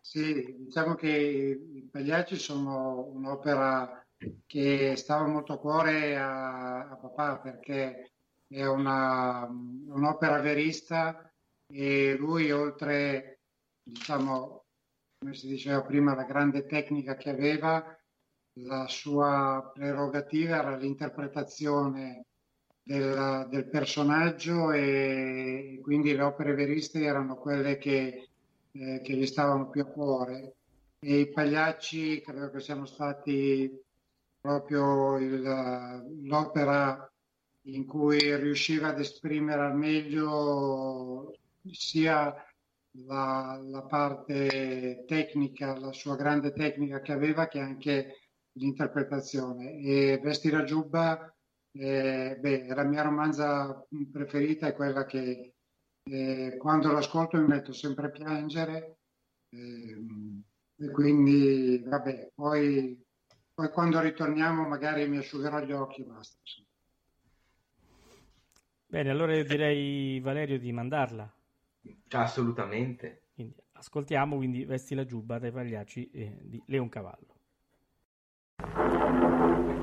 Sì, 0.00 0.56
diciamo 0.60 0.94
che 0.94 1.08
i 1.08 1.88
pagliacci 1.90 2.36
sono 2.36 3.00
un'opera 3.12 4.02
che 4.46 4.96
stava 4.96 5.26
molto 5.26 5.52
a 5.52 5.58
cuore 5.58 6.16
a, 6.16 6.88
a 6.88 6.96
papà 6.96 7.38
perché 7.38 8.13
è 8.48 8.64
una, 8.66 9.46
un'opera 9.46 10.40
verista 10.40 11.32
e 11.66 12.16
lui 12.16 12.50
oltre, 12.50 13.40
diciamo, 13.82 14.64
come 15.18 15.34
si 15.34 15.48
diceva 15.48 15.82
prima, 15.82 16.14
la 16.14 16.24
grande 16.24 16.66
tecnica 16.66 17.16
che 17.16 17.30
aveva, 17.30 17.84
la 18.60 18.86
sua 18.86 19.70
prerogativa 19.72 20.58
era 20.58 20.76
l'interpretazione 20.76 22.26
del, 22.82 23.46
del 23.50 23.68
personaggio 23.68 24.70
e 24.70 25.80
quindi 25.82 26.14
le 26.14 26.22
opere 26.22 26.54
veriste 26.54 27.02
erano 27.02 27.36
quelle 27.36 27.78
che, 27.78 28.28
eh, 28.70 29.00
che 29.02 29.14
gli 29.14 29.26
stavano 29.26 29.70
più 29.70 29.82
a 29.82 29.86
cuore. 29.86 30.56
E 31.00 31.20
i 31.20 31.30
pagliacci 31.30 32.20
credo 32.20 32.50
che 32.50 32.60
siano 32.60 32.84
stati 32.84 33.82
proprio 34.40 35.16
il, 35.18 35.42
l'opera 36.22 37.10
in 37.66 37.86
cui 37.86 38.36
riusciva 38.36 38.88
ad 38.88 38.98
esprimere 38.98 39.62
al 39.62 39.76
meglio 39.76 41.34
sia 41.70 42.34
la, 43.06 43.58
la, 43.62 43.82
parte 43.82 45.04
tecnica, 45.06 45.78
la 45.78 45.92
sua 45.92 46.16
grande 46.16 46.52
tecnica 46.52 47.00
che 47.00 47.12
aveva, 47.12 47.48
che 47.48 47.60
anche 47.60 48.18
l'interpretazione. 48.52 49.78
E 49.78 50.20
Vesti 50.22 50.50
la 50.50 50.64
giubba, 50.64 51.34
eh, 51.72 52.36
beh, 52.38 52.66
la 52.66 52.84
mia 52.84 53.02
romanza 53.02 53.86
preferita 54.12 54.66
è 54.68 54.74
quella 54.74 55.04
che 55.06 55.54
eh, 56.04 56.56
quando 56.58 56.92
l'ascolto 56.92 57.38
mi 57.38 57.46
metto 57.46 57.72
sempre 57.72 58.06
a 58.06 58.10
piangere. 58.10 58.98
Eh, 59.48 60.04
e 60.76 60.90
quindi, 60.90 61.82
vabbè, 61.86 62.32
poi, 62.34 63.00
poi 63.54 63.70
quando 63.70 64.00
ritorniamo 64.00 64.66
magari 64.68 65.08
mi 65.08 65.18
asciugherò 65.18 65.60
gli 65.60 65.72
occhi 65.72 66.02
e 66.02 66.04
basta. 66.04 66.38
Bene, 68.94 69.10
allora 69.10 69.34
io 69.34 69.42
direi 69.42 70.20
Valerio 70.20 70.56
di 70.56 70.70
mandarla. 70.70 71.28
Assolutamente. 72.10 73.22
Quindi, 73.34 73.56
ascoltiamo 73.72 74.36
quindi 74.36 74.64
Vesti 74.64 74.94
la 74.94 75.04
giubba 75.04 75.40
dai 75.40 75.50
pagliacci 75.50 76.10
eh, 76.12 76.38
di 76.42 76.62
Leoncavallo. 76.66 77.34
non 78.58 79.73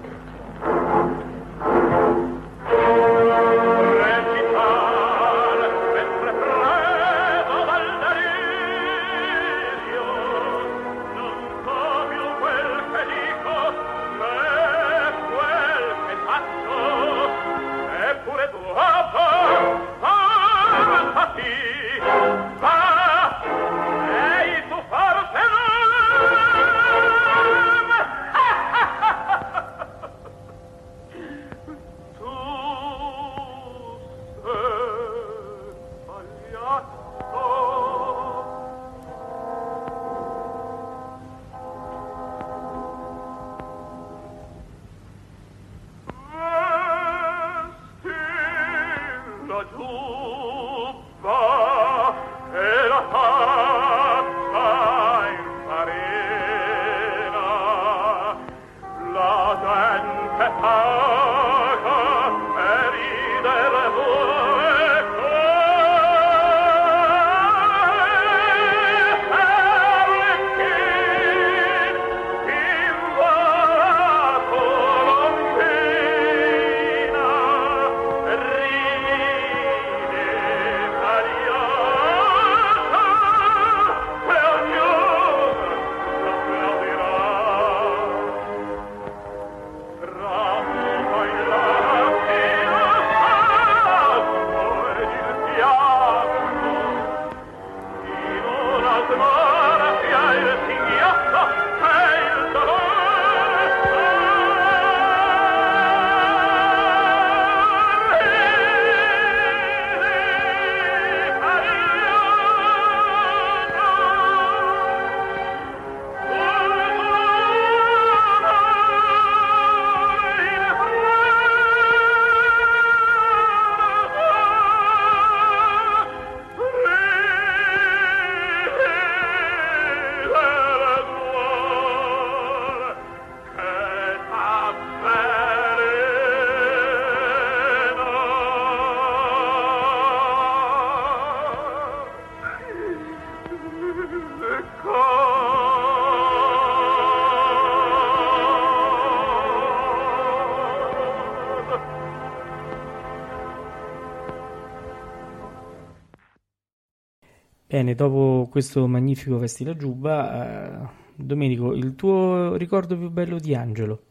dopo 158.01 158.47
questo 158.49 158.87
magnifico 158.87 159.37
Vesti 159.37 159.63
la 159.63 159.75
Giubba, 159.75 160.85
eh, 160.85 160.89
Domenico, 161.15 161.73
il 161.73 161.93
tuo 161.93 162.55
ricordo 162.55 162.97
più 162.97 163.11
bello 163.11 163.37
di 163.37 163.53
Angelo? 163.53 164.01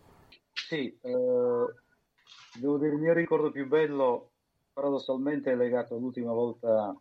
Sì, 0.52 0.96
eh, 1.00 1.74
devo 2.60 2.78
dire 2.78 2.94
il 2.94 3.00
mio 3.00 3.12
ricordo 3.12 3.50
più 3.50 3.66
bello 3.66 4.30
paradossalmente 4.72 5.50
è 5.50 5.56
legato 5.56 5.96
all'ultima 5.96 6.32
volta 6.32 6.96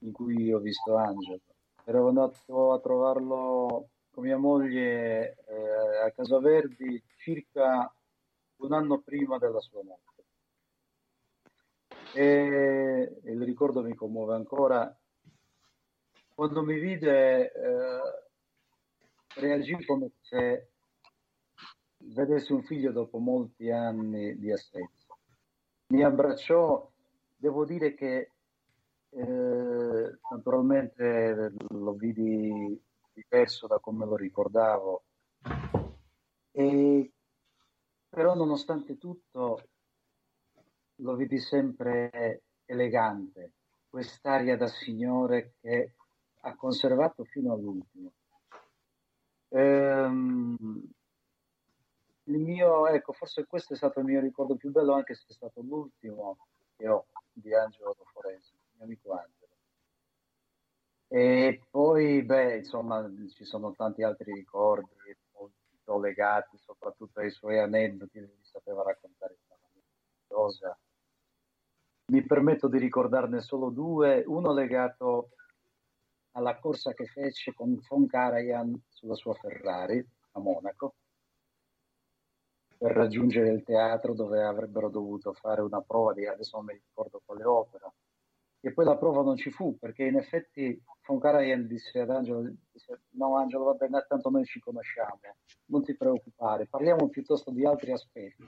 in 0.00 0.12
cui 0.12 0.52
ho 0.52 0.58
visto 0.58 0.96
Angelo. 0.96 1.40
Ero 1.84 2.08
andato 2.08 2.72
a 2.72 2.80
trovarlo 2.80 3.88
con 4.10 4.24
mia 4.24 4.36
moglie 4.36 5.36
eh, 5.48 6.04
a 6.04 6.10
Casa 6.10 6.38
Verdi 6.40 7.02
circa 7.16 7.90
un 8.56 8.72
anno 8.72 9.00
prima 9.00 9.38
della 9.38 9.60
sua 9.60 9.82
morte. 9.82 10.24
E 12.12 13.18
il 13.24 13.42
ricordo 13.42 13.82
mi 13.82 13.94
commuove 13.94 14.34
ancora 14.34 14.94
quando 16.46 16.62
mi 16.62 16.78
vide 16.78 17.52
eh, 17.52 18.00
reagì 19.34 19.84
come 19.84 20.12
se 20.20 20.70
vedessi 22.04 22.52
un 22.52 22.62
figlio 22.62 22.92
dopo 22.92 23.18
molti 23.18 23.68
anni 23.72 24.38
di 24.38 24.52
assenza. 24.52 25.12
Mi 25.88 26.04
abbracciò, 26.04 26.88
devo 27.34 27.64
dire 27.64 27.94
che 27.94 28.30
eh, 29.08 30.18
naturalmente 30.30 31.52
lo 31.70 31.92
vidi 31.94 32.80
diverso 33.12 33.66
da 33.66 33.80
come 33.80 34.06
lo 34.06 34.14
ricordavo, 34.14 35.02
e, 36.52 37.12
però 38.08 38.34
nonostante 38.36 38.98
tutto 38.98 39.68
lo 40.94 41.16
vidi 41.16 41.40
sempre 41.40 42.42
elegante, 42.66 43.54
quest'aria 43.88 44.56
da 44.56 44.68
signore 44.68 45.54
che 45.60 45.95
ha 46.46 46.54
conservato 46.54 47.24
fino 47.24 47.52
all'ultimo. 47.52 48.12
Ehm, 49.48 50.56
mio, 52.24 52.86
ecco, 52.86 53.12
forse 53.12 53.46
questo 53.46 53.74
è 53.74 53.76
stato 53.76 53.98
il 53.98 54.06
mio 54.06 54.20
ricordo 54.20 54.54
più 54.54 54.70
bello, 54.70 54.94
anche 54.94 55.14
se 55.14 55.24
è 55.28 55.32
stato 55.32 55.60
l'ultimo 55.60 56.38
che 56.76 56.88
ho 56.88 57.06
di 57.32 57.52
Angelo 57.52 57.96
Foresi, 58.12 58.52
mio 58.74 58.84
amico 58.84 59.12
Angelo. 59.12 59.34
E 61.08 61.62
poi, 61.68 62.22
beh, 62.22 62.58
insomma, 62.58 63.10
ci 63.34 63.44
sono 63.44 63.72
tanti 63.72 64.02
altri 64.02 64.32
ricordi 64.32 65.16
molto 65.32 65.98
legati 65.98 66.56
soprattutto 66.58 67.20
ai 67.20 67.30
suoi 67.30 67.58
aneddoti, 67.58 68.20
lui 68.20 68.38
sapeva 68.42 68.82
raccontare 68.82 69.36
cosa. 70.28 70.76
Mi 72.12 72.22
permetto 72.22 72.68
di 72.68 72.78
ricordarne 72.78 73.40
solo 73.40 73.70
due, 73.70 74.22
uno 74.26 74.52
legato 74.52 75.30
alla 76.36 76.58
corsa 76.58 76.92
che 76.92 77.06
fece 77.06 77.54
con 77.54 77.78
von 77.88 78.06
Karajan 78.06 78.84
sulla 78.88 79.14
sua 79.14 79.34
Ferrari 79.34 80.06
a 80.32 80.40
Monaco 80.40 80.94
per 82.76 82.92
raggiungere 82.92 83.48
il 83.48 83.62
teatro 83.62 84.12
dove 84.12 84.42
avrebbero 84.44 84.90
dovuto 84.90 85.32
fare 85.32 85.62
una 85.62 85.80
prova 85.80 86.12
di 86.12 86.26
adesso 86.26 86.58
non 86.58 86.66
mi 86.66 86.74
ricordo 86.74 87.22
quale 87.24 87.44
opera. 87.44 87.92
E 88.60 88.72
poi 88.72 88.84
la 88.84 88.96
prova 88.96 89.22
non 89.22 89.36
ci 89.36 89.50
fu 89.50 89.78
perché 89.78 90.04
in 90.04 90.16
effetti 90.16 90.78
von 91.06 91.18
Karajan 91.18 91.66
disse 91.66 92.00
ad 92.00 92.10
Angelo 92.10 92.42
disse, 92.70 93.02
no 93.10 93.36
Angelo 93.36 93.64
va 93.64 93.74
bene 93.74 94.04
tanto 94.06 94.28
noi 94.28 94.44
ci 94.44 94.60
conosciamo 94.60 95.20
non 95.66 95.84
ti 95.84 95.96
preoccupare 95.96 96.66
parliamo 96.66 97.08
piuttosto 97.08 97.50
di 97.50 97.64
altri 97.64 97.92
aspetti. 97.92 98.44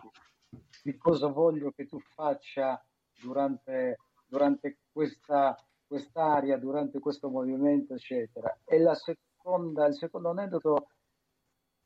Di 0.82 0.96
cosa 0.98 1.28
voglio 1.28 1.70
che 1.70 1.86
tu 1.86 1.98
faccia 2.00 2.82
durante, 3.22 3.98
durante 4.26 4.78
questa 4.92 5.56
quest'aria 5.88 6.58
durante 6.58 7.00
questo 7.00 7.30
movimento, 7.30 7.94
eccetera. 7.94 8.60
E 8.64 8.78
la 8.78 8.94
seconda, 8.94 9.86
il 9.86 9.94
secondo 9.94 10.30
aneddoto 10.30 10.90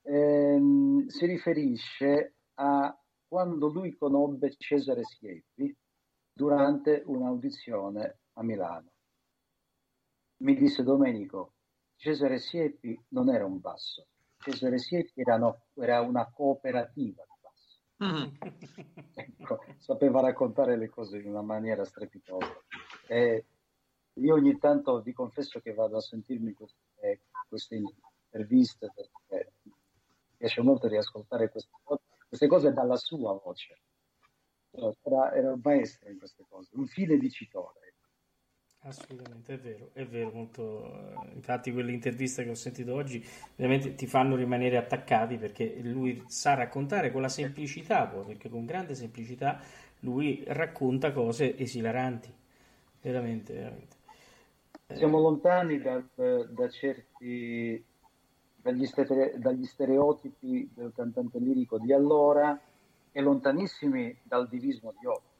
ehm, 0.02 1.06
si 1.06 1.26
riferisce 1.26 2.34
a 2.54 2.94
quando 3.26 3.68
lui 3.68 3.96
conobbe 3.96 4.54
Cesare 4.58 5.04
Siepi 5.04 5.74
durante 6.34 7.02
un'audizione 7.06 8.18
a 8.34 8.42
Milano. 8.42 8.90
Mi 10.42 10.54
disse 10.56 10.82
Domenico, 10.82 11.54
Cesare 11.96 12.38
Siepi 12.38 13.00
non 13.08 13.30
era 13.30 13.46
un 13.46 13.60
basso, 13.60 14.08
Cesare 14.38 14.78
Siepi 14.78 15.20
era, 15.20 15.38
no, 15.38 15.66
era 15.74 16.00
una 16.00 16.28
cooperativa 16.30 17.24
di 17.24 17.36
basso. 17.40 17.80
Mm. 18.04 18.34
ecco, 19.14 19.64
sapeva 19.78 20.20
raccontare 20.20 20.76
le 20.76 20.88
cose 20.88 21.18
in 21.18 21.28
una 21.28 21.42
maniera 21.42 21.84
strepitosa. 21.84 22.52
E 23.06 23.46
io 24.14 24.34
ogni 24.34 24.58
tanto 24.58 25.00
vi 25.00 25.12
confesso 25.12 25.60
che 25.60 25.72
vado 25.72 25.96
a 25.96 26.00
sentirmi 26.00 26.52
queste, 26.52 27.20
queste 27.48 27.76
interviste 27.76 28.90
perché 28.94 29.52
mi 29.62 29.72
piace 30.36 30.60
molto 30.62 30.88
riascoltare 30.88 31.48
queste 31.48 31.72
cose, 31.82 32.02
queste 32.28 32.46
cose 32.46 32.72
dalla 32.72 32.96
sua 32.96 33.32
voce. 33.42 33.78
Era, 34.70 35.32
era 35.34 35.52
un 35.52 35.60
maestro 35.62 36.10
in 36.10 36.18
queste 36.18 36.44
cose, 36.48 36.70
un 36.72 36.86
fine 36.86 37.16
dicitore. 37.16 37.94
Assolutamente, 38.84 39.54
è 39.54 39.58
vero, 39.58 39.90
è 39.92 40.04
vero, 40.04 40.32
molto... 40.32 41.14
infatti 41.34 41.70
quelle 41.72 41.92
interviste 41.92 42.42
che 42.42 42.50
ho 42.50 42.54
sentito 42.54 42.92
oggi 42.92 43.24
ovviamente 43.52 43.94
ti 43.94 44.08
fanno 44.08 44.34
rimanere 44.34 44.76
attaccati 44.76 45.36
perché 45.36 45.78
lui 45.82 46.24
sa 46.26 46.54
raccontare 46.54 47.12
con 47.12 47.20
la 47.20 47.28
semplicità, 47.28 48.06
poi, 48.06 48.24
perché 48.24 48.48
con 48.48 48.64
grande 48.64 48.96
semplicità 48.96 49.62
lui 50.00 50.42
racconta 50.48 51.12
cose 51.12 51.56
esilaranti, 51.56 52.34
veramente, 53.00 53.54
veramente. 53.54 53.96
Siamo 54.86 55.18
lontani 55.20 55.80
da, 55.80 56.02
da 56.14 56.68
certi 56.68 57.84
dagli, 58.62 58.86
stere, 58.86 59.34
dagli, 59.38 59.64
stereotipi 59.64 60.70
del 60.72 60.92
cantante 60.94 61.38
lirico 61.38 61.78
di 61.78 61.92
allora 61.92 62.58
e 63.10 63.20
lontanissimi 63.20 64.16
dal 64.22 64.48
divismo 64.48 64.94
di 64.98 65.06
oggi. 65.06 65.30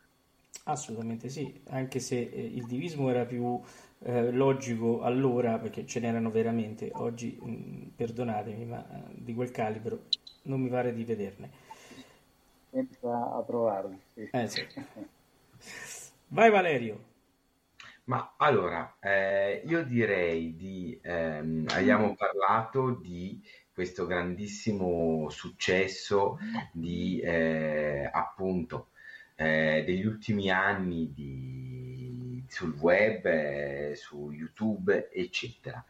Assolutamente 0.65 1.29
sì, 1.29 1.63
anche 1.69 1.99
se 1.99 2.21
eh, 2.21 2.45
il 2.45 2.67
divismo 2.67 3.09
era 3.09 3.25
più 3.25 3.61
eh, 4.01 4.31
logico 4.31 5.03
allora, 5.03 5.59
perché 5.59 5.87
ce 5.87 6.01
n'erano 6.01 6.31
veramente, 6.31 6.91
oggi, 6.95 7.39
mh, 7.41 7.93
perdonatemi, 7.97 8.65
ma 8.67 8.85
eh, 8.85 9.03
di 9.15 9.35
quel 9.35 9.51
calibro 9.51 10.05
non 10.43 10.61
mi 10.61 10.69
pare 10.69 10.93
di 10.93 11.05
vederne. 11.05 11.51
Senza 12.71 13.35
a 13.35 13.43
trovarli. 13.43 14.01
Sì. 14.15 14.29
Eh, 14.33 14.49
sì. 14.49 14.67
Vai 16.29 16.51
Valerio. 16.51 17.11
Ma 18.05 18.35
allora, 18.37 18.97
eh, 19.01 19.63
io 19.65 19.85
direi 19.85 20.57
di, 20.57 20.99
ehm, 21.03 21.67
abbiamo 21.69 22.15
parlato 22.17 22.91
di 23.01 23.41
questo 23.73 24.07
grandissimo 24.07 25.29
successo 25.31 26.37
di, 26.73 27.21
eh, 27.21 28.09
appunto, 28.13 28.89
eh, 29.37 29.85
degli 29.87 30.05
ultimi 30.05 30.51
anni 30.51 31.13
di, 31.13 32.45
sul 32.49 32.75
web, 32.79 33.25
eh, 33.25 33.93
su 33.95 34.31
YouTube, 34.33 35.09
eccetera. 35.13 35.85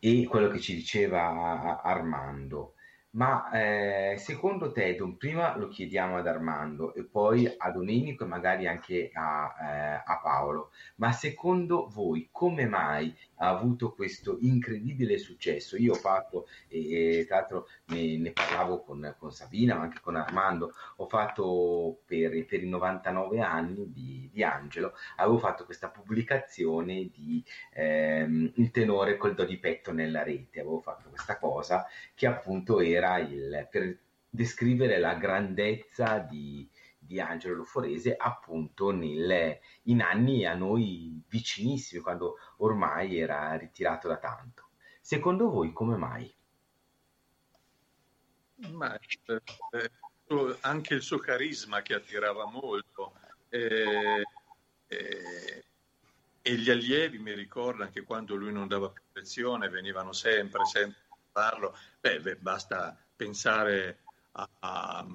E 0.00 0.26
quello 0.26 0.48
che 0.48 0.58
ci 0.60 0.74
diceva 0.74 1.80
Armando, 1.82 2.73
ma 3.14 3.48
eh, 3.50 4.16
secondo 4.18 4.72
te, 4.72 4.96
Don, 4.96 5.16
prima 5.16 5.56
lo 5.56 5.68
chiediamo 5.68 6.16
ad 6.16 6.26
Armando 6.26 6.94
e 6.94 7.04
poi 7.04 7.52
a 7.56 7.70
Domenico 7.70 8.24
e 8.24 8.26
magari 8.26 8.66
anche 8.66 9.10
a, 9.12 9.54
eh, 9.60 10.02
a 10.04 10.20
Paolo, 10.20 10.70
ma 10.96 11.12
secondo 11.12 11.88
voi 11.92 12.28
come 12.32 12.66
mai 12.66 13.16
ha 13.36 13.48
avuto 13.48 13.92
questo 13.92 14.38
incredibile 14.40 15.18
successo? 15.18 15.76
Io 15.76 15.92
ho 15.92 15.96
fatto, 15.96 16.48
e 16.68 17.24
tra 17.28 17.38
l'altro 17.38 17.68
ne, 17.86 18.18
ne 18.18 18.32
parlavo 18.32 18.82
con, 18.82 19.14
con, 19.16 19.30
Sabina, 19.30 19.76
ma 19.76 19.82
anche 19.82 20.00
con 20.00 20.16
Armando, 20.16 20.72
ho 20.96 21.06
fatto 21.06 22.00
per, 22.04 22.44
per 22.46 22.62
i 22.62 22.68
99 22.68 23.40
anni 23.40 23.92
di, 23.92 24.28
di, 24.32 24.42
Angelo, 24.42 24.92
avevo 25.16 25.38
fatto 25.38 25.64
questa 25.64 25.88
pubblicazione 25.88 27.10
di 27.12 27.44
ehm, 27.74 28.52
Il 28.56 28.70
tenore 28.72 29.16
col 29.16 29.34
do 29.34 29.44
di 29.44 29.58
petto 29.58 29.92
nella 29.92 30.24
rete, 30.24 30.60
avevo 30.60 30.80
fatto 30.80 31.08
questa 31.10 31.38
cosa 31.38 31.86
che 32.14 32.26
appunto 32.26 32.80
era 32.80 33.03
era 33.04 33.18
il, 33.18 33.68
per 33.70 33.98
descrivere 34.30 34.98
la 34.98 35.14
grandezza 35.14 36.18
di, 36.18 36.68
di 36.98 37.20
Angelo 37.20 37.56
Loforese 37.56 38.16
appunto 38.16 38.90
nel, 38.90 39.58
in 39.82 40.00
anni 40.00 40.46
a 40.46 40.54
noi 40.54 41.22
vicinissimi, 41.28 42.00
quando 42.00 42.36
ormai 42.58 43.18
era 43.18 43.54
ritirato 43.56 44.08
da 44.08 44.16
tanto. 44.16 44.70
Secondo 45.00 45.50
voi 45.50 45.72
come 45.72 45.96
mai? 45.96 46.34
Ma, 48.70 48.98
eh, 48.98 50.56
anche 50.60 50.94
il 50.94 51.02
suo 51.02 51.18
carisma 51.18 51.82
che 51.82 51.94
attirava 51.94 52.46
molto 52.46 53.12
eh, 53.50 54.22
eh, 54.86 55.64
e 56.40 56.54
gli 56.56 56.70
allievi 56.70 57.18
mi 57.18 57.34
ricordo 57.34 57.82
anche 57.82 58.02
quando 58.04 58.34
lui 58.34 58.52
non 58.52 58.68
dava 58.68 58.90
più 58.90 59.02
lezione 59.12 59.68
venivano 59.68 60.12
sempre, 60.12 60.64
sempre 60.64 61.03
farlo, 61.34 61.76
beh, 62.00 62.20
beh, 62.20 62.36
basta 62.36 62.96
pensare 63.16 64.04
a, 64.32 64.48
a, 64.60 65.06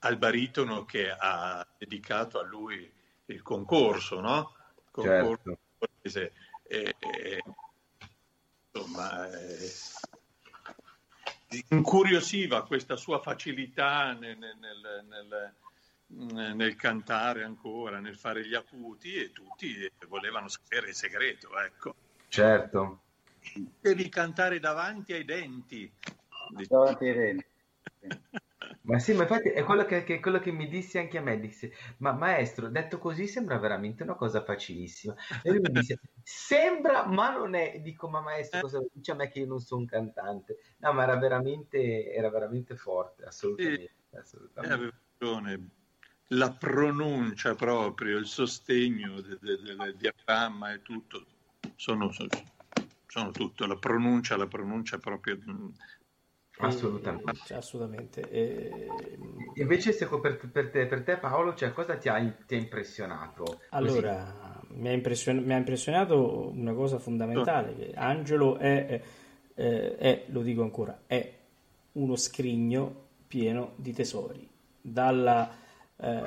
al 0.00 0.16
baritono 0.18 0.84
che 0.84 1.10
ha 1.10 1.66
dedicato 1.78 2.38
a 2.38 2.44
lui 2.44 2.92
il 3.26 3.40
concorso, 3.40 4.20
no? 4.20 4.54
Concorso 4.90 5.58
certo. 6.02 6.34
e, 6.64 6.94
e, 6.98 7.42
insomma, 8.70 9.30
eh, 9.30 9.72
incuriosiva 11.70 12.66
questa 12.66 12.96
sua 12.96 13.18
facilità 13.20 14.12
nel, 14.12 14.36
nel, 14.36 15.04
nel, 15.08 16.54
nel, 16.54 16.76
cantare 16.76 17.44
ancora, 17.44 17.98
nel 17.98 18.18
fare 18.18 18.46
gli 18.46 18.54
acuti 18.54 19.14
e 19.14 19.32
tutti 19.32 19.90
volevano 20.06 20.48
sapere 20.48 20.90
il 20.90 20.94
segreto, 20.94 21.58
ecco. 21.58 21.94
Certo 22.28 23.00
devi 23.80 24.08
cantare 24.08 24.58
davanti 24.58 25.12
ai 25.12 25.24
denti. 25.24 25.92
Davanti 26.68 27.08
ai 27.08 27.14
denti. 27.14 27.46
Ma 28.86 29.00
sì, 29.00 29.14
ma 29.14 29.22
infatti 29.22 29.48
è 29.48 29.64
quello 29.64 29.84
che, 29.84 30.04
che, 30.04 30.20
quello 30.20 30.38
che 30.38 30.52
mi 30.52 30.68
disse 30.68 31.00
anche 31.00 31.18
a 31.18 31.20
me, 31.20 31.40
disse, 31.40 31.72
ma 31.98 32.12
maestro, 32.12 32.68
detto 32.68 32.98
così 32.98 33.26
sembra 33.26 33.58
veramente 33.58 34.04
una 34.04 34.14
cosa 34.14 34.44
facilissima. 34.44 35.14
E 35.42 35.50
lui 35.50 35.58
mi 35.58 35.70
disse, 35.70 35.98
sembra, 36.22 37.04
ma 37.04 37.36
non 37.36 37.54
è. 37.54 37.80
Dico, 37.80 38.08
ma 38.08 38.20
maestro, 38.20 38.60
cosa 38.60 38.80
dice 38.92 39.10
a 39.10 39.14
me 39.16 39.28
che 39.28 39.40
io 39.40 39.46
non 39.46 39.58
sono 39.58 39.80
un 39.80 39.86
cantante? 39.88 40.58
No, 40.78 40.92
ma 40.92 41.02
era 41.02 41.16
veramente, 41.16 42.12
era 42.12 42.30
veramente 42.30 42.76
forte, 42.76 43.24
assolutamente. 43.24 43.94
Sì, 44.08 44.16
assolutamente. 44.16 44.94
ragione. 45.18 45.68
La 46.28 46.52
pronuncia 46.52 47.56
proprio, 47.56 48.18
il 48.18 48.26
sostegno 48.26 49.20
del 49.20 49.94
diaframma 49.96 50.72
e 50.72 50.82
tutto, 50.82 51.24
sono, 51.74 52.12
sono 52.12 52.28
sono 53.16 53.30
tutto, 53.30 53.66
la 53.66 53.76
pronuncia, 53.76 54.36
la 54.36 54.46
pronuncia 54.46 54.98
proprio... 54.98 55.38
Mm, 55.38 55.68
assolutamente. 56.58 57.54
assolutamente. 57.54 58.28
E... 58.28 58.88
Invece 59.54 59.92
se 59.92 60.06
per, 60.06 60.50
per, 60.50 60.70
te, 60.70 60.86
per, 60.86 61.02
te, 61.02 61.16
Paolo, 61.16 61.54
cioè, 61.54 61.72
cosa 61.72 61.96
ti 61.96 62.10
ha, 62.10 62.36
ti 62.46 62.54
ha 62.54 62.58
impressionato? 62.58 63.60
Allora, 63.70 64.60
mi 64.68 64.88
ha, 64.88 64.92
impression... 64.92 65.38
mi 65.38 65.54
ha, 65.54 65.56
impressionato 65.56 66.50
una 66.50 66.74
cosa 66.74 66.98
fondamentale, 66.98 67.74
che 67.74 67.92
Angelo 67.94 68.58
è, 68.58 69.02
è, 69.54 69.96
è, 69.96 70.24
lo 70.28 70.42
dico 70.42 70.62
ancora, 70.62 71.04
è 71.06 71.34
uno 71.92 72.16
scrigno 72.16 73.04
pieno 73.26 73.72
di 73.76 73.94
tesori, 73.94 74.46
dalla, 74.78 75.50
eh, 75.96 76.22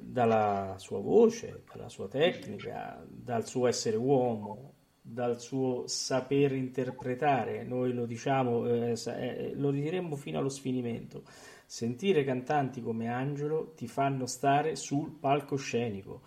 dalla 0.00 0.74
sua 0.78 0.98
voce, 0.98 1.62
dalla 1.72 1.88
sua 1.88 2.08
tecnica, 2.08 3.00
dal 3.08 3.46
suo 3.46 3.68
essere 3.68 3.96
uomo, 3.96 4.72
dal 5.02 5.40
suo 5.40 5.88
saper 5.88 6.52
interpretare, 6.52 7.64
noi 7.64 7.92
lo 7.92 8.06
diciamo, 8.06 8.66
eh, 8.66 8.94
eh, 9.04 9.52
lo 9.54 9.72
diremmo 9.72 10.14
fino 10.14 10.38
allo 10.38 10.48
sfinimento. 10.48 11.24
Sentire 11.66 12.22
cantanti 12.22 12.80
come 12.80 13.08
Angelo 13.08 13.72
ti 13.74 13.88
fanno 13.88 14.26
stare 14.26 14.76
sul 14.76 15.10
palcoscenico. 15.10 16.20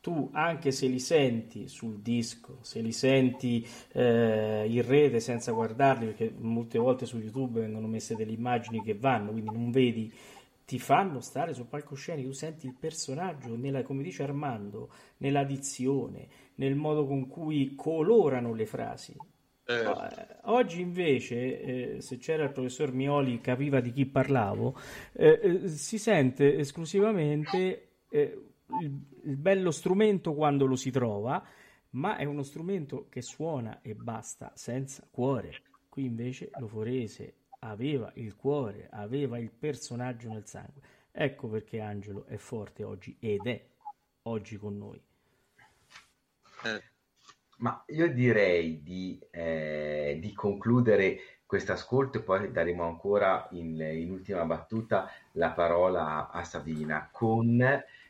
Tu, 0.00 0.30
anche 0.32 0.72
se 0.72 0.88
li 0.88 0.98
senti 0.98 1.68
sul 1.68 2.00
disco, 2.00 2.58
se 2.62 2.80
li 2.80 2.90
senti 2.90 3.64
eh, 3.92 4.64
in 4.66 4.82
rete 4.84 5.20
senza 5.20 5.52
guardarli, 5.52 6.06
perché 6.06 6.32
molte 6.38 6.78
volte 6.78 7.06
su 7.06 7.18
YouTube 7.18 7.60
vengono 7.60 7.86
messe 7.86 8.16
delle 8.16 8.32
immagini 8.32 8.82
che 8.82 8.94
vanno, 8.94 9.30
quindi 9.30 9.52
non 9.52 9.70
vedi 9.70 10.12
ti 10.64 10.78
fanno 10.78 11.20
stare 11.20 11.54
sul 11.54 11.66
palcoscenico, 11.66 12.28
tu 12.28 12.34
senti 12.34 12.66
il 12.66 12.76
personaggio, 12.78 13.56
nella, 13.56 13.82
come 13.82 14.02
dice 14.02 14.22
Armando, 14.22 14.92
nella 15.18 15.44
dizione, 15.44 16.28
nel 16.56 16.74
modo 16.74 17.06
con 17.06 17.26
cui 17.26 17.74
colorano 17.74 18.54
le 18.54 18.66
frasi. 18.66 19.16
Eh. 19.64 19.84
Oggi 20.42 20.80
invece, 20.80 21.60
eh, 21.60 22.00
se 22.00 22.18
c'era 22.18 22.44
il 22.44 22.52
professor 22.52 22.92
Mioli 22.92 23.40
capiva 23.40 23.80
di 23.80 23.92
chi 23.92 24.06
parlavo, 24.06 24.76
eh, 25.12 25.40
eh 25.42 25.68
si 25.68 25.98
sente 25.98 26.56
esclusivamente 26.56 28.00
eh, 28.08 28.46
il, 28.80 29.00
il 29.24 29.36
bello 29.36 29.70
strumento 29.70 30.34
quando 30.34 30.66
lo 30.66 30.76
si 30.76 30.90
trova, 30.90 31.44
ma 31.90 32.16
è 32.16 32.24
uno 32.24 32.42
strumento 32.42 33.06
che 33.08 33.22
suona 33.22 33.80
e 33.82 33.94
basta, 33.94 34.52
senza 34.54 35.06
cuore. 35.10 35.52
Qui 35.88 36.04
invece 36.04 36.50
lo 36.58 36.68
forese 36.68 37.34
aveva 37.64 38.10
il 38.14 38.36
cuore, 38.36 38.88
aveva 38.90 39.38
il 39.38 39.50
personaggio 39.50 40.28
nel 40.28 40.46
sangue. 40.46 40.80
Ecco 41.10 41.48
perché 41.48 41.80
Angelo 41.80 42.24
è 42.26 42.36
forte 42.36 42.84
oggi 42.84 43.16
ed 43.20 43.46
è 43.46 43.64
oggi 44.22 44.56
con 44.56 44.78
noi. 44.78 45.00
Eh. 46.64 46.82
Ma 47.58 47.82
io 47.88 48.12
direi 48.12 48.82
di, 48.82 49.20
eh, 49.30 50.18
di 50.20 50.32
concludere 50.32 51.40
questo 51.46 51.72
ascolto 51.72 52.18
e 52.18 52.22
poi 52.22 52.50
daremo 52.50 52.82
ancora 52.82 53.46
in, 53.52 53.78
in, 53.78 54.10
ultima 54.10 54.44
battuta 54.44 55.10
la 55.32 55.50
parola 55.50 56.30
a 56.30 56.42
Sabina 56.44 57.08
con 57.12 57.60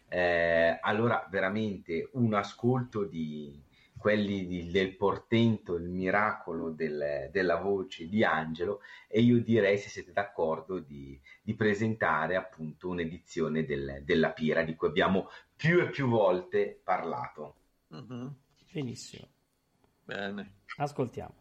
eh, 0.09 0.79
allora 0.81 1.27
veramente 1.29 2.09
un 2.13 2.35
ascolto 2.35 3.05
di, 3.05 3.61
quelli 4.03 4.47
di, 4.49 4.69
del 4.69 4.97
portento, 4.97 5.77
il 5.77 5.89
miracolo 5.89 6.71
del, 6.71 7.29
della 7.31 7.57
voce 7.57 8.09
di 8.09 8.25
Angelo 8.25 8.81
e 9.07 9.21
io 9.21 9.41
direi, 9.41 9.79
se 9.79 9.89
siete 9.89 10.11
d'accordo, 10.11 10.81
di, 10.81 11.19
di 11.41 11.55
presentare 11.55 12.35
appunto 12.35 12.89
un'edizione 12.89 13.65
del, 13.65 14.03
della 14.05 14.33
Pira 14.33 14.65
di 14.65 14.75
cui 14.75 14.89
abbiamo 14.89 15.29
più 15.55 15.81
e 15.81 15.89
più 15.89 16.09
volte 16.09 16.81
parlato. 16.83 17.55
Mm-hmm. 17.95 18.27
Benissimo. 18.73 19.29
Bene. 20.05 20.55
Ascoltiamo. 20.79 21.41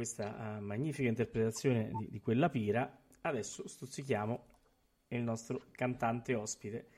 questa 0.00 0.56
uh, 0.56 0.62
magnifica 0.62 1.10
interpretazione 1.10 1.90
di, 1.92 2.08
di, 2.08 2.20
quella 2.20 2.48
pira, 2.48 2.90
adesso 3.20 3.68
stuzzichiamo 3.68 4.46
il 5.08 5.20
nostro 5.20 5.66
cantante 5.72 6.34
ospite. 6.34 6.88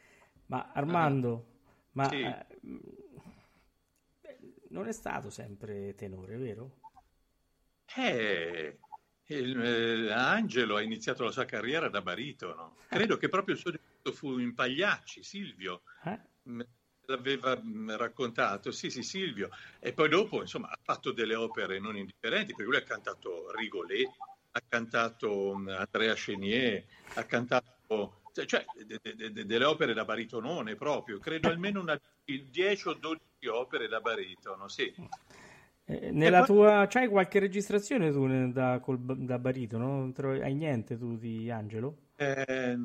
Ma 0.46 0.70
Armando, 0.72 1.34
ah, 1.34 1.78
ma 1.92 2.08
sì. 2.08 2.22
uh, 2.22 2.80
non 4.68 4.86
è 4.86 4.92
stato 4.92 5.30
sempre 5.30 5.96
tenore, 5.96 6.36
vero? 6.36 6.78
Eh, 7.96 8.78
il, 9.24 9.60
eh, 9.60 10.12
Angelo 10.12 10.76
ha 10.76 10.82
iniziato 10.82 11.24
la 11.24 11.32
sua 11.32 11.44
carriera 11.44 11.88
da 11.88 12.02
baritono. 12.02 12.76
Credo 12.86 13.16
che 13.16 13.28
proprio 13.28 13.56
il 13.56 13.60
suo 13.60 13.72
debutto 13.72 14.12
fu 14.12 14.38
in 14.38 14.54
Pagliacci, 14.54 15.24
Silvio. 15.24 15.82
Eh? 16.04 16.20
L'aveva 17.06 17.60
mm, 17.60 17.90
raccontato, 17.90 18.70
sì, 18.70 18.90
sì, 18.90 19.02
Silvio, 19.02 19.50
e 19.80 19.92
poi 19.92 20.08
dopo, 20.08 20.40
insomma, 20.40 20.68
ha 20.68 20.78
fatto 20.80 21.12
delle 21.12 21.34
opere 21.34 21.78
non 21.78 21.96
indifferenti, 21.96 22.54
perché 22.54 22.70
lui 22.70 22.76
ha 22.76 22.82
cantato 22.82 23.50
Rigolet, 23.54 24.10
ha 24.52 24.62
cantato 24.66 25.56
mm, 25.56 25.68
Andrea 25.68 26.14
Chenier, 26.14 26.84
ha 27.14 27.24
cantato, 27.24 28.22
cioè, 28.32 28.44
cioè 28.46 28.64
de, 28.86 28.98
de, 29.02 29.32
de, 29.32 29.44
delle 29.44 29.64
opere 29.64 29.94
da 29.94 30.04
baritonone 30.04 30.76
proprio, 30.76 31.18
credo 31.18 31.48
almeno 31.48 31.80
una 31.80 31.98
10 32.24 32.88
o 32.88 32.94
12 32.94 33.46
opere 33.48 33.88
da 33.88 34.00
baritono, 34.00 34.68
sì. 34.68 34.94
Eh, 35.84 36.12
nella 36.12 36.44
poi... 36.44 36.46
tua, 36.46 36.86
c'hai 36.88 37.08
qualche 37.08 37.40
registrazione 37.40 38.12
tu 38.12 38.52
da, 38.52 38.78
col, 38.80 38.98
da 39.00 39.38
baritono? 39.38 40.12
Hai 40.16 40.54
niente 40.54 40.96
tu 40.96 41.16
di 41.16 41.50
Angelo? 41.50 42.10
Eh, 42.16 42.76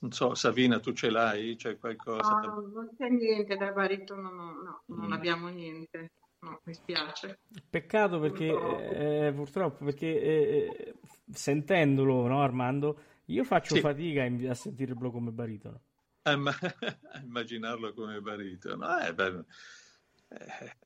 non 0.00 0.12
so, 0.12 0.34
Savina, 0.34 0.80
tu 0.80 0.92
ce 0.92 1.10
l'hai? 1.10 1.56
C'è 1.56 1.78
qualcosa? 1.78 2.40
No, 2.40 2.60
non 2.72 2.90
c'è 2.96 3.08
niente 3.08 3.56
da 3.56 3.72
baritono, 3.72 4.30
no, 4.30 4.52
no, 4.52 4.82
non 4.86 5.08
mm. 5.08 5.12
abbiamo 5.12 5.48
niente. 5.48 6.12
No, 6.40 6.60
mi 6.64 6.74
spiace. 6.74 7.40
Peccato 7.70 8.18
perché 8.18 8.48
purtroppo, 8.48 8.92
eh, 8.92 9.32
purtroppo 9.34 9.84
perché 9.84 10.20
eh, 10.20 10.94
sentendolo, 11.30 12.26
no, 12.26 12.42
Armando, 12.42 13.00
io 13.26 13.44
faccio 13.44 13.76
sì. 13.76 13.80
fatica 13.80 14.24
a 14.50 14.54
sentirlo 14.54 15.10
come 15.12 15.30
baritono. 15.30 15.80
Eh, 16.22 16.36
ma, 16.36 16.52
immaginarlo 17.22 17.92
come 17.92 18.20
baritono. 18.20 18.98
Eh, 18.98 19.14
beh, 19.14 19.44
eh, 20.28 20.76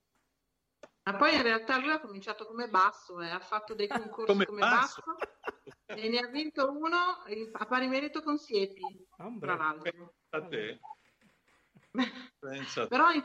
ma 1.06 1.16
poi 1.16 1.36
in 1.36 1.42
realtà 1.42 1.78
lui 1.78 1.90
ha 1.90 2.00
cominciato 2.00 2.46
come 2.46 2.68
basso, 2.68 3.20
eh, 3.20 3.30
ha 3.30 3.38
fatto 3.38 3.74
dei 3.74 3.86
concorsi 3.86 4.26
come, 4.26 4.44
come 4.44 4.60
basso. 4.60 5.02
basso 5.06 5.30
e 5.86 6.08
ne 6.08 6.18
ha 6.18 6.26
vinto 6.28 6.70
uno 6.70 6.96
a 7.52 7.66
pari 7.66 7.86
merito 7.88 8.22
con 8.22 8.38
Siepi, 8.38 9.06
tra 9.40 9.56
l'altro. 9.56 10.14
A 10.30 10.46
te. 10.46 10.80
Però 12.88 13.10
in, 13.10 13.24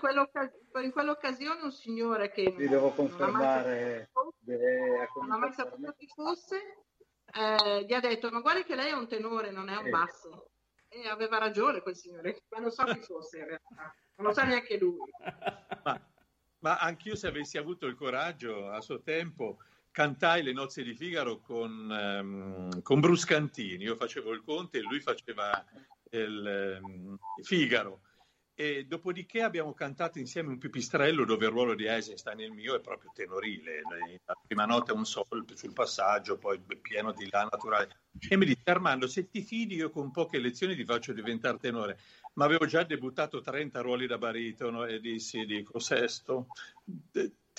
in, 0.82 0.92
quell'occasione 0.92 1.62
un 1.62 1.72
signore 1.72 2.32
che 2.32 2.54
Ti 2.56 2.68
devo 2.68 2.92
confermare 2.92 4.10
non 4.46 5.32
ha 5.32 5.38
mai 5.38 5.52
saputo 5.52 5.94
chi 5.98 6.08
fosse, 6.08 6.86
eh, 7.34 7.84
gli 7.86 7.94
ha 7.94 8.00
detto 8.00 8.30
ma 8.32 8.40
guardi 8.40 8.64
che 8.64 8.76
lei 8.76 8.92
è 8.92 8.94
un 8.94 9.10
tenore, 9.10 9.52
non 9.52 9.68
è 9.68 9.76
un 9.76 9.88
eh. 9.88 9.90
basso. 9.90 10.52
E 10.88 11.08
aveva 11.08 11.38
ragione 11.38 11.82
quel 11.82 11.96
signore, 11.96 12.44
ma 12.50 12.60
non 12.60 12.72
so 12.72 12.84
chi 12.86 13.00
fosse 13.02 13.40
in 13.40 13.46
realtà, 13.46 13.96
non 14.16 14.28
lo 14.28 14.34
sa 14.34 14.44
neanche 14.44 14.78
lui. 14.78 15.00
Ma 15.84 16.12
ma 16.62 16.78
anch'io 16.78 17.16
se 17.16 17.28
avessi 17.28 17.58
avuto 17.58 17.86
il 17.86 17.96
coraggio 17.96 18.70
a 18.70 18.82
suo 18.82 19.02
tempo 19.02 19.58
cantai 19.92 20.42
le 20.44 20.54
nozze 20.54 20.84
di 20.84 20.94
Figaro 20.94 21.40
con, 21.40 21.90
um, 21.90 22.82
con 22.82 23.00
Bruscantini, 23.00 23.84
io 23.84 23.96
facevo 23.96 24.32
il 24.32 24.42
conte 24.44 24.80
e 24.80 24.82
lui 24.82 25.00
faceva 25.00 25.64
il, 26.12 26.80
um, 26.82 27.18
Figaro. 27.44 28.02
E 28.54 28.86
dopodiché 28.86 29.42
abbiamo 29.42 29.74
cantato 29.74 30.20
insieme 30.20 30.50
un 30.50 30.58
pipistrello 30.58 31.26
dove 31.26 31.46
il 31.46 31.52
ruolo 31.52 31.74
di 31.74 31.86
Eisenstein 31.86 32.42
e 32.42 32.46
il 32.46 32.52
mio 32.52 32.76
è 32.76 32.82
proprio 32.82 33.10
tenorile. 33.14 33.82
La 34.26 34.38
prima 34.46 34.66
nota 34.66 34.92
è 34.92 34.96
un 34.96 35.06
sol 35.06 35.46
sul 35.54 35.74
passaggio, 35.74 36.38
poi 36.38 36.62
pieno 36.80 37.12
di 37.12 37.28
là 37.32 37.48
naturale. 37.50 38.02
E 38.30 38.38
mi 38.38 38.46
disse 38.46 38.62
Armando, 38.66 39.08
se 39.08 39.30
ti 39.30 39.42
fidi 39.42 39.76
io 39.76 39.90
con 39.90 40.12
poche 40.12 40.38
lezioni 40.38 40.76
ti 40.76 40.86
faccio 40.86 41.14
diventare 41.14 41.58
tenore 41.58 41.98
ma 42.34 42.46
avevo 42.46 42.66
già 42.66 42.84
debuttato 42.84 43.42
30 43.42 43.82
ruoli 43.82 44.08
da 44.08 44.18
baritono 44.18 44.86
e 44.86 45.00
dissi, 45.00 45.46
dico, 45.46 45.80
Sesto, 45.80 46.48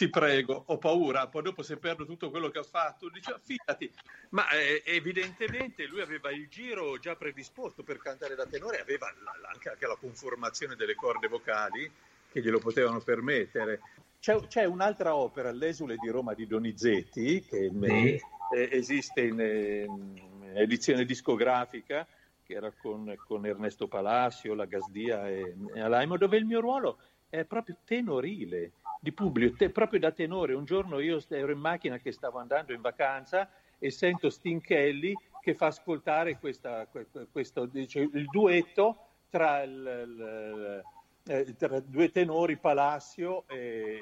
ti 0.02 0.10
prego, 0.10 0.64
ho 0.66 0.78
paura, 0.78 1.28
poi 1.28 1.42
dopo 1.42 1.62
se 1.62 1.76
perdo 1.76 2.04
tutto 2.04 2.28
quello 2.28 2.50
che 2.50 2.58
ho 2.58 2.64
fatto, 2.64 3.08
dice, 3.08 3.38
fidati, 3.40 3.88
ma 4.30 4.48
eh, 4.50 4.82
evidentemente 4.84 5.86
lui 5.86 6.00
aveva 6.00 6.32
il 6.32 6.48
giro 6.48 6.98
già 6.98 7.14
predisposto 7.14 7.84
per 7.84 7.98
cantare 7.98 8.34
da 8.34 8.44
tenore, 8.44 8.80
aveva 8.80 9.06
la, 9.22 9.48
anche, 9.52 9.68
anche, 9.68 9.86
la 9.86 9.94
conformazione 9.94 10.74
delle 10.74 10.96
corde 10.96 11.28
vocali 11.28 11.88
che 12.32 12.40
glielo 12.40 12.58
potevano 12.58 12.98
permettere. 12.98 13.80
C'è, 14.18 14.44
c'è 14.48 14.64
un'altra 14.64 15.14
opera, 15.14 15.52
L'esule 15.52 15.94
di 15.96 16.08
Roma 16.08 16.34
di 16.34 16.48
Donizetti, 16.48 17.44
che 17.44 17.70
sì. 17.70 18.20
eh, 18.56 18.68
esiste 18.72 19.20
in, 19.20 19.38
in 19.38 20.52
edizione 20.54 21.04
discografica, 21.04 22.04
che 22.42 22.54
era 22.54 22.72
con, 22.72 23.14
con 23.24 23.46
Ernesto 23.46 23.86
Palacio, 23.86 24.54
la 24.54 24.64
Gasdia 24.64 25.28
e, 25.28 25.54
e 25.74 25.80
Alaimo, 25.80 26.16
dove 26.16 26.38
il 26.38 26.44
mio 26.44 26.58
ruolo 26.58 26.98
è 27.28 27.44
proprio 27.44 27.76
tenorile, 27.84 28.72
di 29.02 29.10
pubblico, 29.10 29.56
te, 29.56 29.70
proprio 29.70 29.98
da 29.98 30.12
tenore. 30.12 30.54
Un 30.54 30.64
giorno 30.64 31.00
io 31.00 31.20
ero 31.28 31.50
in 31.50 31.58
macchina 31.58 31.98
che 31.98 32.12
stavo 32.12 32.38
andando 32.38 32.72
in 32.72 32.80
vacanza 32.80 33.50
e 33.76 33.90
sento 33.90 34.30
Stinchelli 34.30 35.12
che 35.40 35.54
fa 35.56 35.66
ascoltare 35.66 36.38
questa, 36.38 36.86
questo, 37.32 37.66
dice, 37.66 37.98
il 37.98 38.26
duetto 38.26 39.06
tra, 39.28 39.62
il, 39.62 39.72
il, 40.06 40.82
eh, 41.24 41.56
tra, 41.56 41.80
due 41.80 42.12
tenori, 42.12 42.56
Palacio 42.56 43.44
e, 43.48 43.98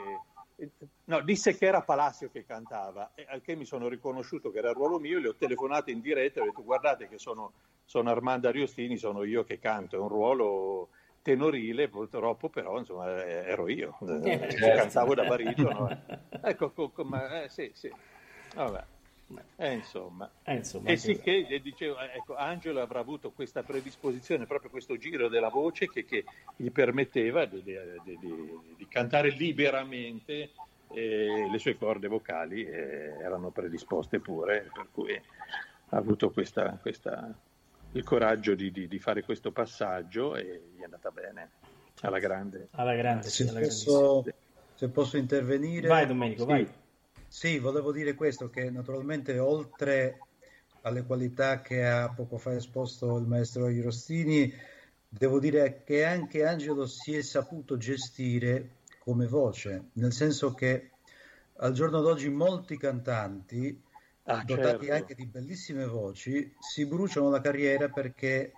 No, 1.05 1.23
disse 1.23 1.57
che 1.57 1.65
era 1.65 1.81
Palacio 1.81 2.29
che 2.29 2.45
cantava, 2.45 3.13
al 3.29 3.41
che 3.41 3.57
mi 3.57 3.65
sono 3.65 3.89
riconosciuto 3.89 4.51
che 4.51 4.59
era 4.59 4.69
il 4.69 4.75
ruolo 4.75 4.99
mio, 4.99 5.19
le 5.19 5.29
ho 5.29 5.35
telefonato 5.35 5.91
in 5.91 6.03
diretta 6.03 6.41
e 6.41 6.43
ho 6.43 6.47
detto 6.47 6.63
guardate 6.63 7.09
che 7.09 7.17
sono, 7.17 7.55
sono 7.87 8.11
Armando 8.11 8.49
Ariostini, 8.49 8.99
sono 8.99 9.25
io 9.25 9.43
che 9.43 9.59
canto, 9.59 9.97
è 9.97 9.99
un 9.99 10.09
ruolo 10.09 10.91
tenorile, 11.31 11.89
purtroppo 11.89 12.48
però 12.48 12.78
insomma 12.78 13.24
ero 13.24 13.69
io, 13.69 13.97
eh, 14.24 14.51
certo. 14.51 14.77
cantavo 14.77 15.15
da 15.15 15.24
baritono. 15.24 15.89
ecco, 16.43 16.73
ma, 17.05 17.43
eh, 17.43 17.48
sì, 17.48 17.70
sì. 17.74 17.93
Vabbè. 18.55 18.85
Eh, 19.57 19.74
insomma. 19.74 20.28
Eh, 20.43 20.57
insomma 20.57 20.90
e 20.90 20.97
sì 20.97 21.20
che 21.20 21.47
eh, 21.48 21.61
dicevo, 21.61 22.01
eh, 22.01 22.16
ecco, 22.16 22.35
Angelo 22.35 22.81
avrà 22.81 22.98
avuto 22.98 23.31
questa 23.31 23.62
predisposizione, 23.62 24.47
proprio 24.47 24.70
questo 24.70 24.97
giro 24.97 25.28
della 25.28 25.51
voce 25.51 25.86
che, 25.89 26.05
che 26.05 26.24
gli 26.57 26.70
permetteva 26.73 27.44
di, 27.44 27.62
di, 27.62 27.78
di, 28.05 28.59
di 28.77 28.89
cantare 28.89 29.31
liberamente 29.31 30.51
e 30.93 31.48
le 31.48 31.59
sue 31.59 31.77
corde 31.77 32.09
vocali 32.09 32.65
eh, 32.65 33.15
erano 33.23 33.51
predisposte 33.51 34.19
pure, 34.19 34.69
per 34.73 34.89
cui 34.90 35.15
ha 35.15 35.97
avuto 35.97 36.31
questa, 36.31 36.77
questa, 36.82 37.32
il 37.93 38.05
coraggio 38.05 38.55
di, 38.55 38.71
di, 38.71 38.87
di, 38.87 38.99
fare 38.99 39.23
questo 39.23 39.51
passaggio 39.51 40.37
e 40.37 40.71
gli 40.75 40.81
è 40.81 40.85
andata 40.85 41.11
bene, 41.11 41.51
alla 42.01 42.19
grande. 42.19 42.69
Alla 42.73 42.95
grande, 42.95 43.29
se, 43.29 43.49
alla 43.49 43.61
posso, 43.61 44.25
se 44.75 44.89
posso 44.89 45.17
intervenire. 45.17 45.89
Vai 45.89 46.07
Domenico, 46.07 46.43
sì. 46.43 46.47
vai. 46.47 46.69
Sì, 47.27 47.59
volevo 47.59 47.93
dire 47.93 48.15
questo, 48.15 48.51
che 48.51 48.71
naturalmente 48.71 49.39
oltre 49.39 50.19
alle 50.83 51.05
qualità 51.05 51.61
che 51.61 51.85
ha 51.85 52.12
poco 52.12 52.39
fa 52.39 52.55
esposto 52.55 53.17
il 53.19 53.27
maestro 53.27 53.69
Irostini, 53.69 54.53
devo 55.09 55.39
dire 55.39 55.83
che 55.85 56.05
anche 56.05 56.45
Angelo 56.45 56.87
si 56.87 57.17
è 57.17 57.23
saputo 57.23 57.77
gestire 57.77 58.79
come 58.99 59.27
voce, 59.27 59.91
nel 59.95 60.12
senso 60.12 60.55
che 60.55 60.91
al 61.57 61.73
giorno 61.73 62.01
d'oggi 62.01 62.31
molti 62.31 62.77
cantanti, 62.79 63.81
ah, 64.25 64.43
dotati 64.45 64.87
certo. 64.87 64.93
anche 64.93 65.15
di 65.15 65.27
bellissime 65.27 65.87
voci, 65.87 66.55
si 66.59 66.87
bruciano 66.87 67.31
la 67.31 67.41
carriera 67.41 67.89
perché 67.89 68.53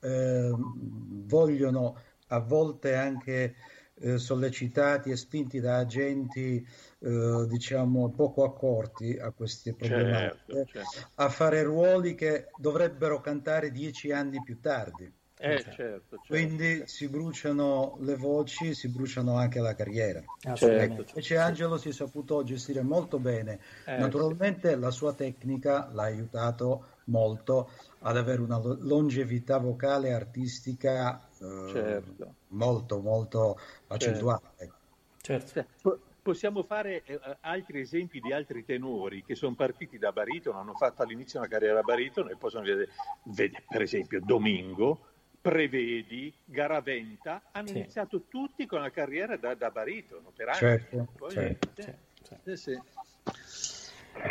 eh, 0.00 0.50
vogliono 0.56 1.98
a 2.28 2.38
volte 2.40 2.94
anche 2.94 3.54
eh, 3.96 4.18
sollecitati 4.18 5.10
e 5.10 5.16
spinti 5.16 5.60
da 5.60 5.78
agenti 5.78 6.66
eh, 6.98 7.46
diciamo 7.46 8.10
poco 8.10 8.44
accorti 8.44 9.16
a 9.16 9.30
queste 9.30 9.74
problematiche 9.74 10.42
certo, 10.46 10.70
certo. 10.72 11.10
a 11.14 11.28
fare 11.28 11.62
ruoli 11.62 12.14
che 12.14 12.48
dovrebbero 12.56 13.20
cantare 13.20 13.70
dieci 13.70 14.10
anni 14.10 14.42
più 14.42 14.60
tardi. 14.60 15.12
Eh, 15.36 15.58
certo, 15.58 15.70
certo. 15.72 16.20
Quindi 16.26 16.82
si 16.86 17.08
bruciano 17.08 17.96
le 18.00 18.14
voci, 18.14 18.72
si 18.72 18.88
bruciano 18.88 19.36
anche 19.36 19.58
la 19.58 19.74
carriera. 19.74 20.22
Certo, 20.54 21.04
Invece 21.08 21.36
Angelo 21.36 21.76
si 21.76 21.88
è 21.88 21.92
saputo 21.92 22.44
gestire 22.44 22.82
molto 22.82 23.18
bene. 23.18 23.58
Eh, 23.84 23.96
Naturalmente 23.96 24.70
sì. 24.70 24.78
la 24.78 24.90
sua 24.90 25.12
tecnica 25.12 25.90
l'ha 25.92 26.04
aiutato 26.04 26.86
molto 27.06 27.70
ad 28.00 28.16
avere 28.16 28.40
una 28.40 28.58
longevità 28.58 29.58
vocale 29.58 30.08
e 30.08 30.12
artistica 30.12 31.20
eh, 31.38 31.70
certo. 31.72 32.34
molto, 32.48 33.00
molto 33.00 33.58
accentuata. 33.88 34.52
Certo. 35.20 35.52
certo. 35.52 36.00
Possiamo 36.22 36.62
fare 36.62 37.02
eh, 37.04 37.20
altri 37.40 37.80
esempi 37.80 38.20
di 38.20 38.32
altri 38.32 38.64
tenori 38.64 39.24
che 39.24 39.34
sono 39.34 39.54
partiti 39.54 39.98
da 39.98 40.10
baritono, 40.10 40.58
hanno 40.58 40.74
fatto 40.74 41.02
all'inizio 41.02 41.38
una 41.38 41.48
carriera 41.48 41.82
baritono 41.82 42.30
e 42.30 42.36
poi 42.36 42.50
sono 42.50 42.64
vedere, 42.64 42.88
vede, 43.24 43.62
per 43.68 43.82
esempio 43.82 44.20
Domingo, 44.22 45.12
Prevedi, 45.44 46.32
Garaventa, 46.42 47.42
hanno 47.52 47.66
sì. 47.66 47.76
iniziato 47.76 48.22
tutti 48.28 48.64
con 48.64 48.80
la 48.80 48.90
carriera 48.90 49.36
da, 49.36 49.54
da 49.54 49.70
baritono 49.70 50.32
per 50.34 50.48
anni. 50.48 50.58
Certo, 50.58 51.06
poi, 51.18 51.30
certo, 51.30 51.68
eh, 51.82 51.96
certo. 52.22 52.56
Sì, 52.56 52.80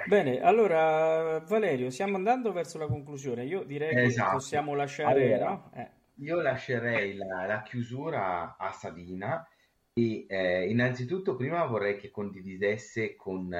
Bene, 0.07 0.41
allora 0.41 1.37
Valerio, 1.41 1.91
stiamo 1.91 2.15
andando 2.15 2.51
verso 2.51 2.79
la 2.79 2.87
conclusione. 2.87 3.45
Io 3.45 3.61
direi 3.61 4.05
esatto. 4.05 4.29
che 4.29 4.35
possiamo 4.37 4.73
lasciare. 4.73 5.35
Allora, 5.35 5.49
no? 5.49 5.71
eh. 5.75 5.89
Io 6.15 6.41
lascerei 6.41 7.15
la, 7.15 7.45
la, 7.45 7.61
chiusura 7.61 8.55
a 8.57 8.71
Sabina 8.71 9.47
e 9.93 10.25
eh, 10.27 10.67
innanzitutto 10.67 11.35
prima 11.35 11.63
vorrei 11.65 11.95
che 11.97 12.09
condividesse 12.09 13.15
con, 13.15 13.55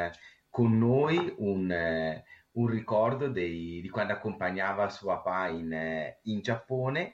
con 0.49 0.75
noi 0.75 1.35
un, 1.37 1.71
eh, 1.71 2.23
un 2.53 2.65
ricordo 2.65 3.27
dei, 3.27 3.79
di 3.79 3.89
quando 3.89 4.13
accompagnava 4.13 4.89
suo 4.89 5.09
papà 5.09 5.49
in, 5.49 6.15
in 6.23 6.41
Giappone 6.41 7.13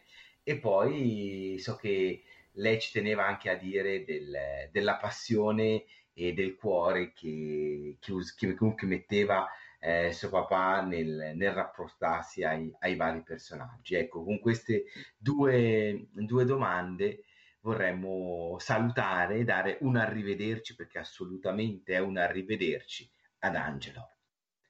e 0.50 0.58
poi 0.58 1.58
so 1.60 1.76
che 1.76 2.24
lei 2.54 2.80
ci 2.80 2.92
teneva 2.92 3.24
anche 3.24 3.52
a 3.52 3.56
dire 3.56 4.04
del, 4.04 4.36
della 4.72 4.98
passione 4.98 5.86
e 6.12 6.34
del 6.34 6.56
cuore 6.56 7.14
che, 7.14 7.98
che, 8.00 8.14
che 8.36 8.56
comunque 8.56 8.88
metteva 8.88 9.48
eh, 9.80 10.12
suo 10.12 10.30
papà 10.30 10.82
nel, 10.82 11.34
nel 11.36 11.52
rapportarsi 11.52 12.44
ai, 12.44 12.76
ai, 12.80 12.96
vari 12.96 13.22
personaggi. 13.22 13.94
Ecco, 13.94 14.24
con 14.24 14.40
queste 14.40 14.86
due, 15.16 16.08
due 16.14 16.46
domande 16.46 17.26
vorremmo 17.62 18.58
salutare 18.58 19.38
e 19.38 19.44
dare 19.44 19.78
un 19.82 19.98
arrivederci, 19.98 20.76
perché 20.76 20.98
assolutamente 20.98 21.94
è 21.94 22.00
un 22.00 22.18
arrivederci 22.18 23.08
ad 23.40 23.56
Angelo. 23.56 24.16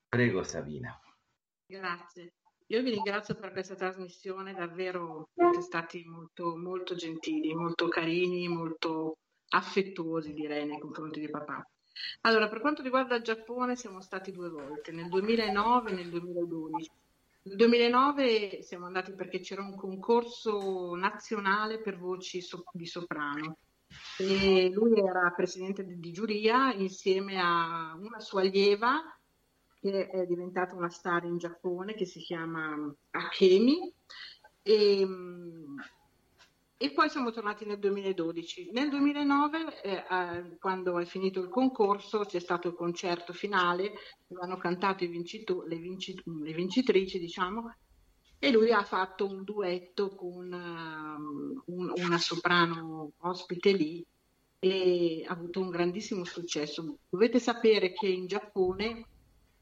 Prego 0.10 0.44
Sabina. 0.44 1.00
Grazie. 1.66 2.34
Io 2.72 2.84
vi 2.84 2.92
ringrazio 2.92 3.34
per 3.34 3.52
questa 3.52 3.74
trasmissione, 3.74 4.54
davvero 4.54 5.30
siete 5.34 5.62
stati 5.62 6.04
molto, 6.06 6.56
molto 6.56 6.94
gentili, 6.94 7.56
molto 7.56 7.88
carini, 7.88 8.48
molto 8.48 9.18
affettuosi 9.50 10.34
direi 10.34 10.68
nei 10.68 10.78
confronti 10.78 11.20
di 11.20 11.30
papà. 11.32 11.68
Allora, 12.22 12.48
per 12.48 12.60
quanto 12.60 12.84
riguarda 12.84 13.16
il 13.16 13.24
Giappone 13.24 13.76
siamo 13.76 14.02
stati 14.02 14.32
due 14.32 14.50
volte, 14.50 14.92
nel 14.92 15.10
2009 15.10 15.90
e 15.90 15.94
nel 15.96 16.10
2012. 16.10 16.92
Nel 17.42 17.56
2009 17.56 18.62
siamo 18.62 18.86
andati 18.86 19.14
perché 19.14 19.40
c'era 19.40 19.64
un 19.64 19.76
concorso 19.76 20.94
nazionale 20.94 21.82
per 21.82 21.98
voci 21.98 22.40
so- 22.40 22.66
di 22.72 22.86
soprano 22.86 23.58
e 24.20 24.70
lui 24.72 25.00
era 25.00 25.34
presidente 25.36 25.84
di, 25.84 26.00
di 26.00 26.12
giuria 26.12 26.72
insieme 26.74 27.40
a 27.42 27.98
una 28.00 28.20
sua 28.20 28.42
allieva 28.42 29.02
che 29.80 30.08
è 30.08 30.26
diventata 30.26 30.76
una 30.76 30.90
star 30.90 31.24
in 31.26 31.38
Giappone 31.38 31.94
che 31.94 32.06
si 32.06 32.20
chiama 32.20 32.94
Akemi 33.12 33.94
e, 34.62 35.08
e 36.78 36.92
poi 36.92 37.10
siamo 37.10 37.32
tornati 37.32 37.66
nel 37.66 37.80
2012. 37.80 38.70
Nel 38.72 38.90
2009, 38.90 39.82
eh, 39.82 40.58
quando 40.60 41.00
è 41.00 41.06
finito 41.06 41.42
il 41.42 41.50
concorso, 41.50 42.26
c'è 42.26 42.40
stato 42.40 42.68
il 42.68 42.76
concerto 42.76 43.34
finale, 43.34 43.94
dove 44.28 44.42
hanno 44.44 44.58
cantato 44.58 45.06
vincito- 45.06 45.64
le, 45.66 45.78
vinci- 45.78 46.22
le, 46.24 46.54
vincitrici, 46.54 47.20
diciamo, 47.20 47.74
e 48.38 48.52
lui 48.52 48.72
ha 48.72 48.84
fatto 48.84 49.26
un 49.26 49.44
duetto 49.44 50.16
con 50.16 50.52
uh, 50.54 51.74
un, 51.74 51.92
una 51.98 52.18
soprano 52.18 53.12
ospite 53.18 53.74
lì 53.74 54.06
e 54.60 55.26
ha 55.28 55.34
avuto 55.34 55.60
un 55.60 55.70
grandissimo 55.70 56.24
successo. 56.24 57.00
Dovete 57.10 57.40
sapere 57.40 57.92
che 57.92 58.08
in 58.08 58.28
Giappone 58.28 59.06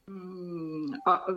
Mm, 0.10 0.94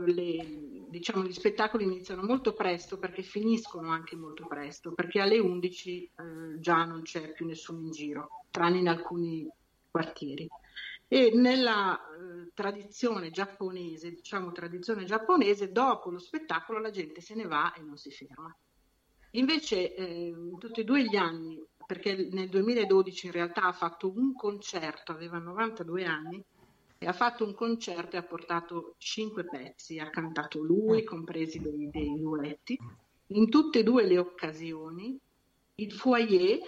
le, 0.06 0.86
diciamo, 0.88 1.24
gli 1.24 1.32
spettacoli 1.32 1.84
iniziano 1.84 2.22
molto 2.22 2.52
presto 2.52 2.98
perché 2.98 3.22
finiscono 3.22 3.90
anche 3.90 4.14
molto 4.14 4.46
presto, 4.46 4.92
perché 4.92 5.20
alle 5.20 5.38
11 5.38 6.02
eh, 6.04 6.60
già 6.60 6.84
non 6.84 7.02
c'è 7.02 7.32
più 7.32 7.46
nessuno 7.46 7.80
in 7.80 7.90
giro, 7.90 8.44
tranne 8.50 8.78
in 8.78 8.88
alcuni 8.88 9.48
quartieri. 9.90 10.48
E 11.08 11.32
nella 11.34 11.98
eh, 11.98 12.52
tradizione 12.54 13.32
giapponese, 13.32 14.12
diciamo 14.12 14.52
tradizione 14.52 15.04
giapponese, 15.04 15.72
dopo 15.72 16.10
lo 16.10 16.18
spettacolo 16.18 16.78
la 16.78 16.90
gente 16.90 17.20
se 17.20 17.34
ne 17.34 17.46
va 17.46 17.72
e 17.72 17.82
non 17.82 17.96
si 17.96 18.12
ferma. 18.12 18.56
Invece 19.32 19.94
eh, 19.94 20.28
in 20.28 20.58
tutti 20.58 20.80
e 20.80 20.84
due 20.84 21.02
gli 21.02 21.16
anni, 21.16 21.60
perché 21.84 22.28
nel 22.30 22.48
2012 22.48 23.26
in 23.26 23.32
realtà 23.32 23.62
ha 23.62 23.72
fatto 23.72 24.12
un 24.14 24.32
concerto, 24.32 25.10
aveva 25.10 25.38
92 25.38 26.04
anni, 26.04 26.44
ha 27.06 27.12
fatto 27.12 27.44
un 27.44 27.54
concerto 27.54 28.16
e 28.16 28.18
ha 28.18 28.22
portato 28.22 28.94
cinque 28.98 29.44
pezzi, 29.44 29.98
ha 29.98 30.10
cantato 30.10 30.62
lui, 30.62 31.02
compresi 31.02 31.58
dei, 31.58 31.88
dei 31.90 32.20
duetti. 32.20 32.78
In 33.28 33.48
tutte 33.48 33.78
e 33.78 33.82
due 33.82 34.06
le 34.06 34.18
occasioni, 34.18 35.18
il 35.76 35.92
foyer, 35.92 36.58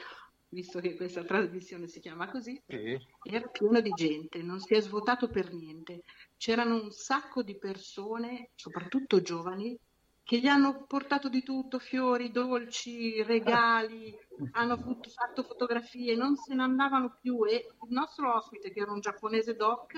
visto 0.49 0.81
che 0.81 0.97
questa 0.97 1.25
trasmissione 1.25 1.87
si 1.87 2.01
chiama 2.01 2.31
così, 2.31 2.61
sì. 2.67 2.99
era 3.25 3.47
pieno 3.49 3.81
di 3.81 3.91
gente, 3.91 4.43
non 4.43 4.61
si 4.61 4.75
è 4.75 4.81
svuotato 4.81 5.29
per 5.29 5.53
niente. 5.53 6.03
C'erano 6.37 6.81
un 6.81 6.91
sacco 6.91 7.43
di 7.43 7.59
persone, 7.59 8.51
soprattutto 8.55 9.21
giovani, 9.21 9.79
che 10.23 10.39
gli 10.39 10.47
hanno 10.47 10.85
portato 10.87 11.29
di 11.29 11.43
tutto, 11.43 11.79
fiori, 11.79 12.31
dolci, 12.31 13.23
regali, 13.23 14.17
hanno 14.53 14.79
fatto 14.79 15.43
fotografie, 15.43 16.15
non 16.15 16.37
se 16.37 16.55
ne 16.55 16.63
andavano 16.63 17.19
più 17.21 17.45
e 17.45 17.55
il 17.55 17.89
nostro 17.89 18.35
ospite, 18.35 18.73
che 18.73 18.81
era 18.81 18.93
un 18.93 19.01
giapponese 19.01 19.57
doc, 19.57 19.95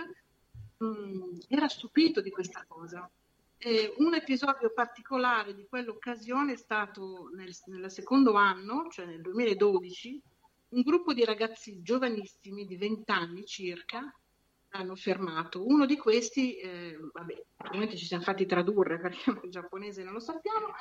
mh, 0.84 1.16
mm, 1.16 1.38
era 1.48 1.68
stupito 1.68 2.20
di 2.20 2.30
questa 2.30 2.64
cosa. 2.66 3.10
E 3.56 3.94
un 3.98 4.14
episodio 4.14 4.72
particolare 4.72 5.54
di 5.54 5.66
quell'occasione 5.66 6.52
è 6.52 6.56
stato 6.56 7.30
nel, 7.34 7.54
nel 7.66 7.90
secondo 7.90 8.34
anno, 8.34 8.88
cioè 8.90 9.06
nel 9.06 9.22
2012, 9.22 10.20
un 10.68 10.82
gruppo 10.82 11.14
di 11.14 11.24
ragazzi 11.24 11.80
giovanissimi 11.82 12.66
di 12.66 12.76
20 12.76 13.10
anni 13.10 13.44
circa 13.46 14.12
hanno 14.70 14.96
fermato. 14.96 15.64
Uno 15.66 15.86
di 15.86 15.96
questi, 15.96 16.56
eh, 16.56 16.98
vabbè, 17.12 17.44
ovviamente 17.68 17.96
ci 17.96 18.06
siamo 18.06 18.24
fatti 18.24 18.44
tradurre 18.44 18.98
perché 18.98 19.30
il 19.30 19.40
giapponese 19.50 20.02
non 20.02 20.12
lo 20.12 20.20
sappiamo, 20.20 20.74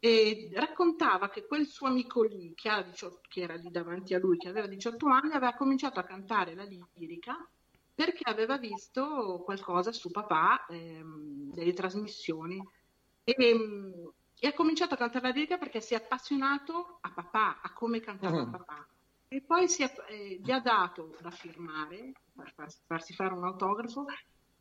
e 0.00 0.50
raccontava 0.52 1.28
che 1.28 1.46
quel 1.46 1.66
suo 1.66 1.86
amico 1.86 2.22
lì, 2.22 2.52
che, 2.54 2.68
18, 2.90 3.20
che, 3.28 3.40
era 3.42 3.54
lì 3.54 3.70
davanti 3.70 4.14
a 4.14 4.18
lui, 4.18 4.36
che 4.36 4.48
aveva 4.48 4.66
18 4.66 5.06
anni, 5.06 5.32
aveva 5.32 5.54
cominciato 5.54 5.98
a 6.00 6.04
cantare 6.04 6.54
la 6.54 6.64
lirica 6.64 7.48
perché 7.98 8.30
aveva 8.30 8.58
visto 8.58 9.42
qualcosa 9.44 9.90
su 9.90 10.12
papà, 10.12 10.66
ehm, 10.66 11.52
delle 11.52 11.72
trasmissioni. 11.72 12.64
E, 13.24 13.34
e, 13.36 14.46
ha 14.46 14.52
cominciato 14.52 14.94
a 14.94 14.96
cantare 14.96 15.26
la 15.26 15.34
lirica 15.34 15.58
perché 15.58 15.80
si 15.80 15.94
è 15.94 15.96
appassionato 15.96 16.98
a 17.00 17.10
papà, 17.10 17.60
a 17.60 17.72
come 17.72 17.98
cantava 17.98 18.42
uh-huh. 18.42 18.50
papà. 18.50 18.86
E 19.26 19.42
poi 19.44 19.64
è, 19.64 19.94
eh, 20.10 20.38
gli 20.40 20.52
ha 20.52 20.60
dato 20.60 21.16
da 21.20 21.32
firmare, 21.32 22.12
per 22.36 22.52
farsi, 22.54 22.78
farsi 22.86 23.14
fare 23.14 23.34
un 23.34 23.42
autografo, 23.42 24.04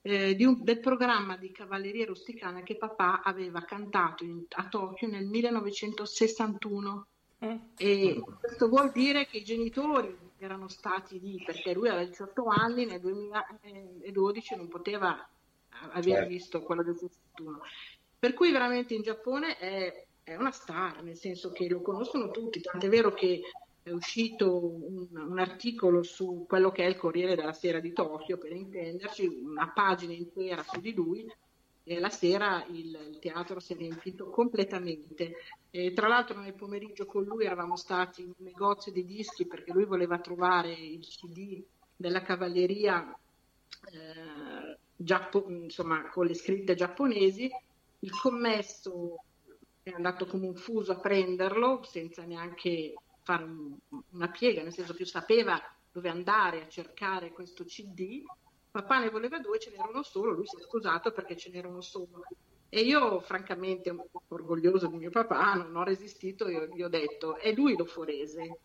eh, 0.02 0.36
un, 0.40 0.64
del 0.64 0.80
programma 0.80 1.38
di 1.38 1.52
cavalleria 1.52 2.08
rusticana 2.08 2.62
che 2.62 2.76
papà 2.76 3.22
aveva 3.22 3.62
cantato 3.62 4.24
in, 4.24 4.46
a 4.50 4.68
Tokyo 4.68 5.08
nel 5.08 5.28
1961. 5.28 7.08
Mm. 7.46 7.56
E 7.78 8.24
questo 8.40 8.68
vuol 8.68 8.92
dire 8.92 9.28
che 9.28 9.38
i 9.38 9.44
genitori 9.44 10.26
erano 10.40 10.68
stati 10.68 11.20
lì 11.20 11.42
perché 11.44 11.74
lui 11.74 11.90
aveva 11.90 12.06
18 12.06 12.46
anni, 12.46 12.86
nel 12.86 13.00
2012 13.00 14.56
non 14.56 14.68
poteva 14.68 15.28
aver 15.92 16.04
certo. 16.04 16.28
visto 16.28 16.62
quello 16.62 16.84
del 16.84 16.98
61. 16.98 17.60
Per 18.20 18.34
cui 18.34 18.52
veramente 18.52 18.94
in 18.94 19.04
Giappone 19.04 19.58
è, 19.58 20.06
è 20.24 20.36
una 20.36 20.52
star, 20.52 21.04
nel 21.04 21.16
senso 21.16 21.52
che 21.52 21.68
lo 21.68 21.82
conoscono 21.82 22.32
tutti, 22.32 22.62
tant'è 22.62 22.90
vero 22.90 23.14
che 23.14 23.42
è 23.84 23.92
uscito 23.92 24.66
un, 24.66 25.08
un, 25.12 25.40
articolo 25.40 26.04
su 26.04 26.46
quello 26.48 26.72
che 26.72 26.84
è 26.84 26.88
il 26.88 26.98
Corriere 26.98 27.36
della 27.36 27.54
Sera 27.54 27.80
di 27.80 27.94
Tokyo, 27.94 28.38
per 28.38 28.52
intenderci, 28.52 29.26
una 29.26 29.72
pagina 29.74 30.14
intera 30.14 30.64
su 30.64 30.80
di 30.82 30.94
lui 30.94 31.26
e 31.88 32.00
la 32.00 32.10
sera 32.10 32.66
il, 32.68 33.00
il 33.12 33.20
teatro 33.20 33.62
si 33.62 33.74
è 33.74 33.78
riempito 33.78 34.30
completamente. 34.30 35.36
E 35.72 35.94
tra 35.94 36.10
l'altro 36.10 36.38
nel 36.40 36.54
pomeriggio 36.54 37.06
con 37.06 37.24
lui 37.24 37.46
eravamo 37.46 37.78
stati 37.78 38.24
in 38.24 38.34
un 38.38 38.46
negozio 38.46 38.92
di 38.92 39.06
dischi 39.06 39.48
perché 39.48 39.72
lui 39.72 39.86
voleva 39.86 40.20
trovare 40.20 40.74
il 40.74 41.00
CD 41.00 41.64
della 41.96 42.22
cavalleria 42.22 43.18
eh, 43.86 44.78
giappo, 44.98 45.46
insomma, 45.48 46.10
con 46.10 46.26
le 46.26 46.34
scritte 46.34 46.76
giapponesi. 46.76 47.50
Il 48.00 48.12
commesso 48.12 49.24
è 49.82 49.92
andato 49.92 50.26
come 50.26 50.46
un 50.46 50.56
fuso 50.56 50.92
a 50.92 51.00
prenderlo 51.00 51.84
senza 51.84 52.24
neanche 52.26 52.96
fare 53.24 53.46
un, 53.46 53.78
una 54.12 54.30
piega, 54.30 54.62
nel 54.62 54.74
senso 54.74 54.94
che 54.94 55.06
sapeva 55.06 55.58
dove 55.90 56.10
andare 56.10 56.64
a 56.64 56.68
cercare 56.68 57.32
questo 57.32 57.64
CD. 57.64 58.24
Papà 58.78 59.00
ne 59.00 59.10
voleva 59.10 59.40
due, 59.40 59.58
ce 59.58 59.72
n'era 59.72 59.88
uno 59.90 60.04
solo, 60.04 60.34
lui 60.34 60.46
si 60.46 60.56
è 60.56 60.62
scusato 60.62 61.12
perché 61.12 61.36
ce 61.36 61.50
n'era 61.50 61.68
uno 61.68 61.82
solo. 61.82 62.22
E 62.70 62.82
io, 62.82 63.20
francamente, 63.22 63.90
un 63.90 64.06
po' 64.12 64.22
orgoglioso 64.28 64.86
di 64.86 64.98
mio 64.98 65.10
papà, 65.10 65.56
non 65.56 65.76
ho 65.76 65.84
resistito 65.84 66.46
e 66.46 66.70
gli 66.72 66.84
ho 66.84 66.88
detto: 66.88 67.38
è 67.38 67.52
lui 67.54 67.76
lo 67.76 67.86
forese. 67.86 68.60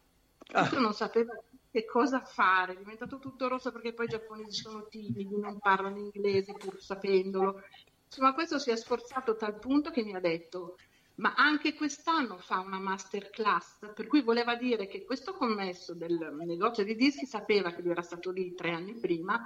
Ah. 0.53 0.69
Non 0.79 0.93
sapeva 0.93 1.33
che 1.71 1.87
cosa 1.87 2.21
fare, 2.25 2.75
è 2.75 2.77
diventato 2.77 3.19
tutto 3.19 3.49
rosso 3.49 3.73
perché 3.73 3.95
poi 3.95 4.05
i 4.05 4.11
giapponesi 4.11 4.61
sono 4.61 4.87
timidi, 4.87 5.39
non 5.39 5.59
parlano 5.59 5.97
inglese 5.97 6.53
pur 6.53 6.79
sapendolo. 6.79 7.63
Insomma, 8.05 8.35
questo 8.35 8.59
si 8.59 8.71
è 8.71 8.77
sforzato 8.77 9.31
a 9.31 9.37
tal 9.37 9.59
punto 9.59 9.91
che 9.91 10.03
mi 10.03 10.15
ha 10.15 10.21
detto: 10.21 10.77
ma 11.15 11.33
anche 11.35 11.73
quest'anno 11.73 12.37
fa 12.37 12.59
una 12.59 12.79
masterclass, 12.79 13.93
per 13.95 14.07
cui 14.09 14.21
voleva 14.21 14.57
dire 14.57 14.87
che 14.89 15.07
questo 15.07 15.33
commesso 15.33 15.95
del 15.95 16.35
negozio 16.45 16.85
di 16.85 16.97
dischi 16.97 17.25
sapeva 17.25 17.71
che 17.71 17.81
lui 17.81 17.93
era 17.93 18.03
stato 18.03 18.31
lì 18.31 18.55
tre 18.55 18.73
anni 18.73 19.01
prima 19.01 19.43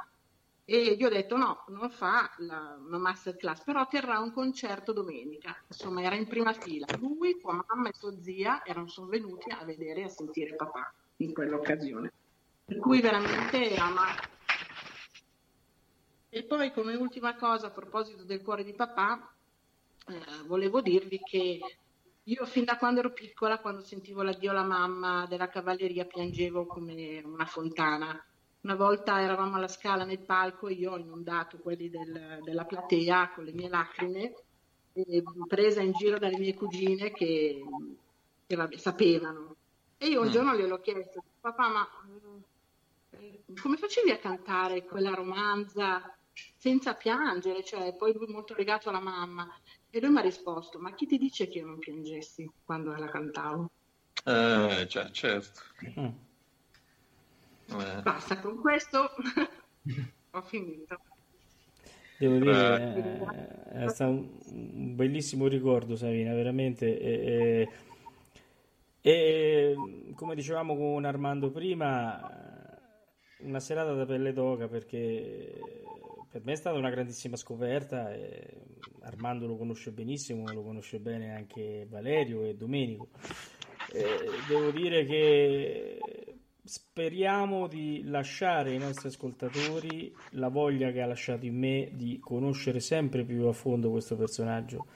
e 0.68 0.96
gli 0.96 1.04
ho 1.04 1.08
detto 1.08 1.36
no, 1.36 1.64
non 1.68 1.88
fa 1.90 2.28
la, 2.38 2.76
una 2.84 2.98
masterclass, 2.98 3.62
però 3.62 3.86
terrà 3.86 4.18
un 4.18 4.32
concerto 4.32 4.92
domenica. 4.92 5.56
Insomma, 5.68 6.02
era 6.02 6.16
in 6.16 6.26
prima 6.26 6.52
fila. 6.52 6.86
Lui, 6.98 7.38
sua 7.38 7.64
mamma 7.68 7.88
e 7.88 7.94
sua 7.94 8.12
zia 8.20 8.64
erano 8.64 8.88
venuti 9.06 9.48
a 9.50 9.64
vedere 9.64 10.00
e 10.00 10.04
a 10.04 10.08
sentire 10.08 10.56
papà 10.56 10.92
in 11.18 11.32
quell'occasione. 11.32 12.12
Per 12.64 12.78
cui 12.78 13.00
veramente 13.00 13.76
ama. 13.76 14.06
E 16.28 16.42
poi 16.42 16.72
come 16.72 16.96
ultima 16.96 17.36
cosa 17.36 17.68
a 17.68 17.70
proposito 17.70 18.24
del 18.24 18.42
cuore 18.42 18.64
di 18.64 18.74
papà, 18.74 19.32
eh, 20.08 20.42
volevo 20.46 20.80
dirvi 20.80 21.20
che 21.20 21.60
io 22.24 22.44
fin 22.44 22.64
da 22.64 22.76
quando 22.76 22.98
ero 22.98 23.12
piccola, 23.12 23.60
quando 23.60 23.82
sentivo 23.82 24.22
l'addio 24.22 24.50
alla 24.50 24.64
mamma 24.64 25.26
della 25.28 25.48
cavalleria, 25.48 26.06
piangevo 26.06 26.66
come 26.66 27.22
una 27.24 27.46
fontana. 27.46 28.20
Una 28.66 28.74
volta 28.74 29.20
eravamo 29.20 29.54
alla 29.54 29.68
scala 29.68 30.02
nel 30.02 30.18
palco 30.18 30.66
e 30.66 30.72
io 30.72 30.90
ho 30.90 30.98
inondato 30.98 31.58
quelli 31.58 31.88
del, 31.88 32.40
della 32.42 32.64
platea 32.64 33.30
con 33.30 33.44
le 33.44 33.52
mie 33.52 33.68
lacrime, 33.68 34.34
e 34.92 35.22
presa 35.46 35.82
in 35.82 35.92
giro 35.92 36.18
dalle 36.18 36.36
mie 36.36 36.52
cugine 36.54 37.12
che, 37.12 37.62
che 38.44 38.56
vabbè, 38.56 38.76
sapevano. 38.76 39.54
E 39.96 40.08
io 40.08 40.20
un 40.20 40.26
mm. 40.26 40.30
giorno 40.32 40.56
gliel'ho 40.56 40.80
chiesto, 40.80 41.22
papà, 41.40 41.68
ma 41.68 41.88
eh, 43.10 43.44
come 43.62 43.76
facevi 43.76 44.10
a 44.10 44.18
cantare 44.18 44.84
quella 44.84 45.14
romanza 45.14 46.12
senza 46.56 46.94
piangere? 46.94 47.62
Cioè, 47.62 47.94
poi 47.94 48.14
lui 48.14 48.26
molto 48.26 48.56
legato 48.56 48.88
alla 48.88 48.98
mamma. 48.98 49.48
E 49.90 50.00
lui 50.00 50.10
mi 50.10 50.18
ha 50.18 50.22
risposto, 50.22 50.80
ma 50.80 50.92
chi 50.92 51.06
ti 51.06 51.18
dice 51.18 51.46
che 51.46 51.58
io 51.58 51.66
non 51.66 51.78
piangessi 51.78 52.50
quando 52.64 52.92
la 52.96 53.06
cantavo? 53.06 53.70
Eh, 54.24 54.86
già, 54.88 55.08
certo. 55.12 55.60
Mm. 56.00 56.25
Eh. 57.68 58.02
Basta, 58.02 58.38
con 58.40 58.60
questo 58.60 59.10
ho 60.30 60.42
finito. 60.42 60.98
Devo 62.18 62.38
dire, 62.38 63.28
eh, 63.72 63.84
è 63.84 63.88
stato 63.88 64.10
un 64.10 64.94
bellissimo 64.94 65.48
ricordo, 65.48 65.96
Savina, 65.96 66.32
veramente. 66.32 66.98
E, 66.98 67.68
e, 69.02 69.10
e, 69.10 70.12
come 70.14 70.34
dicevamo 70.34 70.76
con 70.76 71.04
Armando 71.04 71.50
prima, 71.50 72.76
una 73.40 73.60
serata 73.60 73.92
da 73.92 74.06
pelle 74.06 74.32
d'oca 74.32 74.66
perché 74.66 75.60
per 76.30 76.42
me 76.44 76.52
è 76.52 76.56
stata 76.56 76.78
una 76.78 76.90
grandissima 76.90 77.36
scoperta. 77.36 78.10
Armando 79.02 79.46
lo 79.46 79.56
conosce 79.56 79.92
benissimo, 79.92 80.50
lo 80.52 80.62
conosce 80.62 80.98
bene 80.98 81.34
anche 81.34 81.86
Valerio 81.88 82.44
e 82.44 82.54
Domenico. 82.54 83.08
Eh, 83.92 84.30
devo 84.48 84.70
dire 84.70 85.04
che 85.04 85.98
speriamo 86.66 87.68
di 87.68 88.02
lasciare 88.04 88.70
ai 88.70 88.78
nostri 88.78 89.08
ascoltatori 89.08 90.14
la 90.30 90.48
voglia 90.48 90.90
che 90.90 91.00
ha 91.00 91.06
lasciato 91.06 91.46
in 91.46 91.56
me 91.56 91.90
di 91.92 92.18
conoscere 92.18 92.80
sempre 92.80 93.24
più 93.24 93.46
a 93.46 93.52
fondo 93.52 93.90
questo 93.90 94.16
personaggio 94.16 94.86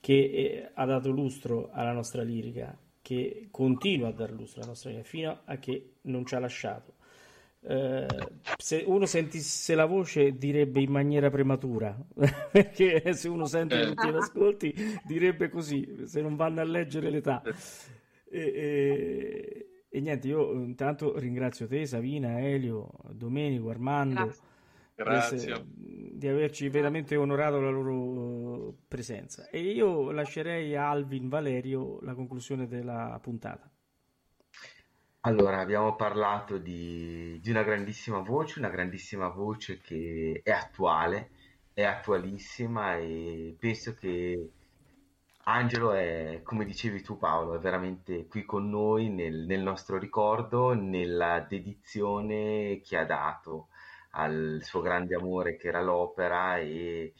che 0.00 0.70
ha 0.72 0.84
dato 0.86 1.10
lustro 1.10 1.70
alla 1.72 1.92
nostra 1.92 2.22
lirica, 2.22 2.76
che 3.02 3.48
continua 3.50 4.08
a 4.08 4.12
dar 4.12 4.30
lustro 4.30 4.60
alla 4.60 4.70
nostra 4.70 4.90
lirica 4.90 5.08
fino 5.08 5.40
a 5.44 5.56
che 5.58 5.92
non 6.02 6.24
ci 6.24 6.34
ha 6.34 6.38
lasciato. 6.38 6.94
Eh, 7.60 8.06
se 8.56 8.84
uno 8.86 9.04
sentisse 9.04 9.74
la 9.74 9.84
voce 9.84 10.38
direbbe 10.38 10.80
in 10.80 10.92
maniera 10.92 11.28
prematura 11.28 11.98
perché 12.52 13.12
se 13.14 13.28
uno 13.28 13.46
sente 13.46 13.84
tutti 13.84 14.08
gli 14.08 14.14
ascolti 14.14 15.00
direbbe 15.04 15.48
così 15.48 16.04
se 16.06 16.20
non 16.20 16.36
vanno 16.36 16.60
a 16.60 16.64
leggere 16.64 17.10
l'età 17.10 17.42
e, 18.30 18.40
e, 18.40 19.77
e, 19.88 20.00
niente 20.00 20.28
io 20.28 20.52
intanto 20.52 21.18
ringrazio 21.18 21.66
te 21.66 21.86
Savina, 21.86 22.40
Elio, 22.40 22.90
Domenico, 23.10 23.70
Armando 23.70 24.34
Grazie. 24.94 25.64
di 25.74 26.26
averci 26.26 26.68
veramente 26.68 27.16
onorato 27.16 27.60
la 27.60 27.70
loro 27.70 28.74
presenza. 28.88 29.48
E 29.48 29.60
io 29.60 30.10
lascerei 30.10 30.74
a 30.76 30.90
Alvin 30.90 31.28
Valerio 31.28 32.00
la 32.02 32.14
conclusione 32.14 32.66
della 32.66 33.18
puntata. 33.22 33.70
Allora, 35.20 35.60
abbiamo 35.60 35.94
parlato 35.94 36.58
di, 36.58 37.38
di 37.40 37.50
una 37.50 37.62
grandissima 37.62 38.20
voce, 38.20 38.58
una 38.58 38.70
grandissima 38.70 39.28
voce 39.28 39.78
che 39.78 40.40
è 40.42 40.50
attuale, 40.50 41.30
è 41.72 41.82
attualissima 41.82 42.96
e 42.96 43.56
penso 43.58 43.94
che 43.94 44.50
Angelo 45.50 45.92
è, 45.92 46.42
come 46.44 46.66
dicevi 46.66 47.00
tu 47.00 47.16
Paolo, 47.16 47.54
è 47.54 47.58
veramente 47.58 48.26
qui 48.26 48.44
con 48.44 48.68
noi 48.68 49.08
nel, 49.08 49.46
nel 49.46 49.62
nostro 49.62 49.96
ricordo, 49.96 50.74
nella 50.74 51.40
dedizione 51.40 52.82
che 52.84 52.98
ha 52.98 53.06
dato 53.06 53.68
al 54.10 54.58
suo 54.62 54.82
grande 54.82 55.14
amore 55.14 55.56
che 55.56 55.68
era 55.68 55.80
l'opera 55.80 56.58
e 56.58 57.14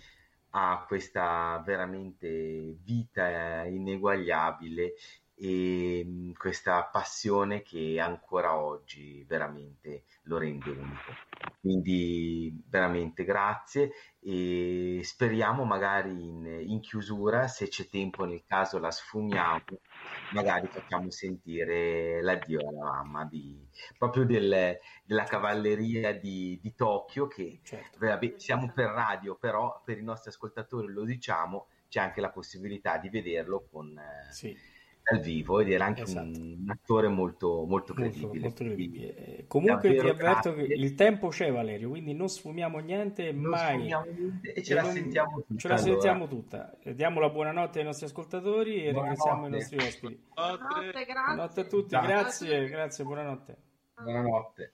a 0.50 0.84
questa 0.86 1.62
veramente 1.64 2.76
vita 2.82 3.64
ineguagliabile 3.64 4.92
e 5.40 6.02
mm, 6.04 6.32
questa 6.32 6.82
passione 6.84 7.62
che 7.62 8.00
ancora 8.00 8.58
oggi 8.58 9.24
veramente 9.26 10.04
lo 10.22 10.36
rende 10.36 10.70
unico. 10.70 11.12
Quindi 11.60 12.64
veramente 12.66 13.24
grazie 13.24 13.92
e 14.20 15.00
speriamo 15.04 15.64
magari 15.64 16.10
in, 16.10 16.44
in 16.66 16.80
chiusura, 16.80 17.46
se 17.46 17.68
c'è 17.68 17.88
tempo 17.88 18.24
nel 18.24 18.42
caso 18.44 18.78
la 18.78 18.90
sfumiamo, 18.90 19.62
magari 20.32 20.66
facciamo 20.66 21.08
sentire 21.10 22.20
l'addio 22.20 22.68
alla 22.68 22.84
mamma 22.84 23.24
di, 23.24 23.64
proprio 23.96 24.24
del, 24.24 24.76
della 25.04 25.24
cavalleria 25.24 26.12
di, 26.18 26.58
di 26.60 26.74
Tokyo 26.74 27.28
che 27.28 27.60
certo. 27.62 27.98
vabbè, 28.00 28.34
siamo 28.38 28.72
per 28.74 28.90
radio, 28.90 29.36
però 29.36 29.82
per 29.84 29.98
i 29.98 30.02
nostri 30.02 30.30
ascoltatori 30.30 30.92
lo 30.92 31.04
diciamo, 31.04 31.68
c'è 31.88 32.00
anche 32.00 32.20
la 32.20 32.30
possibilità 32.30 32.98
di 32.98 33.08
vederlo 33.08 33.66
con... 33.70 33.96
Eh, 33.96 34.32
sì 34.32 34.76
dal 35.10 35.20
vivo 35.20 35.60
ed 35.60 35.70
era 35.70 35.86
anche 35.86 36.02
esatto. 36.02 36.38
un, 36.38 36.66
attore 36.68 37.08
molto, 37.08 37.64
molto 37.64 37.94
credibile. 37.94 38.26
Molto, 38.26 38.42
molto 38.42 38.64
credibile. 38.64 39.14
Eh, 39.14 39.46
comunque 39.46 39.90
ti 39.90 39.98
avverto 40.06 40.52
grazie. 40.52 40.66
che 40.66 40.74
il 40.74 40.94
tempo 40.94 41.28
c'è 41.28 41.50
Valerio, 41.50 41.88
quindi 41.88 42.12
non 42.12 42.28
sfumiamo 42.28 42.78
niente 42.78 43.32
non 43.32 43.50
mai. 43.50 43.76
Sfumiamo 43.76 44.04
niente 44.04 44.52
e 44.52 44.62
ce 44.62 44.74
la 44.74 44.82
non, 44.82 44.92
sentiamo 44.92 45.44
tutta. 45.46 45.58
Ce 45.58 45.68
la 45.68 45.74
allora. 45.74 45.90
sentiamo 45.90 46.28
tutta. 46.28 46.78
Diamo 46.82 47.20
la 47.20 47.30
buonanotte 47.30 47.78
ai 47.78 47.84
nostri 47.84 48.06
ascoltatori 48.06 48.84
e 48.84 48.92
buonanotte. 48.92 49.00
ringraziamo 49.00 49.46
i 49.46 49.50
nostri 49.50 49.76
ospiti. 49.78 50.22
Buonanotte, 50.34 50.92
grazie. 50.92 51.12
buonanotte 51.12 51.60
a 51.60 51.64
tutti, 51.64 51.88
grazie, 51.88 52.08
grazie, 52.08 52.68
grazie 52.68 53.04
buonanotte. 53.04 53.56
Buonanotte. 54.02 54.72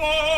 Oh! 0.00 0.37